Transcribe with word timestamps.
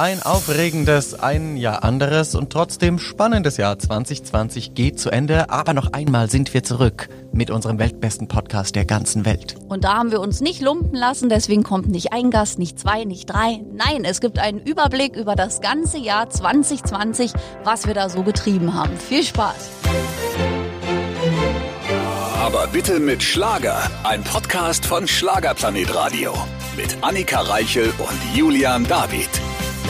Ein 0.00 0.22
aufregendes, 0.22 1.12
ein 1.12 1.58
Jahr 1.58 1.84
anderes 1.84 2.34
und 2.34 2.50
trotzdem 2.50 2.98
spannendes 2.98 3.58
Jahr 3.58 3.78
2020 3.78 4.72
geht 4.72 4.98
zu 4.98 5.10
Ende. 5.10 5.50
Aber 5.50 5.74
noch 5.74 5.92
einmal 5.92 6.30
sind 6.30 6.54
wir 6.54 6.62
zurück 6.62 7.10
mit 7.34 7.50
unserem 7.50 7.78
weltbesten 7.78 8.26
Podcast 8.26 8.76
der 8.76 8.86
ganzen 8.86 9.26
Welt. 9.26 9.56
Und 9.68 9.84
da 9.84 9.98
haben 9.98 10.10
wir 10.10 10.20
uns 10.20 10.40
nicht 10.40 10.62
lumpen 10.62 10.94
lassen, 10.94 11.28
deswegen 11.28 11.64
kommt 11.64 11.90
nicht 11.90 12.14
ein 12.14 12.30
Gast, 12.30 12.58
nicht 12.58 12.78
zwei, 12.78 13.04
nicht 13.04 13.28
drei. 13.28 13.60
Nein, 13.74 14.06
es 14.06 14.22
gibt 14.22 14.38
einen 14.38 14.60
Überblick 14.60 15.16
über 15.16 15.36
das 15.36 15.60
ganze 15.60 15.98
Jahr 15.98 16.30
2020, 16.30 17.34
was 17.64 17.86
wir 17.86 17.92
da 17.92 18.08
so 18.08 18.22
getrieben 18.22 18.72
haben. 18.72 18.96
Viel 18.96 19.22
Spaß! 19.22 19.68
Aber 22.36 22.68
bitte 22.68 23.00
mit 23.00 23.22
Schlager. 23.22 23.82
Ein 24.04 24.24
Podcast 24.24 24.86
von 24.86 25.06
Schlagerplanet 25.06 25.94
Radio. 25.94 26.32
Mit 26.74 26.96
Annika 27.02 27.42
Reichel 27.42 27.92
und 27.98 28.34
Julian 28.34 28.88
David. 28.88 29.28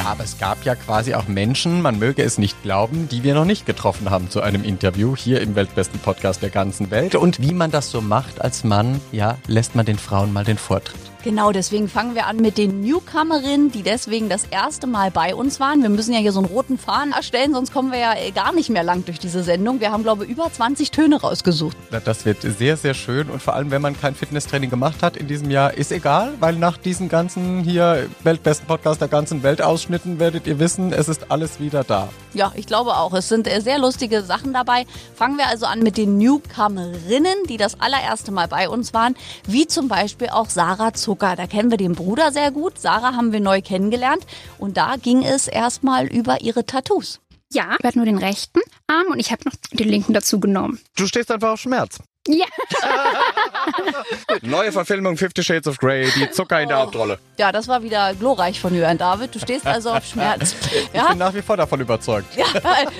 Ja, 0.01 0.07
aber 0.07 0.25
es 0.25 0.39
gab 0.39 0.65
ja 0.65 0.77
quasi 0.77 1.13
auch 1.13 1.29
Menschen, 1.29 1.83
man 1.83 1.99
möge 1.99 2.23
es 2.23 2.39
nicht 2.39 2.63
glauben, 2.63 3.07
die 3.11 3.23
wir 3.23 3.35
noch 3.35 3.45
nicht 3.45 3.67
getroffen 3.67 4.09
haben 4.09 4.31
zu 4.31 4.41
einem 4.41 4.65
Interview 4.65 5.15
hier 5.15 5.43
im 5.43 5.55
weltbesten 5.55 6.01
Podcast 6.01 6.43
der 6.43 6.49
ganzen 6.49 6.91
Welt. 6.91 7.17
Und 7.17 7.43
wie 7.43 7.53
man 7.53 7.71
das 7.71 7.91
so 7.91 8.01
macht 8.01 8.41
als 8.41 8.65
Mann, 8.65 9.03
ja, 9.13 9.37
lässt 9.47 9.75
man 9.75 9.85
den 9.85 9.99
Frauen 9.99 10.33
mal 10.33 10.43
den 10.43 10.57
Vortritt. 10.57 11.10
Genau, 11.23 11.53
deswegen 11.53 11.87
fangen 11.87 12.15
wir 12.15 12.27
an 12.27 12.39
mit 12.39 12.57
den 12.57 12.81
Newcomerinnen, 12.81 13.71
die 13.71 13.83
deswegen 13.83 14.31
das 14.31 14.45
erste 14.45 14.87
Mal 14.87 15.11
bei 15.11 15.35
uns 15.35 15.61
waren. 15.61 15.83
Wir 15.83 15.91
müssen 15.91 16.15
ja 16.15 16.19
hier 16.19 16.33
so 16.33 16.41
einen 16.41 16.49
roten 16.49 16.79
Faden 16.79 17.13
erstellen, 17.13 17.53
sonst 17.53 17.75
kommen 17.75 17.93
wir 17.93 17.99
ja 17.99 18.15
äh, 18.15 18.31
gar 18.31 18.55
nicht 18.55 18.71
mehr 18.71 18.83
lang 18.83 19.05
durch 19.05 19.19
diese 19.19 19.43
Sendung. 19.43 19.81
Wir 19.81 19.93
haben, 19.93 20.03
glaube 20.03 20.25
ich, 20.25 20.31
über 20.31 20.51
20 20.51 20.91
Töne 20.91 21.21
rausgesucht. 21.21 21.77
Das 22.07 22.25
wird 22.25 22.41
sehr, 22.41 22.79
sehr 22.79 22.95
schön 22.95 23.29
und 23.29 23.43
vor 23.43 23.55
allem, 23.55 23.71
wenn 23.71 23.83
man 23.83 24.01
kein 24.01 24.15
Fitnesstraining 24.15 24.71
gemacht 24.71 25.03
hat 25.03 25.19
in 25.19 25.27
diesem 25.27 25.51
Jahr, 25.51 25.75
ist 25.75 25.93
egal, 25.93 26.33
weil 26.41 26.55
nach 26.57 26.79
diesen 26.79 27.11
ganzen 27.11 27.63
hier 27.65 28.09
weltbesten 28.25 28.67
Podcast 28.67 29.03
der 29.03 29.09
ganzen 29.09 29.43
Welt 29.43 29.61
Ausschnitten 29.61 30.21
werdet 30.21 30.47
ihr 30.47 30.59
wissen, 30.59 30.91
es 30.91 31.11
ist 31.11 31.31
alles 31.31 31.61
wieder 31.61 31.85
da. 31.85 32.09
Ja, 32.33 32.53
ich 32.55 32.67
glaube 32.67 32.97
auch. 32.97 33.13
Es 33.13 33.29
sind 33.29 33.47
äh, 33.47 33.61
sehr 33.61 33.79
lustige 33.79 34.23
Sachen 34.23 34.55
dabei. 34.55 34.87
Fangen 35.15 35.37
wir 35.37 35.49
also 35.49 35.67
an 35.67 35.81
mit 35.81 35.99
den 35.99 36.17
Newcomerinnen, 36.17 37.45
die 37.47 37.59
das 37.59 37.79
allererste 37.79 38.33
Mal 38.33 38.49
bei 38.49 38.71
uns 38.71 38.95
waren, 38.95 39.17
wie 39.47 39.67
zum 39.67 39.89
Beispiel 39.89 40.31
auch 40.31 40.49
Sarah 40.49 40.95
Zucker. 40.95 41.10
Zucker. 41.11 41.35
Da 41.35 41.49
kennen 41.49 41.73
wir 41.73 41.77
den 41.77 41.97
Bruder 41.97 42.31
sehr 42.31 42.53
gut. 42.53 42.79
Sarah 42.79 43.17
haben 43.17 43.33
wir 43.33 43.41
neu 43.41 43.63
kennengelernt. 43.63 44.25
Und 44.59 44.77
da 44.77 44.95
ging 44.95 45.25
es 45.25 45.49
erstmal 45.49 46.07
über 46.07 46.41
ihre 46.41 46.65
Tattoos. 46.65 47.19
Ja, 47.53 47.75
ich 47.81 47.85
hatte 47.85 47.99
nur 47.99 48.07
den 48.07 48.19
rechten 48.19 48.61
Arm 48.87 49.09
und 49.09 49.19
ich 49.19 49.33
habe 49.33 49.43
noch 49.45 49.55
den 49.73 49.89
linken 49.89 50.13
dazu 50.15 50.39
genommen. 50.39 50.79
Du 50.95 51.09
stehst 51.09 51.33
einfach 51.33 51.51
auf 51.51 51.61
Schmerz. 51.61 51.99
Ja. 52.29 52.47
Neue 54.43 54.73
Verfilmung 54.73 55.17
Fifty 55.17 55.43
Shades 55.43 55.67
of 55.67 55.79
Grey, 55.79 56.09
die 56.17 56.31
Zucker 56.31 56.61
in 56.61 56.69
der 56.69 56.79
Hauptrolle. 56.79 57.19
Ja, 57.39 57.53
das 57.53 57.69
war 57.69 57.83
wieder 57.83 58.15
glorreich 58.15 58.61
von 58.61 58.75
Jörn 58.75 58.99
David. 58.99 59.35
Du 59.35 59.39
stehst 59.39 59.67
also 59.67 59.91
auf 59.91 60.05
Schmerz. 60.05 60.55
Ja? 60.93 61.01
Ich 61.11 61.17
bin 61.17 61.19
nach 61.19 61.35
wie 61.35 61.43
vor 61.43 61.57
davon 61.57 61.81
überzeugt. 61.81 62.37
Ja, 62.37 62.45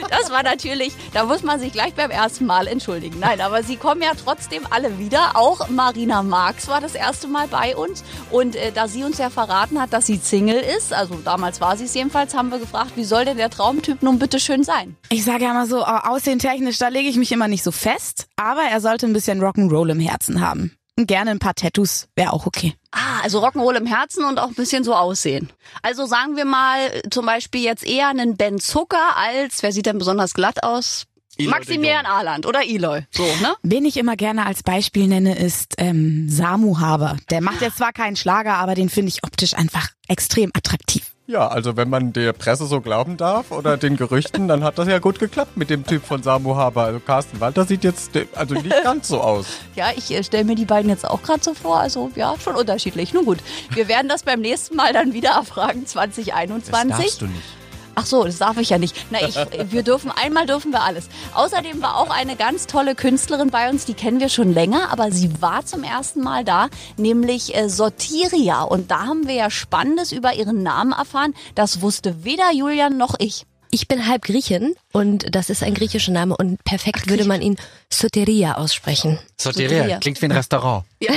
das 0.09 0.31
war 0.31 0.43
natürlich, 0.43 0.93
da 1.13 1.25
muss 1.25 1.43
man 1.43 1.61
sich 1.61 1.73
gleich 1.73 1.95
beim 1.95 2.11
ersten 2.11 2.47
Mal 2.47 2.67
entschuldigen. 2.67 3.19
Nein, 3.21 3.41
aber 3.41 3.63
sie 3.63 3.77
kommen 3.77 4.03
ja 4.03 4.13
trotzdem 4.23 4.63
alle 4.71 4.99
wieder. 4.99 5.33
Auch 5.35 5.69
Marina 5.69 6.23
Marx 6.23 6.69
war 6.69 6.81
das 6.81 6.95
erste 6.95 7.29
Mal 7.29 7.47
bei 7.49 7.77
uns. 7.77 8.03
Und 8.31 8.57
äh, 8.57 8.73
da 8.73 8.89
sie 8.89 9.05
uns 9.05 9.19
ja 9.19 9.31
verraten 9.31 9.81
hat, 9.81 9.93
dass 9.93 10.07
sie 10.07 10.17
Single 10.17 10.61
ist, 10.77 10.93
also 10.93 11.17
damals 11.25 11.61
war 11.61 11.77
sie 11.77 11.85
es 11.85 11.95
jedenfalls, 11.95 12.35
haben 12.35 12.51
wir 12.51 12.59
gefragt, 12.59 12.93
wie 12.97 13.05
soll 13.05 13.25
denn 13.25 13.37
der 13.37 13.51
Traumtyp 13.51 14.03
nun 14.03 14.19
bitte 14.19 14.41
schön 14.41 14.65
sein? 14.65 14.97
Ich 15.11 15.25
sage 15.25 15.45
ja 15.45 15.51
immer 15.51 15.67
so, 15.67 15.85
aussehentechnisch, 15.85 16.79
da 16.79 16.89
lege 16.89 17.09
ich 17.09 17.17
mich 17.17 17.33
immer 17.33 17.49
nicht 17.49 17.63
so 17.63 17.71
fest. 17.71 18.27
Aber 18.37 18.63
er 18.63 18.81
sollte 18.81 19.07
ein 19.07 19.13
bisschen 19.13 19.41
Rock'n'Roll 19.43 19.91
im 19.91 20.01
Herzen 20.01 20.41
haben. 20.41 20.60
Gerne 20.97 21.31
ein 21.31 21.39
paar 21.39 21.55
Tattoos 21.55 22.09
wäre 22.15 22.33
auch 22.33 22.47
okay. 22.47 22.75
Ah, 22.91 23.21
also 23.23 23.45
Rock'n'Roll 23.45 23.77
im 23.77 23.87
Herzen 23.87 24.25
und 24.25 24.39
auch 24.39 24.49
ein 24.49 24.55
bisschen 24.55 24.85
so 24.85 24.95
aussehen. 24.95 25.51
Also 25.83 26.07
sagen 26.07 26.37
wir 26.37 26.45
mal 26.45 27.03
zum 27.11 27.25
Beispiel 27.25 27.63
jetzt 27.63 27.87
eher 27.87 28.09
einen 28.09 28.37
Ben 28.37 28.59
Zucker 28.59 29.17
als, 29.17 29.63
wer 29.63 29.73
sieht 29.73 29.87
denn 29.87 29.99
besonders 29.99 30.35
glatt 30.35 30.63
aus? 30.63 31.07
Eloy 31.39 31.51
Maximilian 31.51 32.07
Ahland 32.07 32.45
oder 32.45 32.63
Eloy. 32.67 33.03
So, 33.13 33.23
ne? 33.41 33.55
Wen 33.63 33.85
ich 33.85 33.97
immer 33.97 34.17
gerne 34.17 34.47
als 34.47 34.63
Beispiel 34.63 35.07
nenne, 35.07 35.39
ist 35.39 35.75
ähm, 35.79 36.29
Samu 36.29 36.81
Haber. 36.81 37.17
Der 37.31 37.41
macht 37.41 37.63
jetzt 37.63 37.79
zwar 37.79 37.93
keinen 37.93 38.17
Schlager, 38.17 38.55
aber 38.55 38.75
den 38.75 38.91
finde 38.91 39.09
ich 39.09 39.25
optisch 39.25 39.55
einfach 39.55 39.89
extrem 40.09 40.51
attraktiv. 40.55 41.10
Ja, 41.31 41.47
also 41.47 41.77
wenn 41.77 41.89
man 41.89 42.13
der 42.13 42.33
Presse 42.33 42.67
so 42.67 42.81
glauben 42.81 43.17
darf 43.17 43.53
oder 43.53 43.77
den 43.77 43.97
Gerüchten, 43.97 44.49
dann 44.49 44.65
hat 44.65 44.79
das 44.79 44.89
ja 44.89 44.99
gut 44.99 45.21
geklappt 45.21 45.57
mit 45.57 45.71
dem 45.71 45.87
Typ 45.87 46.05
von 46.05 46.25
Samu 46.25 46.57
Haber. 46.57 46.83
Also 46.83 46.99
Carsten 46.99 47.39
Walter 47.39 47.65
sieht 47.67 47.85
jetzt 47.85 48.11
also 48.35 48.57
nicht 48.57 48.75
ganz 48.83 49.07
so 49.07 49.21
aus. 49.21 49.47
Ja, 49.77 49.91
ich 49.97 50.11
äh, 50.11 50.25
stelle 50.25 50.43
mir 50.43 50.57
die 50.57 50.65
beiden 50.65 50.91
jetzt 50.91 51.09
auch 51.09 51.23
gerade 51.23 51.41
so 51.41 51.55
vor. 51.55 51.79
Also 51.79 52.11
ja, 52.17 52.35
schon 52.43 52.57
unterschiedlich. 52.57 53.15
Nun 53.15 53.27
gut, 53.27 53.39
wir 53.73 53.87
werden 53.87 54.09
das 54.09 54.25
beim 54.25 54.41
nächsten 54.41 54.75
Mal 54.75 54.93
dann 54.93 55.13
wieder 55.13 55.31
erfragen, 55.31 55.87
2021. 55.87 56.73
Das 56.73 56.89
darfst 56.89 57.23
du 57.23 57.27
nicht. 57.27 57.60
Ach 57.95 58.07
so, 58.07 58.25
das 58.25 58.39
darf 58.39 58.57
ich 58.59 58.71
ja 58.71 58.79
nicht. 58.79 58.97
Na, 59.11 59.21
ich, 59.21 59.35
wir 59.73 59.83
dürfen, 59.83 60.11
einmal 60.11 60.47
dürfen 60.47 60.73
wir 60.73 60.83
alles. 60.83 61.09
Außerdem 61.35 61.83
war 61.83 61.97
auch 61.97 62.11
eine 62.11 62.37
ganz 62.37 62.67
tolle 62.67 62.95
Künstlerin 62.95 63.51
bei 63.51 63.69
uns, 63.69 63.85
die 63.85 63.95
kennen 63.95 64.21
wir 64.21 64.29
schon 64.29 64.53
länger, 64.53 64.91
aber 64.91 65.11
sie 65.13 65.31
war 65.41 65.65
zum 65.65 65.83
ersten 65.83 66.21
Mal 66.21 66.45
da, 66.45 66.69
nämlich 66.97 67.57
äh, 67.57 67.69
Sortiria. 67.69 68.63
Und 68.63 68.91
da 68.91 69.07
haben 69.07 69.27
wir 69.27 69.35
ja 69.35 69.51
Spannendes 69.51 70.13
über 70.13 70.35
ihren 70.35 70.63
Namen 70.63 70.93
erfahren. 70.93 71.35
Das 71.55 71.83
wusste 71.83 72.25
weder 72.25 72.53
Julian 72.53 72.97
noch 72.97 73.15
ich. 73.19 73.47
Ich 73.73 73.87
bin 73.87 74.09
halb 74.09 74.23
Griechin 74.23 74.75
und 74.93 75.35
das 75.35 75.51
ist 75.51 75.63
ein 75.63 75.75
griechischer 75.75 76.13
Name 76.13 76.37
und 76.37 76.63
perfekt 76.65 77.09
würde 77.09 77.25
man 77.25 77.43
ihn 77.43 77.57
Soteria 77.93 78.55
aussprechen. 78.55 79.19
Soteria, 79.37 79.69
Soteria. 79.69 79.99
klingt 79.99 80.21
wie 80.21 80.27
ein 80.27 80.33
Restaurant. 80.33 80.85
Ja. 81.01 81.13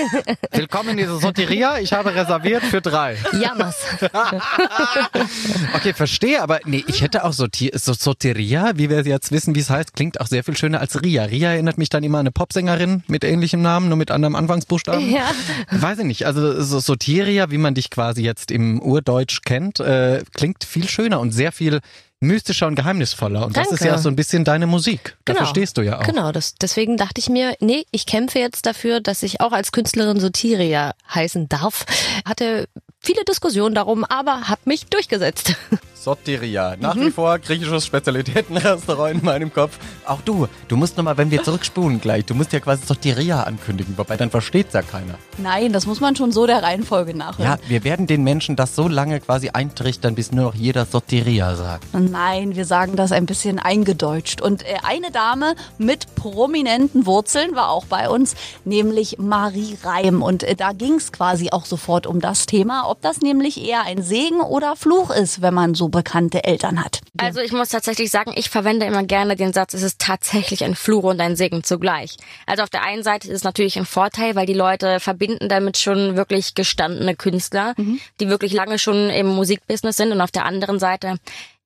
Willkommen 0.52 0.90
in 0.90 0.96
dieser 0.98 1.18
Soteria. 1.18 1.78
Ich 1.78 1.92
habe 1.92 2.14
reserviert 2.14 2.62
für 2.62 2.80
drei. 2.80 3.16
Jammers. 3.32 3.76
Okay, 5.74 5.92
verstehe, 5.92 6.42
aber 6.42 6.60
nee, 6.64 6.84
ich 6.86 7.02
hätte 7.02 7.24
auch 7.24 7.32
Sorti 7.32 7.70
so 7.74 7.92
Soteria, 7.92 8.72
wie 8.76 8.88
wir 8.88 9.02
jetzt 9.02 9.30
wissen, 9.30 9.54
wie 9.54 9.60
es 9.60 9.68
heißt, 9.70 9.94
klingt 9.94 10.20
auch 10.20 10.26
sehr 10.26 10.42
viel 10.42 10.56
schöner 10.56 10.80
als 10.80 11.02
Ria. 11.02 11.24
Ria 11.24 11.50
erinnert 11.50 11.78
mich 11.78 11.90
dann 11.90 12.02
immer 12.02 12.18
an 12.18 12.26
eine 12.26 12.32
Popsängerin 12.32 13.02
mit 13.08 13.24
ähnlichem 13.24 13.62
Namen, 13.62 13.88
nur 13.88 13.96
mit 13.96 14.10
anderem 14.10 14.34
Anfangsbuchstaben. 14.36 15.10
Ja. 15.10 15.30
Weiß 15.70 15.98
ich 15.98 16.04
nicht, 16.04 16.26
also 16.26 16.62
so 16.62 16.80
Soteria, 16.80 17.50
wie 17.50 17.58
man 17.58 17.74
dich 17.74 17.90
quasi 17.90 18.22
jetzt 18.22 18.50
im 18.50 18.80
Urdeutsch 18.80 19.42
kennt, 19.44 19.80
äh, 19.80 20.22
klingt 20.34 20.64
viel 20.64 20.88
schöner 20.88 21.20
und 21.20 21.32
sehr 21.32 21.52
viel 21.52 21.80
mystischer 22.20 22.66
und 22.66 22.74
geheimnisvoller. 22.76 23.46
Und 23.46 23.56
das 23.56 23.70
ist 23.70 23.80
Danke. 23.80 23.94
ja 23.94 23.98
so 23.98 24.08
ein 24.08 24.16
bisschen 24.16 24.44
deine 24.44 24.66
Musik. 24.66 25.16
Dafür 25.24 25.40
Genau. 25.40 25.50
stehst 25.50 25.76
du 25.76 25.82
ja 25.82 25.98
auch. 26.00 26.02
Genau, 26.04 26.32
das, 26.32 26.54
deswegen 26.54 26.96
dachte 26.96 27.18
ich 27.20 27.28
mir, 27.28 27.56
nee, 27.60 27.84
ich 27.90 28.06
kämpfe 28.06 28.38
jetzt 28.38 28.64
dafür, 28.66 29.00
dass 29.00 29.22
ich 29.22 29.40
auch 29.40 29.52
als 29.52 29.72
Künstlerin 29.72 30.18
Sotiria 30.20 30.94
heißen 31.14 31.48
darf. 31.48 31.84
Hatte 32.24 32.68
viele 33.00 33.24
Diskussionen 33.24 33.74
darum, 33.74 34.04
aber 34.04 34.48
habe 34.48 34.60
mich 34.64 34.86
durchgesetzt. 34.86 35.54
Soteria. 36.06 36.76
Nach 36.78 36.94
wie 36.94 37.10
vor 37.10 37.36
griechisches 37.40 37.84
Spezialitätenrestaurant 37.84 39.18
in 39.18 39.24
meinem 39.24 39.52
Kopf. 39.52 39.76
Auch 40.06 40.20
du, 40.20 40.46
du 40.68 40.76
musst 40.76 40.96
nochmal, 40.96 41.16
wenn 41.18 41.32
wir 41.32 41.42
zurückspulen 41.42 42.00
gleich, 42.00 42.24
du 42.24 42.34
musst 42.34 42.52
ja 42.52 42.60
quasi 42.60 42.86
Soteria 42.86 43.42
ankündigen, 43.42 43.98
wobei 43.98 44.16
dann 44.16 44.30
versteht's 44.30 44.72
ja 44.72 44.82
keiner. 44.82 45.14
Nein, 45.38 45.72
das 45.72 45.84
muss 45.84 45.98
man 46.00 46.14
schon 46.14 46.30
so 46.30 46.46
der 46.46 46.62
Reihenfolge 46.62 47.10
Ja, 47.10 47.16
nachhören. 47.16 47.58
wir 47.66 47.82
werden 47.82 48.06
den 48.06 48.22
Menschen 48.22 48.54
das 48.54 48.76
so 48.76 48.86
lange 48.86 49.18
quasi 49.18 49.48
eintrichtern, 49.50 50.14
bis 50.14 50.30
nur 50.30 50.44
noch 50.44 50.54
jeder 50.54 50.86
Soteria 50.86 51.56
sagt. 51.56 51.86
Nein, 51.92 52.54
wir 52.54 52.66
sagen 52.66 52.94
das 52.94 53.10
ein 53.10 53.26
bisschen 53.26 53.58
eingedeutscht. 53.58 54.40
Und 54.40 54.62
äh, 54.62 54.76
eine 54.84 55.10
Dame 55.10 55.56
mit 55.76 56.14
prominenten 56.14 57.04
Wurzeln 57.06 57.56
war 57.56 57.70
auch 57.70 57.86
bei 57.86 58.08
uns, 58.08 58.36
nämlich 58.64 59.18
Marie 59.18 59.76
Reim. 59.82 60.22
Und 60.22 60.44
äh, 60.44 60.54
da 60.54 60.70
ging 60.72 60.94
es 60.94 61.10
quasi 61.10 61.50
auch 61.50 61.64
sofort 61.66 62.06
um 62.06 62.20
das 62.20 62.46
Thema, 62.46 62.88
ob 62.88 63.02
das 63.02 63.22
nämlich 63.22 63.60
eher 63.66 63.82
ein 63.82 64.02
Segen 64.02 64.40
oder 64.40 64.76
Fluch 64.76 65.10
ist, 65.10 65.42
wenn 65.42 65.52
man 65.54 65.74
so 65.74 65.88
bekannte 65.96 66.44
Eltern 66.44 66.84
hat. 66.84 67.00
Also 67.16 67.40
ich 67.40 67.52
muss 67.52 67.70
tatsächlich 67.70 68.10
sagen, 68.10 68.32
ich 68.36 68.50
verwende 68.50 68.84
immer 68.84 69.02
gerne 69.02 69.34
den 69.34 69.54
Satz, 69.54 69.72
es 69.72 69.82
ist 69.82 69.98
tatsächlich 69.98 70.62
ein 70.62 70.74
Fluch 70.74 71.04
und 71.04 71.20
ein 71.20 71.36
Segen 71.36 71.64
zugleich. 71.64 72.18
Also 72.44 72.62
auf 72.62 72.70
der 72.70 72.82
einen 72.82 73.02
Seite 73.02 73.28
ist 73.28 73.34
es 73.34 73.44
natürlich 73.44 73.78
ein 73.78 73.86
Vorteil, 73.86 74.34
weil 74.36 74.46
die 74.46 74.52
Leute 74.52 75.00
verbinden 75.00 75.48
damit 75.48 75.78
schon 75.78 76.14
wirklich 76.14 76.54
gestandene 76.54 77.16
Künstler, 77.16 77.74
die 78.20 78.28
wirklich 78.28 78.52
lange 78.52 78.78
schon 78.78 79.08
im 79.08 79.26
Musikbusiness 79.26 79.96
sind 79.96 80.12
und 80.12 80.20
auf 80.20 80.30
der 80.30 80.44
anderen 80.44 80.78
Seite 80.78 81.16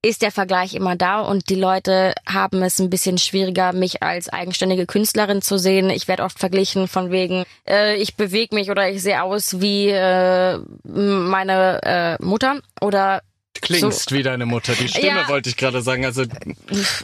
ist 0.03 0.23
der 0.23 0.33
Vergleich 0.33 0.75
immer 0.75 0.97
da 0.97 1.21
und 1.21 1.51
die 1.51 1.57
Leute 1.57 2.15
haben 2.27 2.63
es 2.63 2.79
ein 2.79 2.89
bisschen 2.89 3.19
schwieriger, 3.19 3.73
mich 3.73 4.03
als 4.03 4.31
eigenständige 4.31 4.87
Künstlerin 4.87 5.43
zu 5.43 5.59
sehen. 5.59 5.91
Ich 5.91 6.09
werde 6.09 6.23
oft 6.23 6.39
verglichen 6.39 6.89
von 6.89 7.11
wegen, 7.11 7.45
äh, 7.69 7.97
ich 7.97 8.17
bewege 8.17 8.55
mich 8.55 8.71
oder 8.71 8.89
ich 8.89 9.03
sehe 9.03 9.23
aus 9.23 9.61
wie 9.61 9.89
äh, 9.89 10.59
meine 10.85 11.83
äh, 11.83 12.25
Mutter 12.25 12.61
oder 12.81 13.21
Klingst 13.61 14.13
wie 14.13 14.23
deine 14.23 14.47
Mutter. 14.47 14.75
Die 14.75 14.89
Stimme 14.89 15.07
Ja. 15.07 15.29
wollte 15.29 15.49
ich 15.51 15.57
gerade 15.57 15.83
sagen. 15.83 16.05
Also 16.05 16.25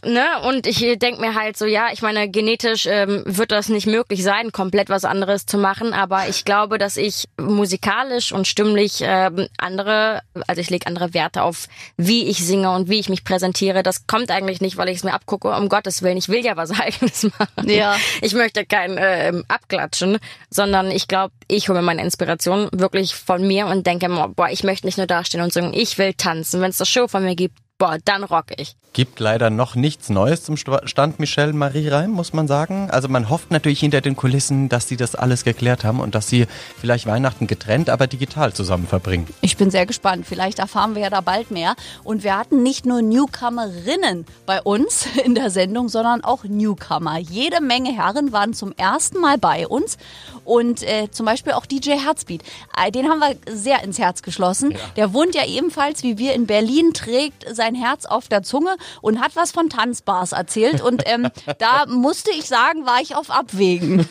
ne? 0.05 0.25
Und 0.49 0.67
ich 0.67 0.79
denk 0.99 1.19
mir 1.21 1.35
halt 1.35 1.57
so, 1.57 1.67
ja, 1.67 1.89
ich 1.93 2.03
meine, 2.03 2.29
genetisch 2.29 2.87
ähm, 2.87 3.23
wird 3.27 3.53
das 3.53 3.69
nicht 3.69 3.87
möglich 3.87 4.23
sein, 4.23 4.53
komplett 4.53 4.89
was 4.89 5.05
anderes 5.05 5.47
zu 5.47 5.59
machen, 5.59 5.93
aber 5.93 6.29
ich 6.29 6.45
glaube, 6.45 6.79
dass 6.79 6.97
ich 6.97 7.25
musikalisch 7.41 8.33
und 8.33 8.47
stimmlich 8.47 9.01
ähm, 9.03 9.49
andere, 9.59 10.23
also 10.47 10.61
ich 10.61 10.71
lege 10.71 10.87
andere 10.87 11.15
Werte 11.15 11.43
auf, 11.43 11.67
wie 11.97 12.27
ich 12.29 12.39
singe 12.45 12.71
und 12.71 12.89
wie 12.89 12.99
ich 12.99 13.09
mich 13.09 13.25
präsentiere. 13.25 13.83
Das 13.83 14.07
kommt 14.07 14.31
eigentlich 14.31 14.61
nicht, 14.61 14.77
weil 14.77 14.89
ich 14.89 14.99
es 14.99 15.05
mir 15.05 15.13
abgucke, 15.15 15.51
um 15.51 15.69
Gottes 15.69 16.03
Willen, 16.03 16.17
ich 16.17 16.29
will 16.29 16.45
ja 16.45 16.57
was 16.57 16.71
Eigenes 16.81 17.25
machen. 17.39 17.69
Ja. 17.69 17.97
Ich 18.23 18.35
möchte 18.35 18.65
kein 18.65 18.97
ähm, 18.99 19.45
Abklatschen, 19.49 20.19
sondern 20.51 20.91
ich 20.91 21.09
glaube, 21.09 21.33
ich 21.49 21.69
hole 21.69 21.79
mir 21.81 21.85
meine 21.85 22.03
Inspiration 22.03 22.69
wirklich 22.73 23.15
von 23.15 23.47
mir 23.47 23.67
und 23.67 23.87
denke, 23.87 24.09
boah, 24.35 24.49
ich 24.51 24.65
möchte 24.65 24.87
nicht 24.87 24.99
nur 24.99 25.07
dastehen 25.07 25.43
und 25.43 25.53
singen, 25.53 25.75
ich 25.75 25.99
will 25.99 26.15
tanzen, 26.15 26.46
Und 26.55 26.61
wenn 26.61 26.71
es 26.71 26.81
eine 26.81 26.87
Show 26.87 27.09
von 27.09 27.25
mir 27.25 27.37
gibt, 27.37 27.59
boah, 27.79 27.99
dann 28.05 28.25
rock 28.25 28.47
ich. 28.57 28.77
Gibt 28.97 29.21
leider 29.21 29.51
noch 29.51 29.75
nichts 29.75 30.09
Neues 30.09 30.43
zum 30.43 30.55
St- 30.55 30.89
Stand 30.89 31.21
Michelle 31.21 31.53
Marie 31.53 31.87
Reim, 31.89 32.13
muss 32.13 32.33
man 32.33 32.49
sagen. 32.49 32.89
Also 32.91 33.09
man 33.09 33.29
hofft 33.29 33.51
natürlich 33.51 33.81
hinter 33.81 34.01
den 34.01 34.17
Kulissen, 34.17 34.71
dass 34.71 34.89
sie 34.89 34.97
das 34.97 35.15
alles 35.15 35.45
geklärt 35.45 35.85
haben 35.85 36.01
und 36.01 36.15
dass 36.15 36.29
sie 36.31 36.47
vielleicht 36.81 37.05
Weihnachten 37.05 37.47
getrennt, 37.47 37.91
aber 37.91 38.07
digital 38.07 38.55
zusammen 38.55 38.87
verbringen. 38.87 39.27
Ich 39.43 39.59
bin 39.59 39.71
sehr 39.71 39.85
gespannt. 39.85 40.25
Vielleicht 40.27 40.61
erfahren 40.61 40.95
wir 40.95 41.03
ja 41.03 41.11
da 41.11 41.21
bald 41.21 41.51
mehr. 41.51 41.75
Und 42.05 42.25
wir 42.25 42.39
hatten 42.39 42.63
nicht 42.63 42.87
nur 42.87 43.03
Newcomerinnen 43.03 44.25
bei 44.47 44.63
uns 44.63 45.07
in 45.27 45.35
der 45.35 45.51
Sendung, 45.51 45.91
sondern 45.91 46.25
auch 46.25 46.45
Newcomer. 46.45 47.19
Jede 47.19 47.61
Menge 47.61 47.95
Herren 47.95 48.33
waren 48.33 48.55
zum 48.55 48.73
ersten 48.79 49.21
Mal 49.21 49.37
bei 49.37 49.69
uns. 49.69 49.99
Und 50.47 50.83
äh, 50.85 51.11
zum 51.11 51.27
Beispiel 51.27 51.53
auch 51.53 51.67
DJ 51.67 51.99
Herzbeat. 51.99 52.41
Äh, 52.83 52.91
Den 52.93 53.11
haben 53.11 53.19
wir 53.19 53.37
sehr 53.55 53.83
ins 53.85 53.99
Herz 53.99 54.23
geschlossen. 54.23 54.75
Der 54.97 55.13
wohnt 55.13 55.35
ja 55.35 55.45
ebenfalls 55.45 56.03
wie 56.03 56.17
wir 56.17 56.33
in 56.33 56.47
Berlin, 56.47 56.93
trägt 56.95 57.45
sein 57.55 57.75
Herz 57.75 58.07
auf 58.07 58.29
der 58.29 58.43
Zunge 58.43 58.77
und 59.03 59.21
hat 59.21 59.37
was 59.37 59.53
von 59.53 59.69
Tanzbars 59.69 60.33
erzählt. 60.33 60.81
Und 60.81 61.03
ähm, 61.07 61.29
da 61.59 61.87
musste 61.87 62.31
ich 62.31 62.47
sagen, 62.47 62.87
war 62.87 63.01
ich 63.01 63.15
auf 63.15 63.31
Abwägen. 63.31 64.09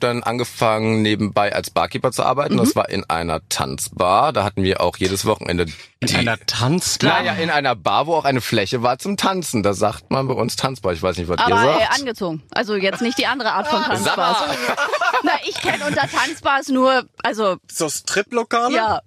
dann 0.00 0.22
angefangen, 0.24 1.02
nebenbei 1.02 1.54
als 1.54 1.70
Barkeeper 1.70 2.10
zu 2.10 2.24
arbeiten. 2.24 2.56
Das 2.56 2.74
war 2.74 2.88
in 2.88 3.08
einer 3.08 3.40
Tanzbar. 3.48 4.32
Da 4.32 4.42
hatten 4.42 4.64
wir 4.64 4.80
auch 4.80 4.96
jedes 4.96 5.24
Wochenende 5.26 5.66
die, 6.02 6.16
einer 6.16 6.38
Tanzbar? 6.46 7.22
Naja, 7.22 7.34
in 7.34 7.50
einer 7.50 7.76
Bar, 7.76 8.08
wo 8.08 8.14
auch 8.16 8.24
eine 8.24 8.40
Fläche 8.40 8.82
war 8.82 8.98
zum 8.98 9.16
Tanzen. 9.16 9.62
Da 9.62 9.74
sagt 9.74 10.10
man 10.10 10.26
bei 10.26 10.34
uns 10.34 10.56
Tanzbar. 10.56 10.92
Ich 10.92 11.02
weiß 11.02 11.16
nicht, 11.18 11.28
was 11.28 11.38
ihr 11.38 11.46
Aber 11.54 11.76
äh, 11.76 11.78
sagt. 11.78 12.00
angezogen. 12.00 12.42
Also 12.50 12.74
jetzt 12.74 13.00
nicht 13.02 13.16
die 13.18 13.26
andere 13.26 13.52
Art 13.52 13.68
von 13.68 13.80
mal. 13.82 13.96
Na, 15.22 15.32
ich 15.46 15.54
kenne 15.54 15.84
unter 15.86 16.08
Tanzbars 16.08 16.68
nur, 16.68 17.04
also 17.22 17.56
So 17.70 17.88
Striplokale? 17.88 18.74
ja. 18.74 19.00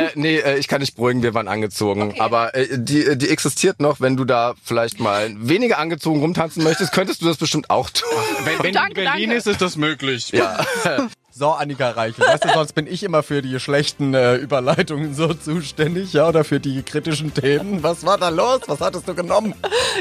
Äh, 0.00 0.10
nee, 0.14 0.36
äh, 0.38 0.58
ich 0.58 0.68
kann 0.68 0.80
nicht 0.80 0.96
beruhigen, 0.96 1.22
wir 1.22 1.34
waren 1.34 1.48
angezogen. 1.48 2.20
Aber 2.20 2.54
äh, 2.54 2.66
die, 2.72 3.16
die 3.16 3.28
existiert 3.28 3.80
noch. 3.80 4.00
Wenn 4.00 4.16
du 4.16 4.24
da 4.24 4.54
vielleicht 4.62 5.00
mal 5.00 5.34
weniger 5.36 5.78
angezogen 5.78 6.20
rumtanzen 6.20 6.62
möchtest, 6.62 6.92
könntest 6.92 7.22
du 7.22 7.26
das 7.26 7.36
bestimmt 7.36 7.70
auch 7.70 7.90
tun. 7.90 8.08
Wenn, 8.44 8.62
wenn 8.62 8.74
Danke, 8.74 8.94
Berlin 8.94 9.30
danke. 9.30 9.34
ist, 9.36 9.46
ist 9.46 9.60
das 9.60 9.76
möglich. 9.76 10.30
Ja. 10.30 10.64
So, 11.36 11.50
Annika 11.50 11.90
Reichel, 11.90 12.24
weißt 12.24 12.44
du, 12.44 12.48
sonst 12.54 12.74
bin 12.76 12.86
ich 12.86 13.02
immer 13.02 13.24
für 13.24 13.42
die 13.42 13.58
schlechten 13.58 14.14
äh, 14.14 14.36
Überleitungen 14.36 15.14
so 15.16 15.34
zuständig, 15.34 16.12
ja, 16.12 16.28
oder 16.28 16.44
für 16.44 16.60
die 16.60 16.84
kritischen 16.84 17.34
Themen. 17.34 17.82
Was 17.82 18.06
war 18.06 18.18
da 18.18 18.28
los? 18.28 18.60
Was 18.68 18.80
hattest 18.80 19.08
du 19.08 19.16
genommen? 19.16 19.52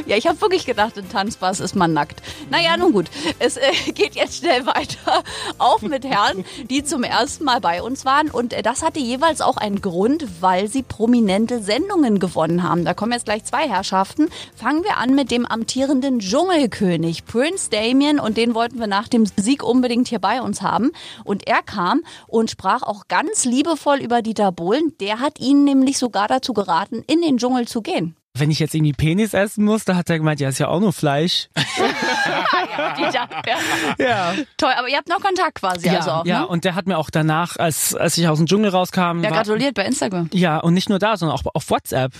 Ja, 0.05 0.15
ich 0.15 0.27
habe 0.27 0.39
wirklich 0.41 0.65
gedacht, 0.65 0.97
in 0.97 1.09
Tanzbars 1.09 1.59
ist 1.59 1.75
man 1.75 1.93
nackt. 1.93 2.21
Naja, 2.51 2.77
nun 2.77 2.93
gut. 2.93 3.09
Es 3.39 3.57
äh, 3.57 3.71
geht 3.93 4.13
jetzt 4.13 4.37
schnell 4.37 4.65
weiter. 4.67 5.23
Auch 5.57 5.81
mit 5.81 6.05
Herren, 6.05 6.45
die 6.69 6.83
zum 6.83 7.03
ersten 7.03 7.45
Mal 7.45 7.61
bei 7.61 7.81
uns 7.81 8.05
waren. 8.05 8.29
Und 8.29 8.53
äh, 8.53 8.61
das 8.61 8.83
hatte 8.83 8.99
jeweils 8.99 9.41
auch 9.41 9.57
einen 9.57 9.81
Grund, 9.81 10.27
weil 10.39 10.67
sie 10.67 10.83
prominente 10.83 11.63
Sendungen 11.63 12.19
gewonnen 12.19 12.61
haben. 12.61 12.85
Da 12.85 12.93
kommen 12.93 13.11
jetzt 13.11 13.25
gleich 13.25 13.43
zwei 13.43 13.67
Herrschaften. 13.67 14.29
Fangen 14.55 14.83
wir 14.83 14.97
an 14.97 15.15
mit 15.15 15.31
dem 15.31 15.47
amtierenden 15.47 16.19
Dschungelkönig, 16.19 17.25
Prince 17.25 17.71
Damien. 17.71 18.19
Und 18.19 18.37
den 18.37 18.53
wollten 18.53 18.79
wir 18.79 18.87
nach 18.87 19.07
dem 19.07 19.25
Sieg 19.25 19.63
unbedingt 19.63 20.09
hier 20.09 20.19
bei 20.19 20.39
uns 20.39 20.61
haben. 20.61 20.91
Und 21.23 21.47
er 21.47 21.61
kam 21.61 22.01
und 22.27 22.51
sprach 22.51 22.81
auch 22.83 23.07
ganz 23.07 23.45
liebevoll 23.45 23.97
über 23.97 24.21
Dieter 24.21 24.51
Bohlen. 24.51 24.93
Der 24.99 25.19
hat 25.19 25.39
ihn 25.39 25.63
nämlich 25.63 25.97
sogar 25.97 26.27
dazu 26.27 26.53
geraten, 26.53 27.03
in 27.07 27.21
den 27.21 27.37
Dschungel 27.37 27.67
zu 27.67 27.81
gehen. 27.81 28.15
Wenn 28.35 28.49
ich 28.49 28.57
jetzt 28.57 28.73
irgendwie 28.73 28.93
Penis 28.93 29.35
essen 29.35 29.63
muss, 29.63 29.85
da 29.85 29.95
hat 29.95 30.09
er 30.09 30.17
gemeint, 30.17 30.39
ja, 30.39 30.49
ist 30.49 30.57
ja 30.57 30.67
auch 30.67 30.79
nur 30.79 30.91
Fleisch. 30.93 31.49
Dieter, 32.97 33.27
ja. 33.47 34.05
Ja. 34.05 34.33
Toll, 34.57 34.71
aber 34.77 34.87
ihr 34.89 34.97
habt 34.97 35.07
noch 35.09 35.21
Kontakt 35.21 35.55
quasi 35.55 35.87
Ja, 35.87 35.95
also 35.97 36.11
auch, 36.11 36.25
ja, 36.25 36.41
ne? 36.41 36.47
und 36.47 36.63
der 36.65 36.75
hat 36.75 36.87
mir 36.87 36.97
auch 36.97 37.09
danach, 37.09 37.57
als, 37.57 37.95
als 37.95 38.17
ich 38.17 38.27
aus 38.27 38.37
dem 38.37 38.47
Dschungel 38.47 38.69
rauskam, 38.71 39.21
Ja, 39.23 39.29
war, 39.29 39.31
gratuliert 39.31 39.75
bei 39.75 39.85
Instagram. 39.85 40.29
ja, 40.33 40.57
und 40.57 40.73
nicht 40.73 40.89
nur 40.89 40.99
da, 40.99 41.17
sondern 41.17 41.37
auch 41.37 41.43
auf 41.53 41.69
WhatsApp. 41.69 42.13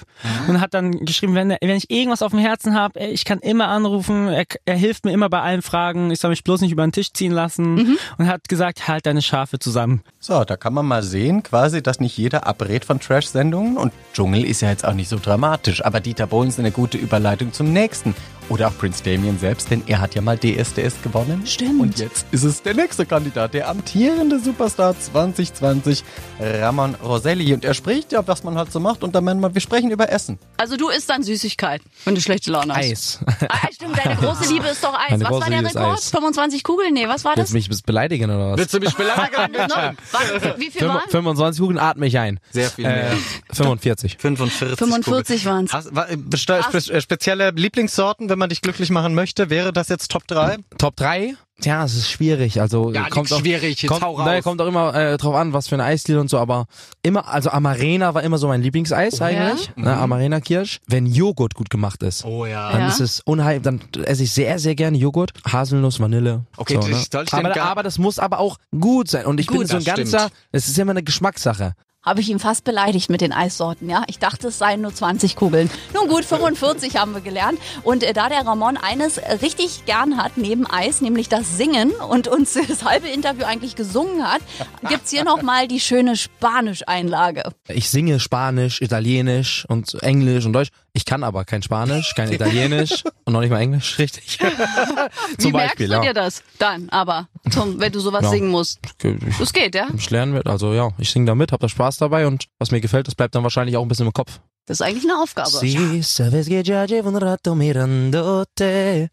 Und 0.48 0.62
hat 0.62 0.74
dann 0.74 1.06
geschrieben, 1.06 1.36
wenn, 1.36 1.50
wenn 1.50 1.70
ich 1.78 1.90
irgendwas 1.90 2.22
auf 2.22 2.32
dem 2.32 2.40
Herzen 2.40 2.76
habe, 2.76 3.00
ich 3.00 3.26
kann 3.26 3.40
immer 3.40 3.68
anrufen, 3.68 4.28
er, 4.28 4.46
er 4.66 4.76
hilft 4.76 5.06
mir 5.06 5.12
immer 5.12 5.30
bei 5.30 5.42
allen 5.42 5.62
Fragen, 5.62 6.12
ich 6.12 6.20
soll 6.20 6.30
mich 6.30 6.44
bloß 6.44 6.62
nicht 6.62 6.72
über 6.72 6.86
den 6.86 6.92
Tisch 6.92 7.12
ziehen 7.14 7.32
lassen. 7.32 7.98
Und 8.18 8.28
hat 8.28 8.48
gesagt, 8.50 8.88
halt 8.88 9.06
deine 9.06 9.22
Schafe 9.22 9.60
zusammen. 9.60 10.02
So, 10.20 10.44
da 10.44 10.56
kann 10.58 10.74
man 10.74 10.86
mal 10.86 11.04
sehen, 11.04 11.44
quasi, 11.44 11.82
dass 11.84 12.00
nicht 12.00 12.18
jeder 12.18 12.48
abrät 12.48 12.86
von 12.86 13.00
Trash-Sendungen. 13.00 13.78
Und 13.78 13.94
Dschungel 14.14 14.44
ist 14.46 14.62
ja 14.62 14.70
jetzt 14.70 14.86
auch 14.86 14.94
nicht 14.94 15.10
so 15.10 15.18
dramatisch. 15.22 15.84
Aber 15.84 16.00
Dieter 16.00 16.28
Bohlen 16.28 16.50
ist 16.50 16.60
eine 16.60 16.72
gute 16.72 16.98
Überleitung 16.98 17.52
zum 17.54 17.72
nächsten. 17.74 18.16
Oder 18.50 18.68
auch 18.68 18.78
Prince 18.78 19.02
Damien 19.04 19.40
selbst, 19.40 19.72
denn 19.72 19.84
er 19.88 20.00
hat 20.02 20.16
ja 20.16 20.22
mal 20.22 20.38
DSDS 20.38 21.02
gewonnen. 21.02 21.44
Stimmt. 21.46 21.82
Und 21.82 22.00
jetzt 22.00 22.26
ist 22.32 22.44
es 22.44 22.62
der 22.62 22.74
nächste 22.74 23.06
Kandidat, 23.06 23.54
der 23.54 23.70
amtierende 23.70 24.40
Superstar 24.40 24.96
2020, 25.00 26.04
Ramon 26.40 26.96
Roselli. 26.96 27.54
Und 27.54 27.64
er 27.66 27.74
spricht 27.74 28.12
ja, 28.12 28.26
was 28.28 28.44
man 28.44 28.56
halt 28.58 28.72
so 28.72 28.80
macht. 28.80 29.04
Und 29.04 29.16
dann 29.16 29.24
meinen 29.24 29.40
wir, 29.40 29.54
wir 29.54 29.62
sprechen 29.62 29.92
über 29.92 30.12
Essen. 30.12 30.38
Also 30.58 30.76
du 30.78 30.90
isst 30.90 31.10
dann 31.10 31.24
Süßigkeit, 31.24 31.82
wenn 32.06 32.16
du 32.16 32.22
schlechte 32.22 32.52
Laune 32.52 32.74
hast. 32.76 32.84
Eis. 32.86 33.20
Ah, 33.50 33.68
stimmt, 33.74 33.98
deine 33.98 34.16
große 34.18 34.52
Liebe 34.52 34.68
ist 34.68 34.84
doch 34.84 34.94
Eis. 34.94 35.12
Meine 35.12 35.24
was 35.26 35.32
war 35.32 35.50
der 35.50 35.60
Rekord? 35.64 35.98
Eis. 35.98 36.10
25 36.10 36.64
Kugeln? 36.64 36.94
Nee, 36.94 37.08
was 37.08 37.24
war 37.26 37.36
das? 37.36 37.54
Willst 37.54 37.68
du 37.68 37.74
mich 37.74 37.84
beleidigen 37.84 38.30
oder 38.30 38.52
was? 38.52 38.58
Willst 38.60 38.74
du 38.74 38.80
mich 38.80 38.94
beleidigen? 38.96 39.54
No, 39.54 39.76
war, 39.76 40.60
wie 40.60 40.70
viel 40.70 40.88
waren? 40.88 41.02
25 41.10 41.60
Kugeln 41.62 41.80
atme 41.80 42.06
ich 42.08 42.18
ein. 42.20 42.40
Sehr 42.52 42.70
viel 42.70 42.86
Äh, 42.86 42.90
mehr. 42.90 43.18
45. 43.52 44.18
45. 44.20 44.78
45 44.78 45.46
waren's. 45.46 45.74
Hast, 45.74 45.96
wa- 45.96 46.08
beste- 46.16 46.62
spe- 46.64 47.02
spezielle 47.02 47.52
Lieblingssorten, 47.52 48.28
wenn 48.34 48.40
man 48.40 48.50
dich 48.50 48.62
glücklich 48.62 48.90
machen 48.90 49.14
möchte, 49.14 49.52
wäre 49.52 49.72
das 49.72 49.90
jetzt 49.90 50.10
Top 50.10 50.26
3? 50.26 50.58
Top 50.80 50.96
3? 50.96 51.36
Tja, 51.62 51.84
es 51.86 51.94
ist 51.96 52.10
schwierig. 52.10 52.60
Also 52.60 52.92
Ja, 52.92 53.08
kommt 53.10 53.32
auch, 53.32 53.40
schwierig, 53.40 53.84
jetzt 53.84 53.88
kommt, 53.88 54.02
hau 54.02 54.16
raus. 54.16 54.26
Nein, 54.26 54.42
kommt 54.42 54.60
auch 54.60 54.66
immer 54.66 54.94
äh, 54.96 55.18
drauf 55.18 55.36
an, 55.36 55.54
was 55.54 55.68
für 55.68 55.76
ein 55.76 55.82
Eisdeal 55.82 56.18
und 56.18 56.28
so, 56.28 56.40
aber 56.40 56.66
immer, 57.04 57.28
also 57.28 57.52
Amarena 57.52 58.16
war 58.16 58.24
immer 58.24 58.40
so 58.40 58.48
mein 58.48 58.64
Lieblingseis 58.64 59.22
eigentlich. 59.22 59.72
Ne, 59.76 59.96
Amarena 59.96 60.42
Kirsch. 60.42 60.80
Wenn 60.88 61.06
Joghurt 61.06 61.54
gut 61.54 61.70
gemacht 61.70 62.02
ist, 62.02 62.26
Oh 62.26 62.48
ja. 62.48 62.72
dann 62.72 62.82
Ja. 62.82 62.88
ist 62.88 63.00
es 63.00 63.20
unheimlich, 63.20 63.62
dann 63.62 63.82
esse 64.04 64.24
ich 64.24 64.32
sehr, 64.32 64.58
sehr 64.58 64.74
gerne 64.74 64.98
Joghurt. 64.98 65.32
Haselnuss, 65.48 66.00
Vanille. 66.00 66.44
Okay, 66.58 66.80
so, 66.82 66.88
das 67.12 67.32
ne? 67.32 67.46
aber, 67.46 67.62
aber 67.62 67.84
das 67.84 68.00
muss 68.00 68.18
aber 68.18 68.40
auch 68.40 68.58
gut 68.78 69.10
sein. 69.10 69.28
Und 69.28 69.40
ich 69.40 69.46
bin 69.46 69.58
Gut, 69.58 69.68
so 69.68 69.78
ein 69.78 69.84
das 69.84 69.96
ganzer, 69.96 70.20
stimmt. 70.20 70.34
es 70.54 70.68
ist 70.68 70.80
immer 70.80 70.92
eine 70.92 71.04
Geschmackssache. 71.04 71.76
Habe 72.04 72.20
ich 72.20 72.30
ihn 72.30 72.40
fast 72.40 72.66
beleidigt 72.66 73.10
mit 73.10 73.22
den 73.22 73.32
Eissorten, 73.32 73.90
ja? 73.90 74.04
Ich 74.08 74.20
dachte, 74.20 74.50
es 74.50 74.58
seien 74.58 74.82
nur 74.82 74.94
20 74.94 75.38
Kugeln. 75.38 75.70
Nun 75.94 76.10
gut, 76.10 76.26
45 76.26 76.98
haben 76.98 77.14
wir 77.14 77.22
gelernt. 77.22 77.60
Und 77.84 78.04
äh, 78.04 78.12
da 78.12 78.28
der 78.28 78.46
Ramon 78.46 78.76
eines 78.76 79.18
äh, 79.18 79.36
richtig 79.36 79.86
gern 79.86 80.18
hat, 80.18 80.36
neben 80.36 80.70
Eis, 80.70 81.00
nämlich 81.00 81.30
das 81.30 81.56
Singen 81.56 81.92
und 81.92 82.28
uns 82.28 82.54
das 82.68 82.84
halbe 82.84 83.08
Interview 83.08 83.46
eigentlich 83.46 83.78
gesungen 83.78 84.30
hat, 84.30 84.42
gibt's 84.90 85.12
hier 85.12 85.24
nochmal 85.24 85.70
die 85.70 85.80
schöne 85.80 86.18
Spanisch-Einlage. 86.18 87.44
Ich 87.70 87.90
singe 87.90 88.20
Spanisch, 88.20 88.82
Italienisch 88.82 89.66
und 89.70 89.94
Englisch 90.04 90.46
und 90.46 90.52
Deutsch. 90.52 90.72
Ich 90.96 91.06
kann 91.06 91.24
aber 91.24 91.44
kein 91.44 91.64
Spanisch, 91.64 92.14
kein 92.16 92.32
Italienisch 92.32 93.04
und 93.26 93.34
noch 93.34 93.40
nicht 93.42 93.50
mal 93.50 93.60
Englisch, 93.62 93.98
richtig. 93.98 94.38
Wie 95.38 95.38
Zum 95.38 95.52
merkst 95.52 95.70
Beispiel, 95.78 95.88
du 95.88 95.94
ja. 95.94 96.02
dir 96.02 96.14
das 96.14 96.44
dann 96.60 96.88
aber, 96.90 97.28
zum, 97.50 97.80
wenn 97.80 97.92
du 97.92 98.00
sowas 98.00 98.22
Ja. 98.24 98.30
singen 98.30 98.50
musst? 98.52 98.80
Ich, 99.04 99.38
Das 99.40 99.54
geht, 99.54 99.74
ja? 99.74 99.88
ich 99.98 100.10
lernen 100.12 100.34
wird, 100.36 100.46
also 100.48 100.72
ja, 100.74 100.92
ich 101.00 101.10
singe 101.10 101.26
da 101.26 101.34
mit, 101.34 101.52
hab 101.52 101.62
da 101.62 101.68
Spaß 101.68 101.98
dabei 101.98 102.28
und 102.28 102.46
was 102.60 102.70
mir 102.70 102.80
gefällt, 102.80 103.08
das 103.08 103.16
bleibt 103.16 103.34
dann 103.34 103.42
wahrscheinlich 103.42 103.76
auch 103.76 103.82
ein 103.82 103.88
bisschen 103.88 104.06
im 104.06 104.14
Kopf. 104.14 104.40
Das 104.66 104.80
ist 104.80 104.82
eigentlich 104.82 105.04
eine 105.04 105.22
Aufgabe. 105.22 105.50
Si 105.50 106.02
sabes 106.04 106.48
que 106.48 106.64
ya 106.64 106.86
llevo 106.86 107.10
un 107.10 107.18
rato 107.18 107.54
mirándote, 107.54 109.10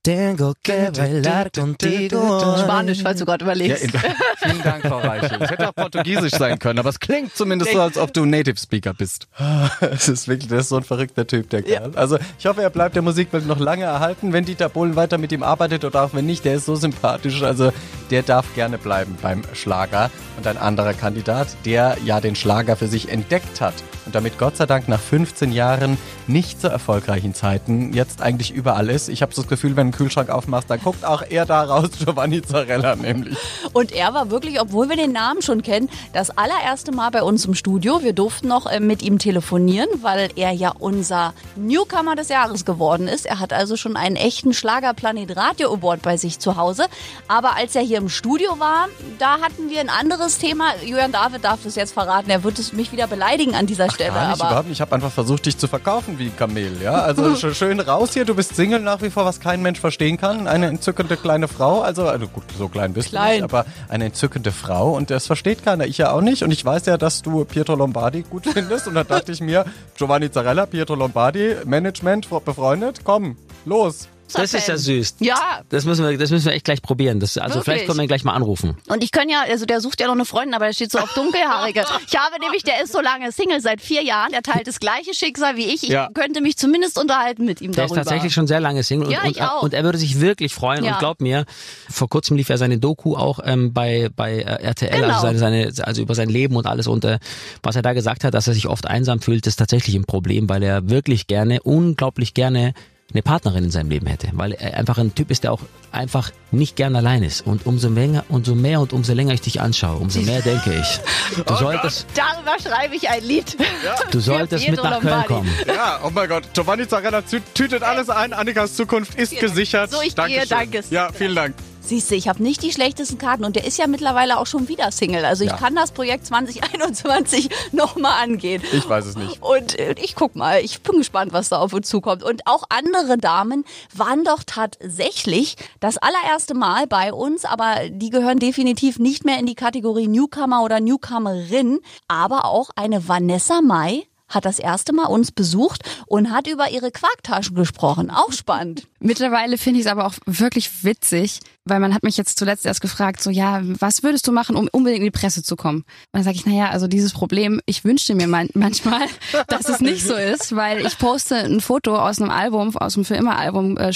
tengo 0.00 0.54
que 0.62 0.90
bailar 0.90 1.50
contigo. 1.50 2.56
Spanisch, 2.58 3.02
falls 3.02 3.18
du 3.18 3.26
gerade 3.26 3.44
überlegst. 3.44 3.84
in, 3.84 3.90
vielen 3.90 4.62
Dank, 4.62 4.86
Frau 4.86 4.98
Reichel. 4.98 5.42
Es 5.42 5.50
hätte 5.50 5.68
auch 5.68 5.74
Portugiesisch 5.74 6.32
sein 6.32 6.58
können, 6.58 6.78
aber 6.78 6.88
es 6.88 6.98
klingt 6.98 7.36
zumindest 7.36 7.72
so, 7.72 7.80
als 7.82 7.98
ob 7.98 8.14
du 8.14 8.24
Native 8.24 8.58
Speaker 8.58 8.94
bist. 8.94 9.28
Es 9.80 10.08
ist 10.08 10.28
wirklich, 10.28 10.48
das 10.48 10.62
ist 10.62 10.68
so 10.70 10.76
ein 10.76 10.82
verrückter 10.82 11.26
Typ, 11.26 11.50
der 11.50 11.62
Kerl. 11.62 11.92
Also 11.94 12.18
ich 12.38 12.46
hoffe, 12.46 12.62
er 12.62 12.70
bleibt 12.70 12.94
der 12.94 13.02
Musikwelt 13.02 13.46
noch 13.46 13.58
lange 13.58 13.84
erhalten, 13.84 14.32
wenn 14.32 14.46
Dieter 14.46 14.70
Bohlen 14.70 14.96
weiter 14.96 15.18
mit 15.18 15.30
ihm 15.30 15.42
arbeitet 15.42 15.84
oder 15.84 16.04
auch 16.04 16.14
wenn 16.14 16.24
nicht, 16.24 16.44
der 16.44 16.54
ist 16.54 16.64
so 16.64 16.74
sympathisch. 16.74 17.42
Also 17.42 17.70
der 18.10 18.22
darf 18.22 18.54
gerne 18.54 18.78
bleiben 18.78 19.16
beim 19.20 19.42
Schlager. 19.52 20.10
Und 20.36 20.46
ein 20.46 20.58
anderer 20.58 20.94
Kandidat, 20.94 21.48
der 21.64 21.96
ja 22.04 22.20
den 22.20 22.36
Schlager 22.36 22.76
für 22.76 22.88
sich 22.88 23.08
entdeckt 23.08 23.60
hat 23.60 23.74
und 24.06 24.14
damit 24.14 24.38
Gott 24.38 24.56
sei 24.56 24.66
Dank 24.66 24.88
nach 24.88 25.00
15 25.00 25.52
Jahren 25.52 25.98
nicht 26.28 26.60
so 26.60 26.68
erfolgreichen 26.68 27.34
Zeiten 27.34 27.92
jetzt 27.92 28.22
eigentlich 28.22 28.52
überall 28.52 28.88
ist. 28.88 29.08
Ich 29.08 29.20
habe 29.20 29.34
so 29.34 29.42
das 29.42 29.48
Gefühl, 29.48 29.70
wenn 29.70 29.76
du 29.76 29.80
einen 29.80 29.92
Kühlschrank 29.92 30.30
aufmachst, 30.30 30.70
dann 30.70 30.80
guckt 30.80 31.04
auch 31.04 31.22
er 31.28 31.44
da 31.44 31.64
raus, 31.64 31.90
Giovanni 31.98 32.40
Zarella 32.40 32.94
nämlich. 32.96 33.36
Und 33.72 33.92
er 33.92 34.14
war 34.14 34.30
wirklich, 34.30 34.60
obwohl 34.60 34.88
wir 34.88 34.96
den 34.96 35.12
Namen 35.12 35.42
schon 35.42 35.62
kennen, 35.62 35.90
das 36.12 36.30
allererste 36.30 36.92
Mal 36.92 37.10
bei 37.10 37.22
uns 37.22 37.44
im 37.44 37.54
Studio. 37.54 38.02
Wir 38.02 38.12
durften 38.12 38.48
noch 38.48 38.66
äh, 38.66 38.80
mit 38.80 39.02
ihm 39.02 39.18
telefonieren, 39.18 39.88
weil 40.02 40.30
er 40.36 40.52
ja 40.52 40.72
unser 40.78 41.34
Newcomer 41.56 42.14
des 42.14 42.28
Jahres 42.28 42.64
geworden 42.64 43.08
ist. 43.08 43.26
Er 43.26 43.40
hat 43.40 43.52
also 43.52 43.76
schon 43.76 43.96
einen 43.96 44.16
echten 44.16 44.54
Schlagerplanet 44.54 45.36
Radio 45.36 45.74
Award 45.74 46.02
bei 46.02 46.16
sich 46.16 46.38
zu 46.38 46.56
Hause. 46.56 46.86
Aber 47.26 47.56
als 47.56 47.74
er 47.74 47.82
hier 47.82 47.95
im 47.98 48.08
Studio 48.08 48.58
war, 48.58 48.88
da 49.18 49.40
hatten 49.40 49.68
wir 49.70 49.80
ein 49.80 49.88
anderes 49.88 50.38
Thema. 50.38 50.66
Julian 50.84 51.12
David 51.12 51.44
darf 51.44 51.64
es 51.64 51.74
jetzt 51.74 51.92
verraten. 51.92 52.30
Er 52.30 52.44
wird 52.44 52.58
es 52.58 52.72
mich 52.72 52.92
wieder 52.92 53.06
beleidigen 53.06 53.54
an 53.54 53.66
dieser 53.66 53.90
Stelle. 53.90 54.12
Gar 54.12 54.30
nicht, 54.30 54.40
aber 54.40 54.50
überhaupt 54.50 54.68
nicht. 54.68 54.76
Ich 54.76 54.80
habe 54.80 54.94
einfach 54.94 55.10
versucht, 55.12 55.46
dich 55.46 55.58
zu 55.58 55.68
verkaufen 55.68 56.18
wie 56.18 56.26
ein 56.26 56.36
Kamel. 56.36 56.80
Ja? 56.82 57.02
Also 57.02 57.22
sch- 57.34 57.54
schön 57.54 57.80
raus 57.80 58.12
hier, 58.14 58.24
du 58.24 58.34
bist 58.34 58.54
Single 58.56 58.80
nach 58.80 59.02
wie 59.02 59.10
vor, 59.10 59.24
was 59.24 59.40
kein 59.40 59.62
Mensch 59.62 59.80
verstehen 59.80 60.16
kann. 60.16 60.46
Eine 60.48 60.66
entzückende 60.66 61.16
kleine 61.16 61.48
Frau, 61.48 61.80
also, 61.82 62.06
also 62.08 62.26
gut, 62.28 62.44
so 62.58 62.68
klein 62.68 62.92
bist 62.92 63.08
du 63.08 63.16
Klein. 63.16 63.34
nicht, 63.36 63.44
aber 63.44 63.66
eine 63.88 64.06
entzückende 64.06 64.52
Frau 64.52 64.92
und 64.92 65.10
das 65.10 65.26
versteht 65.26 65.64
keiner. 65.64 65.86
Ich 65.86 65.98
ja 65.98 66.12
auch 66.12 66.20
nicht 66.20 66.42
und 66.42 66.50
ich 66.50 66.64
weiß 66.64 66.86
ja, 66.86 66.96
dass 66.98 67.22
du 67.22 67.44
Pietro 67.44 67.74
Lombardi 67.74 68.22
gut 68.22 68.46
findest 68.52 68.86
und 68.86 68.94
da 68.94 69.04
dachte 69.04 69.32
ich 69.32 69.40
mir, 69.40 69.64
Giovanni 69.96 70.30
Zarella, 70.30 70.66
Pietro 70.66 70.94
Lombardi, 70.94 71.56
Management, 71.64 72.28
befreundet, 72.44 73.00
komm, 73.04 73.36
los. 73.64 74.08
Das 74.32 74.52
ist 74.54 74.68
ja 74.68 74.76
süß. 74.76 75.16
Ja. 75.20 75.60
Das 75.68 75.84
müssen 75.84 76.04
wir, 76.08 76.16
das 76.18 76.30
müssen 76.30 76.46
wir 76.46 76.52
echt 76.52 76.64
gleich 76.64 76.82
probieren. 76.82 77.20
Das, 77.20 77.38
also 77.38 77.56
Wirklich? 77.56 77.64
vielleicht 77.64 77.86
können 77.86 77.98
wir 77.98 78.04
ihn 78.04 78.08
gleich 78.08 78.24
mal 78.24 78.32
anrufen. 78.34 78.76
Und 78.88 79.02
ich 79.04 79.12
kann 79.12 79.28
ja, 79.28 79.42
also 79.48 79.66
der 79.66 79.80
sucht 79.80 80.00
ja 80.00 80.06
noch 80.06 80.14
eine 80.14 80.24
Freundin, 80.24 80.54
aber 80.54 80.66
der 80.66 80.72
steht 80.72 80.90
so 80.90 80.98
auf 80.98 81.12
Dunkelhaarige. 81.14 81.84
Ich 82.08 82.16
habe 82.18 82.38
nämlich, 82.40 82.62
der 82.62 82.82
ist 82.82 82.92
so 82.92 83.00
lange 83.00 83.30
Single 83.32 83.60
seit 83.60 83.80
vier 83.80 84.02
Jahren, 84.02 84.30
der 84.32 84.42
teilt 84.42 84.66
das 84.66 84.78
gleiche 84.80 85.12
Schicksal 85.14 85.56
wie 85.56 85.66
ich. 85.66 85.82
Ich 85.84 85.88
Ja. 85.90 86.08
könnte 86.14 86.40
mich 86.40 86.56
zumindest 86.56 86.98
unterhalten 86.98 87.44
mit 87.44 87.60
ihm 87.60 87.72
Der 87.72 87.84
darüber. 87.86 88.00
ist 88.00 88.06
tatsächlich 88.06 88.32
schon 88.34 88.46
sehr 88.46 88.60
lange 88.60 88.82
Single 88.82 89.10
Ja, 89.10 89.22
und, 89.22 89.30
ich 89.30 89.42
auch. 89.42 89.56
und, 89.62 89.64
und 89.64 89.74
er 89.74 89.84
würde 89.84 89.98
sich 89.98 90.20
wirklich 90.20 90.54
freuen. 90.54 90.84
Ja. 90.84 90.92
Und 90.94 90.98
glaub 90.98 91.20
mir, 91.20 91.44
vor 91.90 92.08
kurzem 92.08 92.36
lief 92.36 92.48
er 92.48 92.58
seine 92.58 92.78
Doku 92.78 93.16
auch 93.16 93.40
ähm, 93.44 93.72
bei, 93.72 94.08
bei 94.14 94.38
äh, 94.38 94.62
RTL, 94.64 94.90
Genau. 95.00 95.08
also, 95.14 95.20
seine, 95.38 95.38
seine, 95.72 95.86
also 95.86 96.02
über 96.02 96.14
sein 96.14 96.28
Leben 96.28 96.56
und 96.56 96.66
alles. 96.66 96.86
Und 96.86 97.04
äh, 97.04 97.18
was 97.62 97.76
er 97.76 97.82
da 97.82 97.92
gesagt 97.92 98.24
hat, 98.24 98.34
dass 98.34 98.46
er 98.48 98.54
sich 98.54 98.66
oft 98.66 98.86
einsam 98.86 99.20
fühlt, 99.20 99.46
ist 99.46 99.56
tatsächlich 99.56 99.94
ein 99.96 100.04
Problem, 100.04 100.48
weil 100.48 100.62
er 100.62 100.88
wirklich 100.90 101.26
gerne, 101.26 101.62
unglaublich 101.62 102.34
gerne 102.34 102.72
eine 103.12 103.22
Partnerin 103.22 103.64
in 103.64 103.70
seinem 103.70 103.88
Leben 103.88 104.06
hätte, 104.06 104.28
weil 104.32 104.52
er 104.52 104.76
einfach 104.76 104.98
ein 104.98 105.14
Typ 105.14 105.30
ist, 105.30 105.44
der 105.44 105.52
auch 105.52 105.60
einfach 105.92 106.32
nicht 106.50 106.74
gern 106.76 106.96
allein 106.96 107.22
ist. 107.22 107.46
Und 107.46 107.64
umso 107.64 107.88
länger, 107.88 108.24
umso 108.28 108.54
mehr 108.54 108.80
und 108.80 108.92
umso 108.92 109.12
länger 109.14 109.32
ich 109.32 109.40
dich 109.40 109.60
anschaue, 109.60 109.96
umso 109.98 110.20
mehr 110.20 110.42
denke 110.42 110.74
ich, 110.74 111.00
du 111.44 111.54
solltest, 111.58 112.06
Darüber 112.14 112.56
schreibe 112.60 112.96
ich 112.96 113.08
ein 113.08 113.22
Lied. 113.22 113.56
du 114.10 114.20
solltest 114.20 114.68
mit 114.68 114.82
nach 114.82 115.00
Köln 115.00 115.24
kommen. 115.26 115.50
Ja, 115.66 116.00
oh 116.04 116.10
mein 116.10 116.28
Gott, 116.28 116.44
Giovanni 116.52 116.86
Zarella 116.88 117.18
tü- 117.20 117.40
tütet 117.54 117.82
alles 117.82 118.10
ein, 118.10 118.32
Annikas 118.32 118.74
Zukunft 118.74 119.14
ist 119.14 119.38
gesichert. 119.38 119.90
So, 119.92 119.98
ich 120.02 120.14
gehe, 120.16 120.44
Dankeschön. 120.44 120.48
danke. 120.48 120.82
Ja, 120.90 121.10
vielen 121.12 121.34
Dank. 121.36 121.54
Siehst 121.86 122.10
du, 122.10 122.16
ich 122.16 122.26
habe 122.26 122.42
nicht 122.42 122.62
die 122.64 122.72
schlechtesten 122.72 123.16
Karten 123.16 123.44
und 123.44 123.54
der 123.54 123.64
ist 123.64 123.78
ja 123.78 123.86
mittlerweile 123.86 124.38
auch 124.38 124.46
schon 124.46 124.66
wieder 124.66 124.90
Single. 124.90 125.24
Also 125.24 125.44
ich 125.44 125.50
Ja. 125.50 125.56
kann 125.56 125.76
das 125.76 125.92
Projekt 125.92 126.26
2021 126.26 127.48
nochmal 127.72 128.22
angehen. 128.24 128.60
Ich 128.72 128.88
weiß 128.88 129.06
es 129.06 129.16
nicht. 129.16 129.40
Und 129.40 129.78
äh, 129.78 129.94
ich 130.02 130.16
guck 130.16 130.34
mal, 130.34 130.60
ich 130.64 130.82
bin 130.82 130.98
gespannt, 130.98 131.32
was 131.32 131.48
da 131.48 131.58
auf 131.60 131.72
uns 131.72 131.88
zukommt. 131.88 132.24
Und 132.24 132.42
auch 132.46 132.64
andere 132.70 133.18
Damen 133.18 133.64
waren 133.94 134.24
doch 134.24 134.42
tatsächlich 134.44 135.56
das 135.80 135.96
allererste 135.98 136.54
Mal 136.54 136.88
bei 136.88 137.12
uns, 137.12 137.44
aber 137.44 137.88
die 137.88 138.10
gehören 138.10 138.40
definitiv 138.40 138.98
nicht 138.98 139.24
mehr 139.24 139.38
in 139.38 139.46
die 139.46 139.54
Kategorie 139.54 140.08
Newcomer 140.08 140.62
oder 140.64 140.80
Newcomerin. 140.80 141.78
Aber 142.08 142.46
auch 142.46 142.70
eine 142.74 143.06
Vanessa 143.08 143.60
Mai 143.62 144.06
hat 144.28 144.44
das 144.44 144.58
erste 144.58 144.92
Mal 144.92 145.06
uns 145.06 145.32
besucht 145.32 145.82
und 146.06 146.30
hat 146.30 146.46
über 146.46 146.70
ihre 146.70 146.90
Quarktaschen 146.90 147.54
gesprochen. 147.54 148.10
Auch 148.10 148.32
spannend. 148.32 148.88
Mittlerweile 148.98 149.58
finde 149.58 149.80
ich 149.80 149.86
es 149.86 149.92
aber 149.92 150.06
auch 150.06 150.14
wirklich 150.26 150.84
witzig, 150.84 151.40
weil 151.64 151.80
man 151.80 151.94
hat 151.94 152.02
mich 152.02 152.16
jetzt 152.16 152.38
zuletzt 152.38 152.66
erst 152.66 152.80
gefragt, 152.80 153.22
so 153.22 153.30
ja, 153.30 153.60
was 153.62 154.02
würdest 154.02 154.26
du 154.26 154.32
machen, 154.32 154.56
um 154.56 154.68
unbedingt 154.72 155.00
in 155.00 155.12
die 155.12 155.18
Presse 155.18 155.42
zu 155.42 155.56
kommen? 155.56 155.78
Und 155.78 155.86
dann 156.12 156.22
sage 156.24 156.36
ich, 156.36 156.46
naja, 156.46 156.70
also 156.70 156.86
dieses 156.86 157.12
Problem, 157.12 157.60
ich 157.66 157.84
wünschte 157.84 158.14
mir 158.14 158.26
man 158.26 158.48
manchmal, 158.54 159.06
dass 159.48 159.68
es 159.68 159.80
nicht 159.80 160.06
so 160.06 160.14
ist, 160.14 160.56
weil 160.56 160.84
ich 160.86 160.98
poste 160.98 161.36
ein 161.36 161.60
Foto 161.60 161.96
aus 161.96 162.20
einem 162.20 162.30
Album, 162.30 162.76
aus 162.76 162.94
dem 162.94 163.04
Für 163.04 163.16
immer 163.16 163.36
Album 163.36 163.76
äh, 163.76 163.92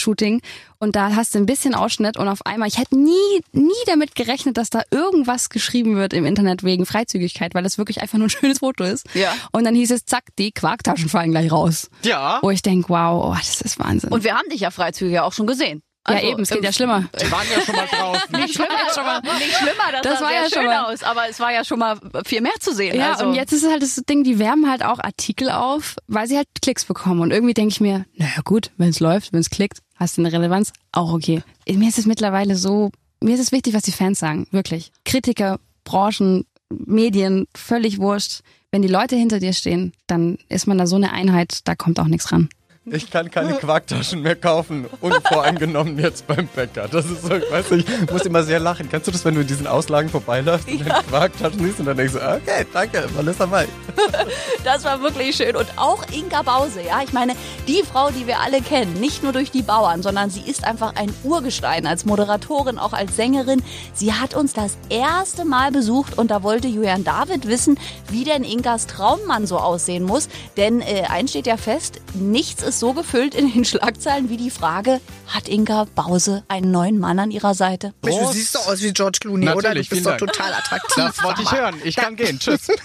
und 0.80 0.96
da 0.96 1.14
hast 1.14 1.34
du 1.34 1.38
ein 1.38 1.46
bisschen 1.46 1.74
Ausschnitt 1.74 2.16
und 2.16 2.26
auf 2.26 2.44
einmal, 2.46 2.66
ich 2.66 2.78
hätte 2.78 2.98
nie, 2.98 3.42
nie 3.52 3.70
damit 3.86 4.14
gerechnet, 4.14 4.56
dass 4.56 4.70
da 4.70 4.82
irgendwas 4.90 5.50
geschrieben 5.50 5.94
wird 5.94 6.14
im 6.14 6.24
Internet 6.24 6.64
wegen 6.64 6.86
Freizügigkeit, 6.86 7.54
weil 7.54 7.66
es 7.66 7.78
wirklich 7.78 8.00
einfach 8.00 8.18
nur 8.18 8.26
ein 8.26 8.30
schönes 8.40 8.58
Foto 8.58 8.84
ist. 8.84 9.06
Ja. 9.14 9.32
Und 9.52 9.64
dann 9.64 9.74
hieß 9.74 9.90
es, 9.92 10.06
zack, 10.06 10.24
die 10.38 10.52
Quarktaschen 10.52 11.08
fallen 11.08 11.30
gleich 11.30 11.52
raus. 11.52 11.90
Ja. 12.02 12.38
Wo 12.42 12.50
ich 12.50 12.62
denke, 12.62 12.88
wow, 12.88 13.30
oh, 13.30 13.36
das 13.36 13.60
ist 13.60 13.78
Wahnsinn. 13.78 14.10
Und 14.10 14.24
wir 14.24 14.34
haben 14.34 14.48
dich 14.48 14.62
ja 14.62 14.70
freizügig 14.70 15.20
auch 15.20 15.34
schon 15.34 15.46
gesehen. 15.46 15.82
Also, 16.14 16.26
ja, 16.26 16.32
eben, 16.32 16.42
es 16.42 16.50
geht 16.50 16.64
ja 16.64 16.72
schlimmer. 16.72 17.08
Wir 17.18 17.30
waren 17.30 17.46
ja 17.54 17.62
schon 17.64 17.76
mal 17.76 17.86
draußen. 17.86 18.30
Nicht 18.40 18.54
schlimmer, 18.54 18.70
schon 18.94 19.04
mal, 19.04 19.20
nicht 19.38 19.56
schlimmer, 19.56 19.92
das, 19.92 20.02
Das 20.02 20.18
sah 20.18 20.24
war 20.24 20.32
ja 20.32 20.40
schon 20.42 20.50
schön 20.52 20.66
mal- 20.66 20.92
aus, 20.92 21.02
aber 21.02 21.28
es 21.28 21.40
war 21.40 21.52
ja 21.52 21.64
schon 21.64 21.78
mal 21.78 21.98
viel 22.26 22.40
mehr 22.40 22.52
zu 22.60 22.74
sehen. 22.74 22.96
Ja, 22.96 23.12
also. 23.12 23.26
und 23.26 23.34
jetzt 23.34 23.52
ist 23.52 23.66
halt 23.68 23.82
das 23.82 23.94
Ding, 24.08 24.24
die 24.24 24.38
wärmen 24.38 24.70
halt 24.70 24.84
auch 24.84 24.98
Artikel 24.98 25.50
auf, 25.50 25.96
weil 26.06 26.26
sie 26.26 26.36
halt 26.36 26.48
Klicks 26.62 26.84
bekommen. 26.84 27.20
Und 27.20 27.30
irgendwie 27.30 27.54
denke 27.54 27.72
ich 27.72 27.80
mir, 27.80 28.04
naja 28.16 28.40
gut, 28.44 28.70
wenn 28.76 28.88
es 28.90 29.00
läuft, 29.00 29.32
wenn 29.32 29.40
es 29.40 29.50
klickt, 29.50 29.78
hast 29.96 30.16
du 30.18 30.22
eine 30.22 30.32
Relevanz, 30.32 30.72
auch 30.92 31.12
okay. 31.12 31.42
Mir 31.68 31.88
ist 31.88 31.98
es 31.98 32.06
mittlerweile 32.06 32.56
so, 32.56 32.90
mir 33.22 33.34
ist 33.34 33.40
es 33.40 33.52
wichtig, 33.52 33.74
was 33.74 33.82
die 33.82 33.92
Fans 33.92 34.18
sagen, 34.18 34.46
wirklich. 34.50 34.92
Kritiker, 35.04 35.58
Branchen, 35.84 36.46
Medien, 36.70 37.46
völlig 37.54 37.98
wurscht. 37.98 38.40
Wenn 38.72 38.82
die 38.82 38.88
Leute 38.88 39.16
hinter 39.16 39.40
dir 39.40 39.52
stehen, 39.52 39.92
dann 40.06 40.38
ist 40.48 40.66
man 40.68 40.78
da 40.78 40.86
so 40.86 40.96
eine 40.96 41.12
Einheit, 41.12 41.60
da 41.64 41.74
kommt 41.74 41.98
auch 41.98 42.06
nichts 42.06 42.30
ran. 42.30 42.48
Ich 42.86 43.10
kann 43.10 43.30
keine 43.30 43.54
Quarktaschen 43.54 44.22
mehr 44.22 44.36
kaufen, 44.36 44.86
unvoreingenommen 45.02 45.98
jetzt 45.98 46.26
beim 46.26 46.46
Bäcker. 46.46 46.88
Das 46.88 47.04
ist 47.04 47.22
so, 47.22 47.34
ich 47.34 47.50
weiß 47.50 47.72
nicht, 47.72 47.86
ich 47.86 48.10
muss 48.10 48.22
immer 48.22 48.42
sehr 48.42 48.58
lachen. 48.58 48.88
Kennst 48.88 49.06
du 49.06 49.12
das, 49.12 49.22
wenn 49.26 49.34
du 49.34 49.42
in 49.42 49.46
diesen 49.46 49.66
Auslagen 49.66 50.08
vorbeiläufst 50.08 50.66
und 50.66 50.88
dann 50.88 51.06
Quarktaschen 51.06 51.60
siehst 51.62 51.80
und 51.80 51.86
dann 51.86 51.98
denkst 51.98 52.14
du, 52.14 52.18
okay, 52.18 52.66
danke, 52.72 53.06
Vanessa 53.14 53.46
Mai. 53.46 53.68
Das 54.64 54.84
war 54.84 55.00
wirklich 55.00 55.36
schön. 55.36 55.56
Und 55.56 55.66
auch 55.76 56.04
Inga 56.10 56.42
Bause, 56.42 56.80
ja. 56.82 57.02
Ich 57.02 57.12
meine, 57.12 57.34
die 57.70 57.84
Frau, 57.84 58.10
die 58.10 58.26
wir 58.26 58.40
alle 58.40 58.62
kennen, 58.62 58.94
nicht 58.94 59.22
nur 59.22 59.32
durch 59.32 59.52
die 59.52 59.62
Bauern, 59.62 60.02
sondern 60.02 60.28
sie 60.28 60.40
ist 60.40 60.64
einfach 60.64 60.96
ein 60.96 61.14
Urgestein 61.22 61.86
als 61.86 62.04
Moderatorin, 62.04 62.80
auch 62.80 62.92
als 62.92 63.14
Sängerin. 63.14 63.62
Sie 63.94 64.12
hat 64.12 64.34
uns 64.34 64.52
das 64.52 64.76
erste 64.88 65.44
Mal 65.44 65.70
besucht 65.70 66.18
und 66.18 66.32
da 66.32 66.42
wollte 66.42 66.66
Julian 66.66 67.04
David 67.04 67.46
wissen, 67.46 67.78
wie 68.08 68.24
denn 68.24 68.42
Ingas 68.42 68.88
Traummann 68.88 69.46
so 69.46 69.58
aussehen 69.58 70.02
muss. 70.02 70.28
Denn 70.56 70.80
äh, 70.80 71.04
eins 71.08 71.30
steht 71.30 71.46
ja 71.46 71.56
fest, 71.56 72.00
nichts 72.14 72.64
ist 72.64 72.80
so 72.80 72.92
gefüllt 72.92 73.36
in 73.36 73.52
den 73.52 73.64
Schlagzeilen 73.64 74.30
wie 74.30 74.36
die 74.36 74.50
Frage, 74.50 75.00
hat 75.28 75.48
Inga 75.48 75.86
Bause 75.94 76.42
einen 76.48 76.72
neuen 76.72 76.98
Mann 76.98 77.20
an 77.20 77.30
ihrer 77.30 77.54
Seite? 77.54 77.94
Mensch, 78.02 78.18
du 78.18 78.32
siehst 78.32 78.56
doch 78.56 78.66
aus 78.66 78.82
wie 78.82 78.92
George 78.92 79.18
Clooney, 79.20 79.46
oder? 79.46 79.54
Du 79.54 79.62
Natürlich, 79.68 79.90
bist 79.90 80.06
doch 80.06 80.16
Dank. 80.16 80.32
total 80.32 80.54
attraktiv. 80.54 80.96
Das 80.96 81.22
wollte 81.22 81.42
ich 81.42 81.52
hören. 81.52 81.76
Ich 81.84 81.94
kann 81.94 82.16
gehen. 82.16 82.40
Tschüss. 82.40 82.66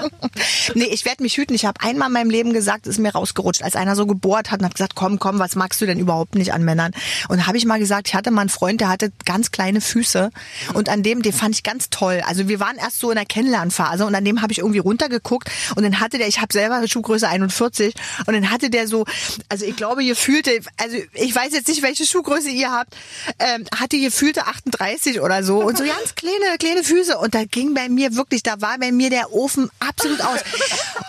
Nee, 0.74 0.84
ich 0.84 1.04
werde 1.04 1.22
mich 1.22 1.36
hüten. 1.36 1.54
Ich 1.54 1.64
habe 1.64 1.80
einmal 1.80 2.08
in 2.08 2.14
meinem 2.14 2.30
Leben 2.30 2.52
gesagt, 2.52 2.86
ist 2.86 2.98
mir 2.98 3.12
rausgerutscht, 3.12 3.49
als 3.62 3.76
einer 3.76 3.96
so 3.96 4.06
gebohrt 4.06 4.50
hat 4.50 4.60
und 4.60 4.66
hat 4.66 4.74
gesagt, 4.74 4.94
komm, 4.94 5.18
komm, 5.18 5.38
was 5.38 5.56
magst 5.56 5.80
du 5.80 5.86
denn 5.86 5.98
überhaupt 5.98 6.34
nicht 6.34 6.52
an 6.52 6.64
Männern? 6.64 6.92
Und 7.28 7.46
habe 7.46 7.58
ich 7.58 7.64
mal 7.64 7.78
gesagt, 7.78 8.08
ich 8.08 8.14
hatte 8.14 8.30
mal 8.30 8.42
einen 8.42 8.50
Freund, 8.50 8.80
der 8.80 8.88
hatte 8.88 9.12
ganz 9.24 9.50
kleine 9.50 9.80
Füße 9.80 10.30
und 10.74 10.88
an 10.88 11.02
dem, 11.02 11.22
den 11.22 11.32
fand 11.32 11.54
ich 11.54 11.62
ganz 11.62 11.90
toll. 11.90 12.22
Also 12.26 12.48
wir 12.48 12.60
waren 12.60 12.76
erst 12.76 13.00
so 13.00 13.10
in 13.10 13.16
der 13.16 13.26
Kennenlernphase 13.26 14.06
und 14.06 14.14
an 14.14 14.24
dem 14.24 14.42
habe 14.42 14.52
ich 14.52 14.58
irgendwie 14.58 14.78
runtergeguckt 14.78 15.50
und 15.76 15.82
dann 15.82 16.00
hatte 16.00 16.18
der, 16.18 16.28
ich 16.28 16.40
habe 16.40 16.52
selber 16.52 16.86
Schuhgröße 16.86 17.28
41 17.28 17.94
und 18.26 18.34
dann 18.34 18.50
hatte 18.50 18.70
der 18.70 18.86
so, 18.88 19.04
also 19.48 19.64
ich 19.64 19.76
glaube, 19.76 20.02
ihr 20.02 20.16
fühlte, 20.16 20.60
also 20.76 20.96
ich 21.14 21.34
weiß 21.34 21.52
jetzt 21.52 21.68
nicht, 21.68 21.82
welche 21.82 22.06
Schuhgröße 22.06 22.50
ihr 22.50 22.70
habt, 22.70 22.94
ähm, 23.38 23.66
hatte 23.74 23.98
gefühlte 23.98 24.46
38 24.46 25.20
oder 25.20 25.42
so 25.42 25.62
und 25.62 25.78
so 25.78 25.84
ganz 25.84 26.14
kleine, 26.14 26.58
kleine 26.58 26.84
Füße 26.84 27.18
und 27.18 27.34
da 27.34 27.44
ging 27.44 27.74
bei 27.74 27.88
mir 27.88 28.14
wirklich, 28.16 28.42
da 28.42 28.60
war 28.60 28.78
bei 28.78 28.92
mir 28.92 29.10
der 29.10 29.32
Ofen 29.32 29.70
absolut 29.78 30.20
aus. 30.20 30.40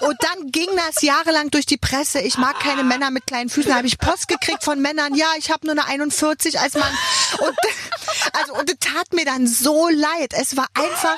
Und 0.01 0.17
dann 0.19 0.51
ging 0.51 0.67
das 0.75 1.01
jahrelang 1.01 1.51
durch 1.51 1.65
die 1.65 1.77
Presse. 1.77 2.20
Ich 2.23 2.37
mag 2.37 2.59
keine 2.59 2.83
Männer 2.83 3.11
mit 3.11 3.25
kleinen 3.27 3.49
Füßen. 3.49 3.71
Da 3.71 3.77
habe 3.77 3.87
ich 3.87 3.97
Post 3.97 4.27
gekriegt 4.27 4.63
von 4.63 4.81
Männern. 4.81 5.15
Ja, 5.15 5.27
ich 5.37 5.51
habe 5.51 5.65
nur 5.65 5.73
eine 5.73 5.85
41 5.85 6.59
als 6.59 6.75
Mann. 6.75 6.91
Und 7.39 7.55
also 8.33 8.53
und 8.53 8.69
es 8.69 8.77
tat 8.79 9.13
mir 9.13 9.25
dann 9.25 9.47
so 9.47 9.89
leid. 9.89 10.33
Es 10.33 10.57
war 10.57 10.67
einfach 10.73 11.17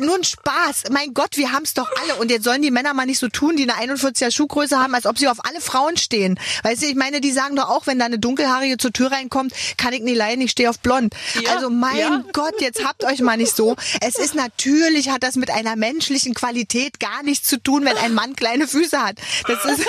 nur 0.00 0.16
ein 0.16 0.24
Spaß. 0.24 0.84
Mein 0.90 1.14
Gott, 1.14 1.36
wir 1.36 1.52
haben 1.52 1.64
es 1.64 1.74
doch 1.74 1.90
alle. 2.02 2.16
Und 2.16 2.30
jetzt 2.30 2.44
sollen 2.44 2.62
die 2.62 2.70
Männer 2.70 2.94
mal 2.94 3.06
nicht 3.06 3.18
so 3.18 3.28
tun, 3.28 3.56
die 3.56 3.68
eine 3.70 3.94
41er 3.94 4.30
Schuhgröße 4.30 4.78
haben, 4.78 4.94
als 4.94 5.06
ob 5.06 5.18
sie 5.18 5.28
auf 5.28 5.44
alle 5.44 5.60
Frauen 5.60 5.96
stehen. 5.96 6.38
Weißt 6.62 6.82
du, 6.82 6.86
ich 6.86 6.94
meine, 6.94 7.20
die 7.20 7.32
sagen 7.32 7.56
doch 7.56 7.68
auch, 7.68 7.86
wenn 7.86 7.98
da 7.98 8.04
eine 8.04 8.18
dunkelhaarige 8.18 8.78
zur 8.78 8.92
Tür 8.92 9.12
reinkommt, 9.12 9.52
kann 9.76 9.92
ich 9.92 10.02
nicht 10.02 10.16
leiden, 10.16 10.42
ich 10.42 10.50
stehe 10.50 10.70
auf 10.70 10.78
blond. 10.78 11.14
also 11.54 11.70
mein 11.70 11.96
ja. 11.96 12.24
Gott, 12.32 12.60
jetzt 12.60 12.84
habt 12.84 13.04
euch 13.04 13.20
mal 13.20 13.36
nicht 13.36 13.54
so. 13.54 13.76
Es 14.00 14.16
ist 14.16 14.34
natürlich, 14.34 15.10
hat 15.10 15.22
das 15.22 15.36
mit 15.36 15.50
einer 15.50 15.76
menschlichen 15.76 16.34
Qualität 16.34 17.00
gar 17.00 17.22
nichts 17.22 17.48
zu 17.48 17.62
tun, 17.62 17.84
wenn 17.84 17.96
ein 17.96 18.14
Mann 18.14 18.36
kleine 18.36 18.66
Füße 18.66 19.02
hat. 19.02 19.18
Das 19.46 19.64
ist, 19.64 19.86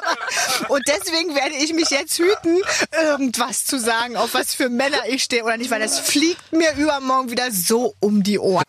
und 0.68 0.82
deswegen 0.86 1.34
werde 1.34 1.54
ich 1.56 1.72
mich 1.72 1.90
jetzt 1.90 2.18
hüten, 2.18 2.62
irgendwas 3.02 3.64
zu 3.64 3.78
sagen, 3.78 4.16
auf 4.16 4.34
was 4.34 4.54
für 4.54 4.68
Männer 4.68 4.98
ich 5.08 5.22
stehe 5.22 5.44
oder 5.44 5.56
nicht, 5.56 5.70
weil 5.70 5.80
das 5.80 5.98
fliegt 5.98 6.52
mir 6.52 6.74
übermorgen 6.76 7.30
wieder 7.30 7.50
so 7.50 7.94
um 8.00 8.22
die 8.22 8.38
Ohren. 8.38 8.64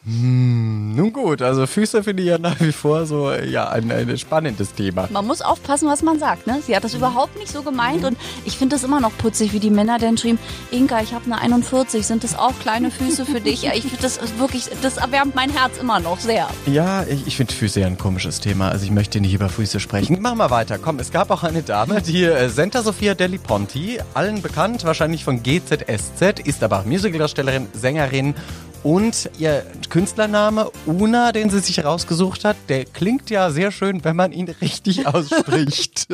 Nun 0.94 1.14
gut, 1.14 1.42
also 1.42 1.66
Füße 1.68 2.04
finde 2.04 2.24
ich 2.24 2.30
ja 2.30 2.38
nach 2.38 2.60
wie 2.60 2.72
vor 2.72 3.06
so, 3.06 3.32
ja, 3.32 3.70
ein, 3.70 3.92
ein 3.92 4.18
spannendes 4.18 4.74
Thema. 4.74 5.08
Man 5.10 5.26
muss 5.26 5.42
aufpassen, 5.42 5.88
was 5.88 6.02
man 6.02 6.20
sagt. 6.20 6.48
Ne? 6.48 6.62
Sie 6.66 6.76
hat 6.76 6.84
das 6.84 6.94
überhaupt 6.94 7.38
nicht 7.38 7.52
so 7.52 7.64
gemeint 7.64 8.04
und 8.04 8.18
ich 8.46 8.58
finde 8.58 8.76
das 8.76 8.84
immer 8.84 9.00
noch 9.00 9.18
putzig, 9.18 9.54
wie 9.54 9.60
die 9.60 9.70
Männer 9.70 10.00
dann 10.00 10.18
schrieben, 10.18 10.40
Inka, 10.72 11.02
ich 11.02 11.14
habe 11.14 11.26
eine 11.26 11.40
41, 11.40 12.06
sind 12.06 12.24
das 12.24 12.38
auch 12.38 12.54
kleine 12.60 12.92
Füße 12.92 13.26
für 13.26 13.40
dich? 13.40 13.62
Ja, 13.62 13.72
ich 13.74 13.84
finde 13.84 14.02
das 14.02 14.18
ist 14.18 14.38
wirklich, 14.38 14.70
das 14.82 14.98
erwärmt 14.98 15.34
mein 15.34 15.50
Herz 15.50 15.78
immer 15.78 16.00
noch 16.00 16.20
sehr. 16.20 16.48
Ja, 16.66 17.04
ich, 17.04 17.26
ich 17.26 17.38
finde 17.38 17.54
Füße 17.54 17.80
ja 17.80 17.88
ein 17.88 17.98
komisches 17.98 18.42
Thema. 18.42 18.70
Also 18.70 18.84
ich 18.86 18.92
möchte 18.92 19.22
nicht 19.22 19.34
über 19.34 19.48
Füße 19.48 19.80
sprechen. 19.80 20.22
Machen 20.22 20.40
wir 20.40 20.52
weiter. 20.52 20.78
Komm, 20.78 21.00
es 21.00 21.12
gab 21.12 21.32
auch 21.32 21.44
eine 21.44 21.64
Dame, 21.64 22.02
die 22.02 22.26
äh, 22.26 22.50
Senta 22.50 22.82
Sofia 22.82 23.14
Deli 23.14 23.38
Ponti, 23.38 24.00
allen 24.14 24.42
bekannt, 24.42 24.84
wahrscheinlich 24.84 25.24
von 25.24 25.42
GZSZ, 25.42 26.40
ist 26.44 26.64
aber 26.64 26.80
auch 26.80 26.86
Musicaldarstellerin, 26.86 27.68
Sängerin 27.74 28.36
Und 28.84 29.30
ihr 29.38 29.64
Künstlername 29.90 30.72
Una, 30.88 31.32
den 31.32 31.50
sie 31.52 31.60
sich 31.60 31.84
rausgesucht 31.84 32.44
hat, 32.46 32.58
der 32.68 32.86
klingt 32.86 33.30
ja 33.30 33.52
sehr 33.52 33.72
schön, 33.72 34.04
wenn 34.04 34.16
man 34.16 34.32
ihn 34.32 34.50
richtig 34.50 35.06
ausspricht. 35.14 36.08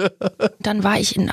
Dann 0.59 0.83
war 0.83 0.99
ich 0.99 1.15
in, 1.15 1.31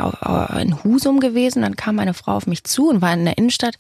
in 0.61 0.85
Husum 0.85 1.19
gewesen, 1.19 1.63
dann 1.63 1.75
kam 1.75 1.97
meine 1.97 2.15
Frau 2.15 2.37
auf 2.37 2.47
mich 2.47 2.63
zu 2.65 2.89
und 2.89 3.03
war 3.03 3.13
in 3.13 3.25
der 3.25 3.37
Innenstadt 3.37 3.77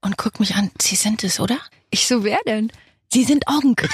und 0.00 0.16
guckt 0.16 0.38
mich 0.38 0.54
an, 0.54 0.70
Sie 0.80 0.96
sind 0.96 1.24
es, 1.24 1.40
oder? 1.40 1.58
Ich 1.90 2.06
so, 2.06 2.22
wer 2.22 2.38
denn? 2.46 2.70
Sie 3.12 3.24
sind 3.24 3.46
Onk. 3.48 3.88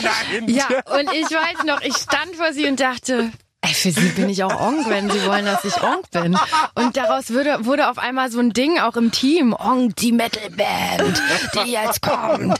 ja, 0.46 0.66
und 0.94 1.12
ich 1.12 1.30
weiß 1.30 1.64
noch, 1.66 1.80
ich 1.80 1.96
stand 1.96 2.36
vor 2.36 2.52
sie 2.52 2.66
und 2.66 2.78
dachte, 2.78 3.32
Ey, 3.62 3.74
für 3.74 3.90
sie 3.90 4.08
bin 4.10 4.30
ich 4.30 4.42
auch 4.42 4.58
Onk, 4.58 4.88
wenn 4.88 5.10
sie 5.10 5.22
wollen, 5.26 5.44
dass 5.44 5.66
ich 5.66 5.82
Onk 5.82 6.10
bin. 6.12 6.34
Und 6.74 6.96
daraus 6.96 7.30
wurde, 7.30 7.58
wurde 7.66 7.90
auf 7.90 7.98
einmal 7.98 8.30
so 8.30 8.40
ein 8.40 8.54
Ding 8.54 8.78
auch 8.78 8.96
im 8.96 9.12
Team. 9.12 9.52
Onk, 9.52 9.96
die 9.96 10.12
Metalband, 10.12 11.22
die 11.66 11.72
jetzt 11.72 12.00
kommt. 12.00 12.58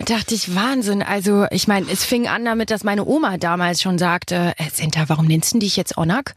Da 0.00 0.16
dachte 0.16 0.34
ich, 0.34 0.54
Wahnsinn. 0.54 1.02
Also, 1.02 1.46
ich 1.50 1.66
meine, 1.66 1.90
es 1.90 2.04
fing 2.04 2.28
an 2.28 2.44
damit, 2.44 2.70
dass 2.70 2.84
meine 2.84 3.06
Oma 3.06 3.38
damals 3.38 3.80
schon 3.80 3.96
sagte, 3.96 4.52
äh, 4.58 4.68
Senta, 4.70 5.04
warum 5.08 5.24
nennst 5.26 5.54
du 5.54 5.60
dich 5.60 5.76
jetzt 5.76 5.96
Onak? 5.96 6.34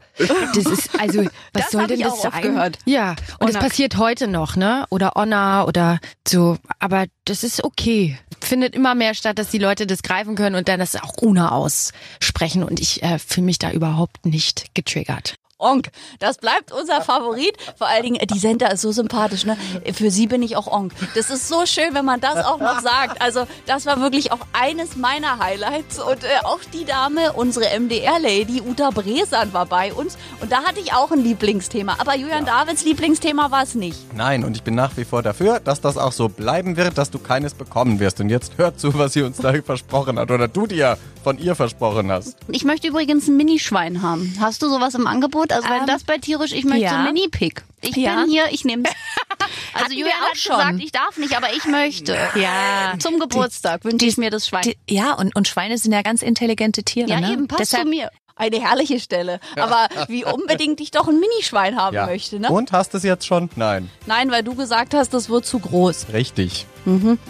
Das 0.54 0.64
ist, 0.64 0.98
also, 0.98 1.24
was 1.24 1.64
Das 1.64 1.70
soll 1.70 1.86
denn 1.86 1.98
ich 1.98 2.04
das 2.06 2.14
auch 2.14 2.32
sein? 2.32 2.42
gehört. 2.42 2.78
Ja, 2.86 3.10
und 3.40 3.50
es 3.50 3.56
Onak. 3.56 3.68
passiert 3.68 3.96
heute 3.98 4.26
noch, 4.26 4.56
ne? 4.56 4.86
Oder 4.88 5.16
Onna 5.16 5.64
oder 5.64 5.98
so. 6.26 6.56
Aber 6.78 7.04
das 7.28 7.44
ist 7.44 7.64
okay. 7.64 8.18
Findet 8.40 8.74
immer 8.74 8.94
mehr 8.94 9.14
statt, 9.14 9.38
dass 9.38 9.50
die 9.50 9.58
Leute 9.58 9.86
das 9.86 10.02
greifen 10.02 10.34
können 10.34 10.56
und 10.56 10.68
dann 10.68 10.80
das 10.80 10.96
auch 10.96 11.14
Una 11.20 11.52
aussprechen. 11.52 12.62
Und 12.62 12.80
ich 12.80 13.02
äh, 13.02 13.18
fühle 13.18 13.46
mich 13.46 13.58
da 13.58 13.70
überhaupt 13.70 14.24
nicht 14.24 14.74
getriggert. 14.74 15.34
Onk. 15.58 15.90
Das 16.20 16.38
bleibt 16.38 16.70
unser 16.72 17.00
Favorit. 17.02 17.56
Vor 17.76 17.88
allen 17.88 18.04
Dingen, 18.04 18.16
äh, 18.16 18.26
die 18.26 18.38
Senta 18.38 18.68
ist 18.68 18.82
so 18.82 18.92
sympathisch. 18.92 19.44
Ne? 19.44 19.56
Für 19.92 20.10
sie 20.10 20.28
bin 20.28 20.42
ich 20.42 20.56
auch 20.56 20.68
Onk. 20.68 20.92
Das 21.16 21.30
ist 21.30 21.48
so 21.48 21.66
schön, 21.66 21.94
wenn 21.94 22.04
man 22.04 22.20
das 22.20 22.44
auch 22.44 22.60
noch 22.60 22.80
sagt. 22.80 23.20
Also 23.20 23.44
das 23.66 23.84
war 23.84 24.00
wirklich 24.00 24.30
auch 24.30 24.38
eines 24.52 24.96
meiner 24.96 25.40
Highlights. 25.40 25.98
Und 25.98 26.22
äh, 26.22 26.28
auch 26.44 26.60
die 26.72 26.84
Dame, 26.84 27.32
unsere 27.32 27.66
MDR-Lady, 27.78 28.60
Uta 28.60 28.90
Bresan, 28.90 29.52
war 29.52 29.66
bei 29.66 29.92
uns. 29.92 30.16
Und 30.40 30.52
da 30.52 30.62
hatte 30.62 30.78
ich 30.78 30.92
auch 30.92 31.10
ein 31.10 31.24
Lieblingsthema. 31.24 31.96
Aber 31.98 32.16
Julian 32.16 32.44
Davids 32.44 32.84
Lieblingsthema 32.84 33.50
war 33.50 33.64
es 33.64 33.74
nicht. 33.74 33.98
Nein, 34.14 34.44
und 34.44 34.56
ich 34.56 34.62
bin 34.62 34.76
nach 34.76 34.96
wie 34.96 35.04
vor 35.04 35.22
dafür, 35.22 35.58
dass 35.58 35.80
das 35.80 35.98
auch 35.98 36.12
so 36.12 36.28
bleiben 36.28 36.76
wird, 36.76 36.96
dass 36.98 37.10
du 37.10 37.18
keines 37.18 37.54
bekommen 37.54 37.98
wirst. 37.98 38.20
Und 38.20 38.30
jetzt 38.30 38.58
hört 38.58 38.78
zu, 38.78 38.96
was 38.96 39.12
sie 39.14 39.22
uns 39.22 39.38
da 39.38 39.52
versprochen 39.64 40.20
hat. 40.20 40.30
Oder 40.30 40.46
du 40.46 40.68
dir 40.68 40.98
von 41.24 41.36
ihr 41.38 41.54
versprochen 41.54 42.10
hast. 42.12 42.36
Ich 42.48 42.64
möchte 42.64 42.88
übrigens 42.88 43.26
ein 43.28 43.36
Minischwein 43.36 44.02
haben. 44.02 44.34
Hast 44.40 44.62
du 44.62 44.68
sowas 44.68 44.94
im 44.94 45.06
Angebot? 45.06 45.47
Also 45.52 45.68
wenn 45.68 45.80
Ähm, 45.80 45.86
das 45.86 46.04
bei 46.04 46.18
tierisch, 46.18 46.52
ich 46.52 46.64
möchte 46.64 46.84
ja. 46.84 46.90
so 46.90 46.96
ein 46.96 47.04
Mini-Pick. 47.04 47.64
Ich 47.80 47.96
Ja. 47.96 48.20
bin 48.22 48.30
hier, 48.30 48.44
ich 48.50 48.64
nehme 48.64 48.84
Also 49.74 49.92
Julian 49.92 50.08
auch 50.22 50.30
hat 50.30 50.36
schon. 50.38 50.56
gesagt, 50.56 50.80
ich 50.80 50.92
darf 50.92 51.16
nicht, 51.16 51.36
aber 51.36 51.52
ich 51.54 51.64
möchte. 51.64 52.16
Ja. 52.34 52.94
Zum 52.98 53.18
Geburtstag 53.18 53.84
wünsche 53.84 54.06
ich 54.06 54.16
mir 54.16 54.30
das 54.30 54.48
Schwein. 54.48 54.62
Die, 54.62 54.76
ja, 54.88 55.12
und, 55.14 55.34
und 55.36 55.46
Schweine 55.46 55.78
sind 55.78 55.92
ja 55.92 56.02
ganz 56.02 56.22
intelligente 56.22 56.82
Tiere. 56.82 57.08
ja, 57.08 57.20
ne? 57.20 57.32
eben, 57.32 57.46
passt 57.48 57.60
Deshalb, 57.60 57.84
zu 57.84 57.88
mir. 57.90 58.10
Eine 58.36 58.60
herrliche 58.60 59.00
Stelle. 59.00 59.40
Aber 59.56 59.88
wie 60.06 60.24
unbedingt 60.24 60.80
ich 60.80 60.92
doch 60.92 61.08
ein 61.08 61.18
Minischwein 61.18 61.76
haben 61.76 61.94
Ja. 61.96 62.06
möchte, 62.06 62.38
ne? 62.38 62.48
Und 62.50 62.70
hast 62.70 62.94
du 62.94 62.98
es 62.98 63.02
jetzt 63.02 63.26
schon? 63.26 63.50
Nein. 63.56 63.90
Nein, 64.06 64.30
weil 64.30 64.44
du 64.44 64.54
gesagt 64.54 64.94
hast, 64.94 65.12
das 65.12 65.28
wird 65.28 65.44
zu 65.44 65.58
groß. 65.58 66.06
Richtig. 66.12 66.66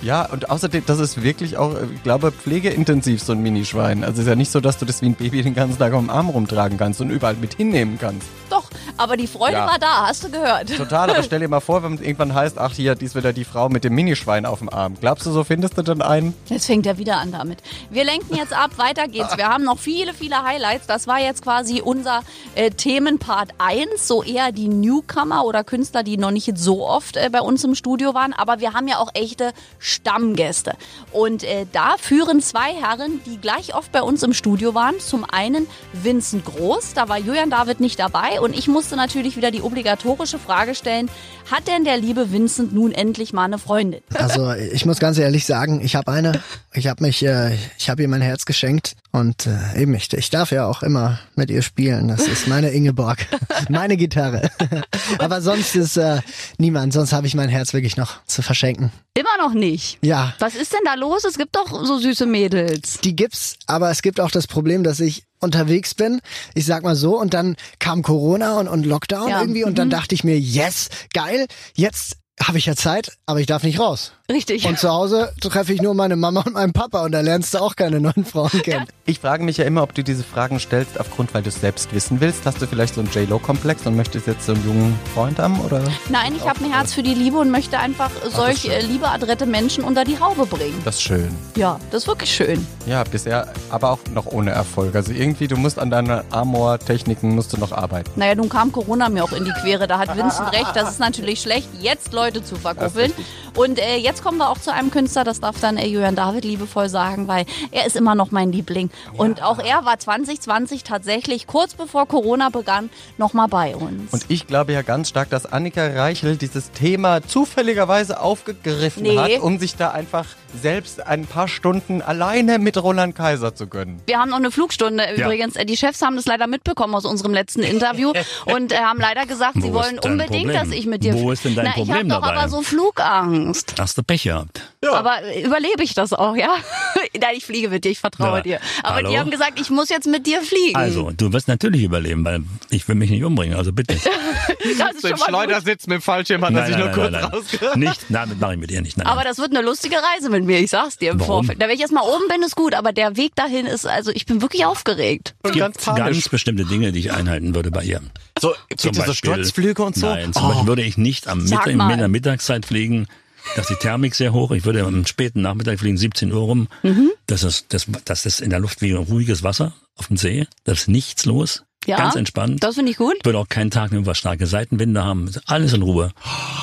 Ja, 0.03 0.27
und 0.31 0.50
außerdem, 0.50 0.85
das 0.87 0.99
ist 1.00 1.23
wirklich 1.23 1.57
auch, 1.57 1.75
äh, 1.75 1.87
ich 1.95 2.03
glaube, 2.03 2.33
pflegeintensiv, 2.33 3.23
so 3.23 3.33
ein 3.33 3.43
Minischwein. 3.43 4.03
Also 4.05 4.15
es 4.15 4.19
ist 4.21 4.29
ja 4.29 4.37
nicht 4.37 4.50
so, 4.53 4.61
dass 4.61 4.79
du 4.79 4.85
das 4.85 5.03
wie 5.03 5.07
ein 5.07 5.15
Baby 5.15 5.43
den 5.43 5.55
ganzen 5.55 5.79
Tag 5.79 5.93
am 5.93 6.11
Arm 6.11 6.29
rumtragen 6.29 6.79
kannst 6.79 7.00
und 7.00 7.11
überall 7.11 7.35
mit 7.35 7.55
hinnehmen 7.55 7.99
kannst. 8.00 8.27
Doch, 8.50 8.65
aber 8.97 9.17
die 9.17 9.27
Freude 9.27 9.55
Ja. 9.59 9.67
war 9.67 9.79
da, 9.79 10.07
hast 10.07 10.25
du 10.25 10.31
gehört. 10.31 10.75
Total, 10.77 11.11
aber 11.11 11.23
stell 11.25 11.41
dir 11.41 11.49
mal 11.49 11.61
vor, 11.61 11.83
wenn 11.83 11.95
es 11.95 12.00
irgendwann 12.00 12.35
heißt, 12.35 12.59
ach 12.59 12.73
hier, 12.75 12.95
dies 12.95 13.15
wieder 13.15 13.33
die 13.33 13.45
Frau 13.45 13.69
mit 13.69 13.85
dem 13.85 13.95
Minischwein 13.95 14.47
auf 14.47 14.61
dem 14.61 14.69
Arm. 14.71 14.95
Glaubst 15.00 15.27
du, 15.27 15.31
so 15.33 15.45
findest 15.45 15.77
du 15.77 15.83
dann 15.83 16.00
einen? 16.03 16.35
Jetzt 16.47 16.67
fängt 16.67 16.87
er 16.87 16.97
wieder 16.99 17.19
an 17.19 17.33
damit. 17.33 17.59
Wir 17.91 18.05
lenken 18.05 18.37
jetzt 18.37 18.53
ab, 18.55 18.73
weiter 18.79 19.07
geht's. 19.09 19.37
Wir 19.37 19.49
haben 19.49 19.65
noch 19.65 19.79
viele, 19.79 20.15
viele 20.15 20.43
Highlights. 20.45 20.87
Das 20.87 21.07
war 21.07 21.19
jetzt 21.21 21.43
quasi 21.43 21.83
unser 21.83 22.23
äh, 22.55 22.71
Themenpart 22.71 23.50
1, 23.59 24.07
so 24.09 24.23
eher 24.23 24.53
die 24.53 24.69
Newcomer 24.69 25.45
oder 25.45 25.62
Künstler, 25.65 26.03
die 26.03 26.17
noch 26.17 26.31
nicht 26.31 26.57
so 26.57 26.87
oft 26.87 27.17
äh, 27.17 27.29
bei 27.31 27.41
uns 27.43 27.65
im 27.65 27.75
Studio 27.75 28.15
waren. 28.15 28.33
Aber 28.33 28.61
wir 28.61 28.73
haben 28.73 28.88
ja 28.88 28.99
auch 28.99 29.11
echte 29.15 29.48
Stammgäste. 29.78 30.75
Und 31.12 31.45
äh, 31.45 31.67
da 31.73 31.97
führen 31.99 32.40
zwei 32.40 32.75
Herren, 32.75 33.21
die 33.26 33.38
gleich 33.38 33.75
oft 33.75 33.93
bei 33.93 34.02
uns 34.02 34.23
im 34.23 34.33
Studio 34.33 34.75
waren. 34.75 34.99
Zum 35.00 35.25
einen 35.25 35.67
Vincent 35.93 36.45
Groß, 36.45 36.95
da 36.95 37.09
war 37.09 37.19
Julian 37.19 37.50
David 37.50 37.81
nicht 37.81 37.99
dabei. 37.99 38.40
Und 38.40 38.57
ich 38.57 38.69
musste 38.69 38.97
natürlich 38.97 39.37
wieder 39.37 39.50
die 39.50 39.62
obligatorische 39.62 40.38
Frage 40.38 40.75
stellen, 40.75 41.11
hat 41.51 41.66
denn 41.66 41.85
der 41.85 41.96
liebe 41.96 42.33
Vincent 42.33 42.75
nun 42.75 42.92
endlich 42.92 43.33
mal 43.33 43.44
eine 43.44 43.59
Freundin? 43.59 44.03
Also 44.14 44.53
ich 44.53 44.85
muss 44.85 44.99
ganz 44.99 45.18
ehrlich 45.18 45.46
sagen, 45.46 45.81
ich 45.83 45.96
habe 45.96 46.12
eine. 46.12 46.42
Ich 46.75 46.87
habe 46.87 47.07
äh, 47.07 47.55
ich 47.79 47.90
habe 47.90 48.03
ihr 48.03 48.09
mein 48.09 48.20
Herz 48.20 48.44
geschenkt 48.44 48.94
und 49.11 49.47
äh, 49.47 49.81
eben 49.81 49.94
ich, 49.94 50.12
ich 50.12 50.31
darf 50.31 50.51
ja 50.53 50.66
auch 50.66 50.83
immer 50.83 51.18
mit 51.35 51.51
ihr 51.51 51.62
spielen. 51.62 52.09
Das 52.09 52.27
ist 52.27 52.47
meine 52.47 52.71
Ingeborg, 52.71 53.27
meine 53.68 53.97
Gitarre. 53.97 54.51
Aber 55.18 55.40
sonst 55.40 55.75
ist 55.77 55.97
äh, 55.97 56.21
niemand. 56.59 56.92
Sonst 56.92 57.12
habe 57.12 57.27
ich 57.27 57.35
mein 57.35 57.49
Herz 57.49 57.73
wirklich 57.73 57.97
noch 57.97 58.25
zu 58.27 58.42
verschenken. 58.42 58.92
Immer 59.14 59.37
noch 59.49 59.55
nicht. 59.55 59.99
Ja. 60.03 60.35
Was 60.38 60.55
ist 60.55 60.73
denn 60.73 60.81
da 60.85 60.94
los? 60.94 61.25
Es 61.25 61.38
gibt 61.38 61.57
doch 61.57 61.85
so 61.85 61.99
süße 61.99 62.27
Mädels. 62.27 62.99
Die 63.03 63.16
gibt's, 63.16 63.57
aber 63.66 63.90
es 63.90 64.03
gibt 64.03 64.21
auch 64.21 64.31
das 64.31 64.47
Problem, 64.47 64.85
dass 64.85 65.01
ich 65.01 65.25
unterwegs 65.40 65.94
bin, 65.94 66.21
ich 66.55 66.66
sag 66.66 66.83
mal 66.85 66.94
so, 66.97 67.18
und 67.18 67.35
dann 67.35 67.57
kam 67.79 68.03
Corona 68.03 68.59
und, 68.59 68.68
und 68.68 68.85
Lockdown 68.87 69.29
Ja. 69.29 69.40
irgendwie 69.40 69.64
und 69.64 69.79
dann 69.79 69.88
Mhm. 69.88 69.92
dachte 69.92 70.14
ich 70.14 70.23
mir, 70.25 70.38
yes, 70.38 70.88
geil, 71.14 71.47
jetzt 71.75 72.16
habe 72.40 72.59
ich 72.59 72.66
ja 72.66 72.77
Zeit, 72.77 73.16
aber 73.27 73.40
ich 73.40 73.47
darf 73.47 73.62
nicht 73.64 73.81
raus. 73.81 74.12
Richtig. 74.31 74.67
Und 74.67 74.79
zu 74.79 74.91
Hause 74.91 75.33
treffe 75.41 75.73
ich 75.73 75.81
nur 75.81 75.95
meine 75.95 76.14
Mama 76.14 76.43
und 76.45 76.53
meinen 76.53 76.75
Papa 76.75 77.03
und 77.03 77.12
da 77.12 77.23
lernst 77.23 77.55
du 77.55 77.59
auch 77.61 77.75
keine 77.77 77.99
neuen 77.99 78.27
Frauen 78.27 78.51
kennen. 78.62 78.85
Ich 79.07 79.21
frage 79.21 79.43
mich 79.43 79.57
ja 79.57 79.64
immer, 79.64 79.83
ob 79.83 79.95
du 79.95 80.05
diese 80.05 80.23
Fragen 80.23 80.61
stellst, 80.61 81.01
aufgrund, 81.01 81.33
weil 81.33 81.43
du 81.43 81.49
es 81.49 81.62
selbst 81.62 81.95
wissen 81.95 82.21
willst. 82.21 82.45
Hast 82.45 82.61
du 82.61 82.67
vielleicht 82.67 82.95
so 82.95 83.01
einen 83.01 83.11
J-Lo-Komplex 83.11 83.87
und 83.87 83.97
möchtest 83.97 84.27
jetzt 84.27 84.45
so 84.45 84.53
einen 84.53 84.67
jungen 84.67 84.99
Freund 85.14 85.38
haben? 85.38 85.59
Oder? 85.61 85.83
Nein, 86.11 86.35
ich 86.37 86.47
habe 86.47 86.62
ein 86.62 86.71
Herz 86.71 86.93
für 86.93 87.03
die 87.03 87.14
Liebe 87.14 87.38
und 87.38 87.51
möchte 87.51 87.79
einfach 87.79 88.11
solch 88.31 88.61
schön. 88.61 88.73
äh, 88.73 88.81
liebeadrette 88.83 89.47
Menschen 89.47 89.83
unter 89.83 90.05
die 90.05 90.21
Haube 90.21 90.45
bringen. 90.45 90.79
Das 90.85 90.97
ist 90.97 91.03
schön. 91.03 91.35
Ja, 91.57 91.81
das 91.91 92.03
ist 92.03 92.09
wirklich 92.09 92.31
schön. 92.31 92.67
Ja, 92.85 93.05
bisher 93.05 93.51
aber 93.71 93.93
auch 93.93 93.99
noch 94.12 94.27
ohne 94.27 94.51
Erfolg. 94.51 94.95
Also 94.95 95.12
irgendwie, 95.12 95.49
du 95.49 95.57
musst 95.57 95.79
an 95.79 95.88
deinen 95.88 96.21
Amor-Techniken 96.31 97.35
musst 97.35 97.55
du 97.55 97.57
noch 97.57 97.73
arbeiten. 97.73 98.11
Naja, 98.17 98.35
nun 98.35 98.51
kam 98.51 98.73
Corona 98.73 99.09
mir 99.09 99.25
auch 99.25 99.33
in 99.33 99.47
die 99.47 99.53
Quere. 99.53 99.87
Da 99.87 99.99
hat 99.99 100.14
Vincent 100.14 100.53
recht. 100.53 100.73
Das 100.75 100.91
ist 100.91 101.01
natürlich 101.01 101.41
schlecht, 101.41 101.69
jetzt 101.81 102.12
Leute 102.12 102.45
zu 102.45 102.57
verkuppeln. 102.57 103.11
Und 103.55 103.79
äh, 103.79 103.97
jetzt 103.97 104.17
kommen 104.22 104.38
wir 104.38 104.48
auch 104.50 104.59
zu 104.59 104.72
einem 104.72 104.90
Künstler, 104.90 105.24
das 105.24 105.40
darf 105.40 105.61
dann 105.61 105.78
Julian 105.78 106.16
David 106.16 106.44
liebevoll 106.44 106.88
sagen, 106.88 107.28
weil 107.28 107.44
er 107.70 107.87
ist 107.87 107.96
immer 107.96 108.14
noch 108.14 108.31
mein 108.31 108.52
Liebling. 108.52 108.90
Und 109.16 109.42
auch 109.42 109.59
er 109.59 109.85
war 109.85 109.98
2020 109.98 110.83
tatsächlich 110.85 111.46
kurz 111.46 111.74
bevor 111.74 112.07
Corona 112.07 112.48
begann 112.50 112.90
nochmal 113.16 113.48
bei 113.48 113.76
uns. 113.76 114.12
Und 114.12 114.24
ich 114.28 114.46
glaube 114.46 114.72
ja 114.72 114.83
ganz 114.83 115.09
stark, 115.09 115.31
dass 115.31 115.46
Annika 115.46 115.87
Reichel 115.87 116.37
dieses 116.37 116.70
Thema 116.72 117.22
zufälligerweise 117.22 118.20
aufgegriffen 118.20 119.02
Nee. 119.02 119.16
hat, 119.18 119.40
um 119.42 119.59
sich 119.59 119.76
da 119.76 119.90
einfach 119.90 120.26
selbst 120.61 121.07
ein 121.07 121.26
paar 121.26 121.46
Stunden 121.48 122.00
alleine 122.02 122.59
mit 122.59 122.76
Roland 122.83 123.14
Kaiser 123.14 123.54
zu 123.54 123.66
gönnen. 123.66 124.00
Wir 124.07 124.18
haben 124.18 124.31
noch 124.31 124.38
eine 124.38 124.50
Flugstunde 124.50 125.04
Ja. 125.16 125.24
übrigens. 125.26 125.54
Die 125.54 125.76
Chefs 125.76 126.00
haben 126.02 126.16
das 126.16 126.26
leider 126.26 126.46
mitbekommen 126.46 126.94
aus 126.94 127.04
unserem 127.04 127.33
letzten 127.35 127.62
Interview 127.62 128.12
und 128.46 128.72
äh, 128.72 128.76
haben 128.78 128.98
leider 129.00 129.26
gesagt, 129.26 129.57
Wo 129.57 129.61
sie 129.61 129.72
wollen 129.72 129.98
unbedingt, 129.98 130.44
Problem? 130.46 130.52
dass 130.54 130.70
ich 130.70 130.87
mit 130.87 131.04
dir. 131.04 131.14
Wo 131.14 131.31
ist 131.33 131.44
denn 131.44 131.54
dein 131.54 131.64
Na, 131.66 131.70
ich 131.70 131.76
Problem 131.76 131.96
habe 131.96 132.09
doch 132.09 132.20
dabei? 132.22 132.40
aber 132.40 132.48
so 132.48 132.62
Flugangst. 132.62 133.74
Hast 133.78 133.98
du 133.98 134.02
Pech 134.09 134.25
gehabt. 134.25 134.61
Aber 134.90 135.23
äh, 135.23 135.42
überlebe 135.44 135.83
ich 135.85 135.94
das 135.94 136.12
auch, 136.12 136.35
ja? 136.35 136.57
Nein, 137.21 137.35
ich 137.37 137.44
fliege 137.44 137.68
mit 137.68 137.85
dir, 137.85 137.90
ich 137.90 138.01
vertraue 138.01 138.38
Ja. 138.38 138.42
dir. 138.42 138.61
Aber 138.83 138.97
Hallo? 138.97 139.11
die 139.11 139.18
haben 139.18 139.31
gesagt, 139.31 139.61
ich 139.61 139.71
muss 139.71 139.88
jetzt 139.90 140.07
mit 140.09 140.27
dir 140.27 140.40
fliegen. 140.42 140.75
Also, 140.75 141.12
du 141.16 141.33
wirst 141.33 141.47
natürlich 141.47 141.83
überleben, 141.83 142.25
weil 142.25 142.42
ich 142.71 142.88
will 142.88 142.94
mich 142.97 143.11
nicht 143.11 143.23
umbringen, 143.23 143.57
also 143.57 143.73
bitte. 143.73 143.94
das 144.79 144.94
ist 144.97 145.09
schon 145.23 145.31
mal 145.33 145.47
gut. 145.47 145.62
sitzt 145.64 145.87
mit 145.88 145.97
dem 145.99 146.03
Fallschirm, 146.03 146.44
hat 146.44 146.55
er 146.55 146.66
sich 146.66 146.77
nur 146.77 146.88
kurz 146.88 147.12
nein. 147.12 147.25
rausgehört. 147.25 147.77
Nicht, 147.77 148.11
nein, 148.11 148.29
das 148.31 148.38
mache 148.38 148.55
ich 148.55 148.59
mit 148.61 148.71
dir 148.71 148.81
nicht. 148.81 148.97
Nein. 148.97 149.07
Aber 149.07 149.23
das 149.25 149.38
wird 149.38 149.51
eine 149.55 149.62
lustige 149.64 149.97
Reise 149.97 150.31
mit 150.31 150.44
mir, 150.44 150.59
ich 150.59 150.71
sag's 150.71 150.97
dir 150.97 151.12
im 151.12 151.21
Warum? 151.21 151.44
Vorfeld. 151.44 151.62
Da, 151.62 151.68
wenn 151.68 151.75
ich 151.75 151.81
erstmal 151.83 152.05
oben 152.05 152.27
bin, 152.29 152.42
ist 152.42 152.57
gut, 152.57 152.75
aber 152.75 152.92
der 152.92 153.16
Weg 153.16 153.37
dahin 153.37 153.66
ist, 153.66 153.87
also 153.87 154.11
ich 154.11 154.25
bin 154.27 154.40
wirklich 154.42 154.64
aufgeregt. 154.64 155.35
es 155.42 155.53
gibt 155.53 155.85
ganz, 155.85 156.29
bestimmte 156.29 156.64
Dinge, 156.64 156.92
die 156.92 157.01
ich 157.01 157.12
einhalten 157.12 157.55
würde 157.55 157.71
bei 157.71 157.85
ihr. 157.85 158.01
So, 158.40 158.55
Zum 158.77 158.92
bitte 158.92 159.03
so 159.03 159.07
Beispiel- 159.09 159.33
Sturzflüge 159.35 159.83
und 159.83 159.97
so? 159.97 160.07
Nein, 160.07 160.33
zum 160.33 160.44
Oh. 160.44 160.49
Beispiel 160.49 160.66
würde 160.66 160.83
ich 160.83 160.97
nicht 160.97 161.29
am 161.29 161.42
Mittag, 161.44 161.66
in 161.66 161.79
der 161.99 162.09
Mittagszeit 162.09 162.64
fliegen. 162.64 163.07
Da 163.55 163.63
ist 163.63 163.71
die 163.71 163.77
Thermik 163.77 164.15
sehr 164.15 164.33
hoch. 164.33 164.51
Ich 164.53 164.65
würde 164.65 164.85
am 164.85 165.07
späten 165.07 165.43
Nachmittag 165.43 165.79
fliegen, 165.81 165.97
17 165.97 166.33
Uhr 166.33 166.43
rum. 166.43 166.69
Mhm. 166.83 167.11
Das 167.27 167.43
ist, 167.43 167.67
das, 167.73 167.87
das 168.05 168.27
ist 168.27 168.41
in 168.41 168.51
der 168.51 168.61
Luft 168.61 168.83
wie 168.83 168.93
ruhiges 168.93 169.43
Wasser 169.43 169.75
auf 169.97 170.09
dem 170.09 170.17
See. 170.17 170.47
Da 170.65 170.73
ist 170.73 170.89
nichts 170.89 171.25
los. 171.25 171.65
Ja, 171.88 171.96
Ganz 171.96 172.16
entspannt. 172.16 172.62
Das 172.62 172.74
finde 172.74 172.92
ich 172.92 172.98
gut. 172.98 173.14
Würde 173.24 173.38
auch 173.38 173.48
keinen 173.48 173.70
Tag 173.70 173.92
über 173.92 174.14
starke 174.14 174.46
Seitenwinde 174.46 175.03
haben. 175.03 175.31
Alles 175.46 175.72
in 175.72 175.81
Ruhe. 175.81 176.11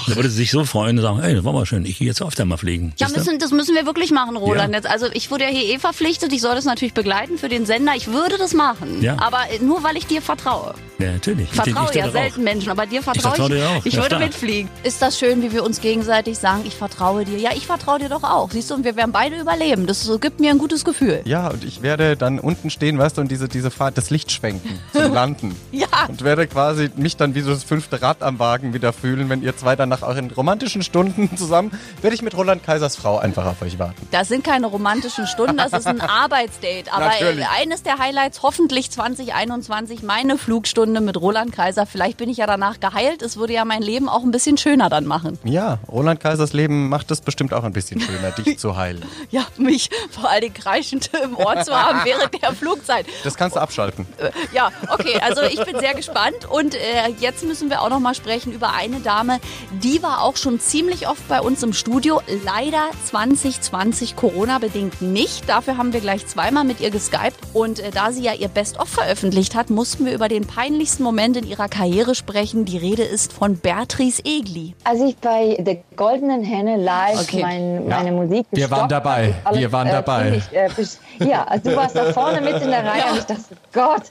Da 0.07 0.15
würde 0.15 0.29
sie 0.29 0.35
sich 0.37 0.51
so 0.51 0.65
freuen 0.65 0.97
und 0.97 1.01
sagen, 1.01 1.19
ey, 1.19 1.33
das 1.33 1.43
war 1.43 1.51
mal 1.51 1.65
schön. 1.65 1.83
Ich 1.83 1.97
gehe 1.97 2.07
jetzt 2.07 2.21
öfter 2.21 2.45
mal 2.45 2.57
fliegen. 2.57 2.93
Ja, 2.97 3.09
müssen, 3.09 3.39
das 3.39 3.51
müssen 3.51 3.73
wir 3.73 3.87
wirklich 3.87 4.11
machen, 4.11 4.37
Roland. 4.37 4.71
Ja. 4.73 4.77
Jetzt, 4.77 4.87
also 4.87 5.07
ich 5.13 5.31
wurde 5.31 5.45
ja 5.45 5.49
hier 5.49 5.73
eh 5.75 5.79
verpflichtet, 5.79 6.31
ich 6.31 6.41
soll 6.41 6.53
das 6.53 6.65
natürlich 6.65 6.93
begleiten 6.93 7.39
für 7.39 7.49
den 7.49 7.65
Sender. 7.65 7.93
Ich 7.95 8.07
würde 8.07 8.37
das 8.37 8.53
machen. 8.53 9.01
Ja. 9.01 9.17
Aber 9.19 9.39
nur, 9.61 9.83
weil 9.83 9.97
ich 9.97 10.05
dir 10.05 10.21
vertraue. 10.21 10.75
Ja, 10.99 11.11
natürlich. 11.13 11.49
Ich 11.49 11.55
vertraue 11.55 11.91
dir 11.91 11.99
ja 11.99 12.05
doch 12.05 12.13
selten 12.13 12.43
Menschen, 12.43 12.69
aber 12.69 12.85
dir 12.85 13.01
vertraue 13.01 13.31
vertraue 13.35 13.49
dir 13.49 13.67
auch. 13.67 13.85
Ich 13.85 13.93
Ja, 13.95 14.01
würde 14.01 14.15
klar. 14.15 14.19
mitfliegen. 14.21 14.69
Ist 14.83 15.01
das 15.01 15.17
schön, 15.17 15.41
wie 15.41 15.51
wir 15.51 15.63
uns 15.63 15.81
gegenseitig 15.81 16.37
sagen, 16.37 16.61
ich 16.65 16.75
vertraue 16.75 17.25
dir? 17.25 17.39
Ja, 17.39 17.49
ich 17.55 17.65
vertraue 17.65 17.97
dir 17.97 18.09
doch 18.09 18.23
auch. 18.23 18.51
Siehst 18.51 18.69
du, 18.69 18.75
und 18.75 18.83
wir 18.83 18.95
werden 18.95 19.11
beide 19.11 19.39
überleben. 19.39 19.87
Das 19.87 20.03
so, 20.03 20.19
gibt 20.19 20.39
mir 20.39 20.51
ein 20.51 20.59
gutes 20.59 20.85
Gefühl. 20.85 21.21
Ja, 21.25 21.47
und 21.49 21.63
ich 21.65 21.81
werde 21.81 22.15
dann 22.15 22.39
unten 22.39 22.69
stehen, 22.69 22.97
weißt 22.99 23.17
du, 23.17 23.21
und 23.21 23.31
diese, 23.31 23.49
diese 23.49 23.71
Fahrt, 23.71 23.97
das 23.97 24.11
Licht 24.11 24.31
schwenken 24.31 24.79
Landen. 25.15 25.55
Ja. 25.75 25.87
Und 26.07 26.23
werde 26.23 26.47
quasi 26.47 26.89
mich 26.95 27.17
dann 27.17 27.35
wie 27.35 27.41
so 27.41 27.51
das 27.51 27.63
fünfte 27.63 28.01
Rad 28.01 28.21
am 28.21 28.39
Wagen 28.39 28.73
wieder 28.73 28.93
fühlen, 28.93 29.27
wenn 29.29 29.41
ihr 29.41 29.57
zwei 29.57 29.75
dann 29.75 29.89
nach 29.89 30.03
euren 30.03 30.29
romantischen 30.31 30.83
Stunden 30.83 31.35
zusammen, 31.37 31.71
werde 32.01 32.15
ich 32.15 32.21
mit 32.21 32.35
Roland 32.37 32.63
Kaisers 32.63 32.95
Frau 32.95 33.17
einfach 33.17 33.45
auf 33.45 33.61
euch 33.61 33.77
warten. 33.79 34.07
Das 34.11 34.27
sind 34.29 34.43
keine 34.43 34.67
romantischen 34.67 35.27
Stunden, 35.27 35.57
das 35.57 35.73
ist 35.73 35.87
ein 35.87 35.99
Arbeitsdate. 36.25 36.91
Aber 36.93 37.05
Natürlich. 37.07 37.39
äh, 37.45 37.61
eines 37.61 37.83
der 37.83 37.97
Highlights, 37.97 38.41
hoffentlich 38.43 38.89
2021, 38.91 40.03
meine 40.03 40.37
Flugstunde 40.37 41.01
mit 41.01 41.17
Roland 41.19 41.51
Kaiser. 41.51 41.85
Vielleicht 41.85 42.17
bin 42.17 42.29
ich 42.29 42.37
ja 42.37 42.47
danach 42.47 42.79
geheilt. 42.79 43.21
Es 43.21 43.37
würde 43.37 43.53
ja 43.53 43.65
mein 43.65 43.81
Leben 43.81 44.07
auch 44.09 44.23
ein 44.23 44.31
bisschen 44.31 44.57
schöner 44.57 44.89
dann 44.89 45.05
machen. 45.05 45.37
Ja, 45.43 45.79
Roland 45.89 46.19
Kaisers 46.19 46.53
Leben 46.53 46.89
macht 46.89 47.09
es 47.11 47.21
bestimmt 47.21 47.53
auch 47.53 47.63
ein 47.63 47.73
bisschen 47.73 47.99
schöner, 48.01 48.31
dich 48.31 48.59
zu 48.59 48.75
heilen. 48.77 49.03
Ja, 49.29 49.45
mich 49.57 49.89
vor 50.11 50.29
allen 50.29 50.41
Dingen 50.41 50.53
kreischend 50.53 51.09
im 51.23 51.35
Ohr 51.37 51.61
zu 51.61 51.73
haben 51.75 51.99
während 52.03 52.41
der 52.41 52.53
Flugzeit. 52.53 53.05
Das 53.23 53.35
kannst 53.35 53.55
du 53.55 53.59
abschalten. 53.61 54.05
Äh, 54.17 54.29
Ja, 54.53 54.71
okay, 54.99 55.19
also 55.21 55.41
ich 55.43 55.63
bin 55.63 55.79
sehr 55.79 55.93
gespannt 55.93 56.45
und 56.49 56.75
äh, 56.75 56.79
jetzt 57.19 57.43
müssen 57.43 57.69
wir 57.69 57.81
auch 57.81 57.89
noch 57.89 57.99
mal 57.99 58.15
sprechen 58.15 58.51
über 58.53 58.73
eine 58.73 58.99
Dame, 58.99 59.39
die 59.83 60.01
war 60.01 60.21
auch 60.23 60.37
schon 60.37 60.59
ziemlich 60.59 61.07
oft 61.07 61.27
bei 61.27 61.41
uns 61.41 61.61
im 61.63 61.73
Studio, 61.73 62.21
leider 62.43 62.89
2020 63.05 64.15
Corona-bedingt 64.15 65.01
nicht. 65.01 65.47
Dafür 65.49 65.77
haben 65.77 65.93
wir 65.93 65.99
gleich 66.01 66.25
zweimal 66.27 66.63
mit 66.63 66.79
ihr 66.79 66.89
geskypt 66.91 67.37
und 67.53 67.79
äh, 67.79 67.91
da 67.91 68.11
sie 68.11 68.23
ja 68.23 68.33
ihr 68.33 68.47
Best-of 68.47 68.87
veröffentlicht 68.89 69.55
hat, 69.55 69.69
mussten 69.69 70.05
wir 70.05 70.13
über 70.13 70.27
den 70.27 70.45
peinlichsten 70.47 71.03
Moment 71.03 71.37
in 71.37 71.45
ihrer 71.47 71.67
Karriere 71.67 72.15
sprechen. 72.15 72.65
Die 72.65 72.77
Rede 72.77 73.03
ist 73.03 73.33
von 73.33 73.57
Beatrice 73.57 74.21
Egli. 74.23 74.73
Als 74.83 75.01
ich 75.01 75.17
bei 75.17 75.57
der 75.59 75.77
Goldenen 75.95 76.43
Henne 76.43 76.77
live 76.77 77.21
Okay. 77.21 77.41
mein, 77.41 77.89
Ja. 77.89 77.97
meine 77.97 78.11
Musik 78.11 78.45
Wir 78.51 78.69
waren 78.71 78.89
dabei. 78.89 79.33
habe, 79.33 79.35
alles, 79.45 79.59
Wir 79.59 79.71
waren 79.71 79.87
äh, 79.87 79.91
dabei. 79.91 80.41
ziemlich, 80.45 80.89
äh, 81.19 81.29
ja, 81.29 81.43
also 81.45 81.69
du 81.69 81.75
warst 81.75 81.95
da 81.95 82.13
vorne 82.13 82.41
mit 82.41 82.61
in 82.61 82.69
der 82.69 82.85
Reihe 82.85 83.11
und 83.11 83.17
ich 83.19 83.25
dachte, 83.25 83.43
Gott, 83.73 84.03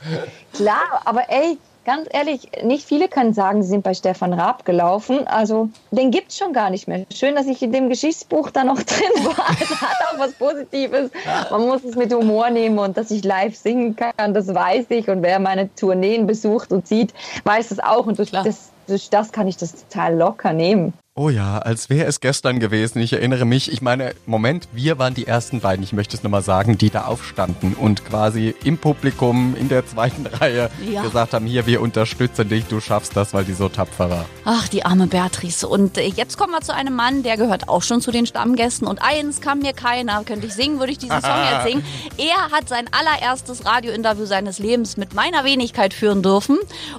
klar, 0.55 1.03
aber 1.05 1.29
ey, 1.29 1.59
ganz 1.85 2.09
ehrlich, 2.11 2.49
nicht 2.62 2.87
viele 2.87 3.09
können 3.09 3.35
sagen, 3.35 3.62
sie 3.62 3.69
sind 3.69 3.83
bei 3.83 3.95
Stefan 3.95 4.33
Raab 4.33 4.64
gelaufen. 4.64 5.27
Also 5.27 5.69
den 5.90 6.11
gibt's 6.11 6.38
schon 6.38 6.53
gar 6.53 6.71
nicht 6.71 6.88
mehr. 6.88 7.05
Schön, 7.12 7.35
dass 7.35 7.47
ich 7.47 7.62
in 7.62 7.73
dem 7.73 7.88
Geschichtsbuch 7.88 8.51
da 8.51 8.64
noch 8.64 8.83
drin 8.83 9.25
war. 9.25 9.51
Es 9.61 9.81
hat 9.81 9.97
auch 10.09 10.19
was 10.19 10.33
Positives. 10.33 11.11
Man 11.51 11.67
muss 11.67 11.85
es 11.85 11.97
mit 11.97 12.12
Humor 12.12 12.51
nehmen 12.51 12.79
und 12.79 12.97
dass 12.97 13.11
ich 13.11 13.25
live 13.25 13.55
singen 13.57 13.97
kann, 13.97 14.35
das 14.35 14.53
weiß 14.53 14.87
ich. 14.90 15.09
Und 15.09 15.23
wer 15.23 15.38
meine 15.38 15.75
Tourneen 15.75 16.27
besucht 16.27 16.73
und 16.73 16.87
sieht, 16.87 17.12
weiß 17.45 17.71
es 17.71 17.81
auch. 17.81 18.07
Und 18.07 18.19
durch 18.19 18.31
das, 18.31 18.71
durch 18.87 19.11
das 19.11 19.33
kann 19.33 19.47
ich 19.47 19.57
das 19.57 19.75
total 19.75 20.17
locker 20.17 20.53
nehmen. 20.53 20.95
Oh 21.16 21.29
ja, 21.29 21.59
als 21.59 21.90
wäre 21.90 22.07
es 22.09 22.18
gestern 22.18 22.59
gewesen. 22.59 22.98
Ich 23.00 23.12
erinnere 23.12 23.44
mich, 23.44 23.70
ich 23.70 23.81
meine, 23.81 24.16
Moment, 24.27 24.66
wir 24.72 24.98
waren 24.98 25.14
die 25.14 25.29
ersten 25.29 25.61
beiden, 25.61 25.85
ich 25.85 25.92
möchte 25.92 26.16
es 26.16 26.24
nochmal 26.24 26.42
sagen, 26.42 26.77
die 26.77 26.90
da 26.90 27.05
aufstanden 27.05 27.74
und 27.74 28.05
quasi 28.05 28.53
im 28.64 28.79
Publikum 28.79 29.55
in 29.55 29.68
der 29.68 29.87
zweiten 29.87 30.27
Reihe 30.40 30.70
Ja. 30.90 31.03
gesagt 31.03 31.33
haben, 31.33 31.46
hier, 31.46 31.66
wir 31.66 31.83
unterstützen 31.83 32.48
dich, 32.48 32.64
du 32.64 32.81
schaffst 32.81 33.16
das, 33.16 33.33
weil 33.33 33.44
die 33.44 33.53
so 33.53 33.68
tapfer 33.68 34.11
war. 34.11 34.24
Ach, 34.44 34.66
die 34.66 34.85
arme 34.85 35.07
Beatrice. 35.07 35.68
Und 35.68 35.98
äh, 35.98 36.07
jetzt 36.09 36.37
kommen 36.37 36.50
wir 36.53 36.62
zu 36.62 36.74
einem 36.74 36.96
Mann, 36.96 37.22
der 37.22 37.37
gehört 37.37 37.68
auch 37.68 37.85
schon 37.85 38.00
zu 38.00 38.11
den 38.11 38.27
Stammgästen. 38.27 38.88
Und 38.88 39.00
eins 39.00 39.40
kann 39.40 39.61
mir 39.61 39.72
keiner. 39.72 40.24
Könnte 40.24 40.48
ich 40.48 40.55
singen, 40.55 40.81
würde 40.81 40.90
ich 40.90 40.98
diesen 40.98 41.20
Song 41.20 41.31
jetzt 41.53 41.64
singen. 41.68 41.85
Er 42.18 42.50
hat 42.50 42.68
sein 42.68 42.87
allererstes 42.90 43.64
Radiointerview 43.64 44.24
seines 44.24 44.59
Lebens 44.59 44.96
mit 44.96 45.14
meiner 45.14 45.44
Wenigkeit 45.44 45.94
führen 45.94 46.22
dürfen. 46.24 46.59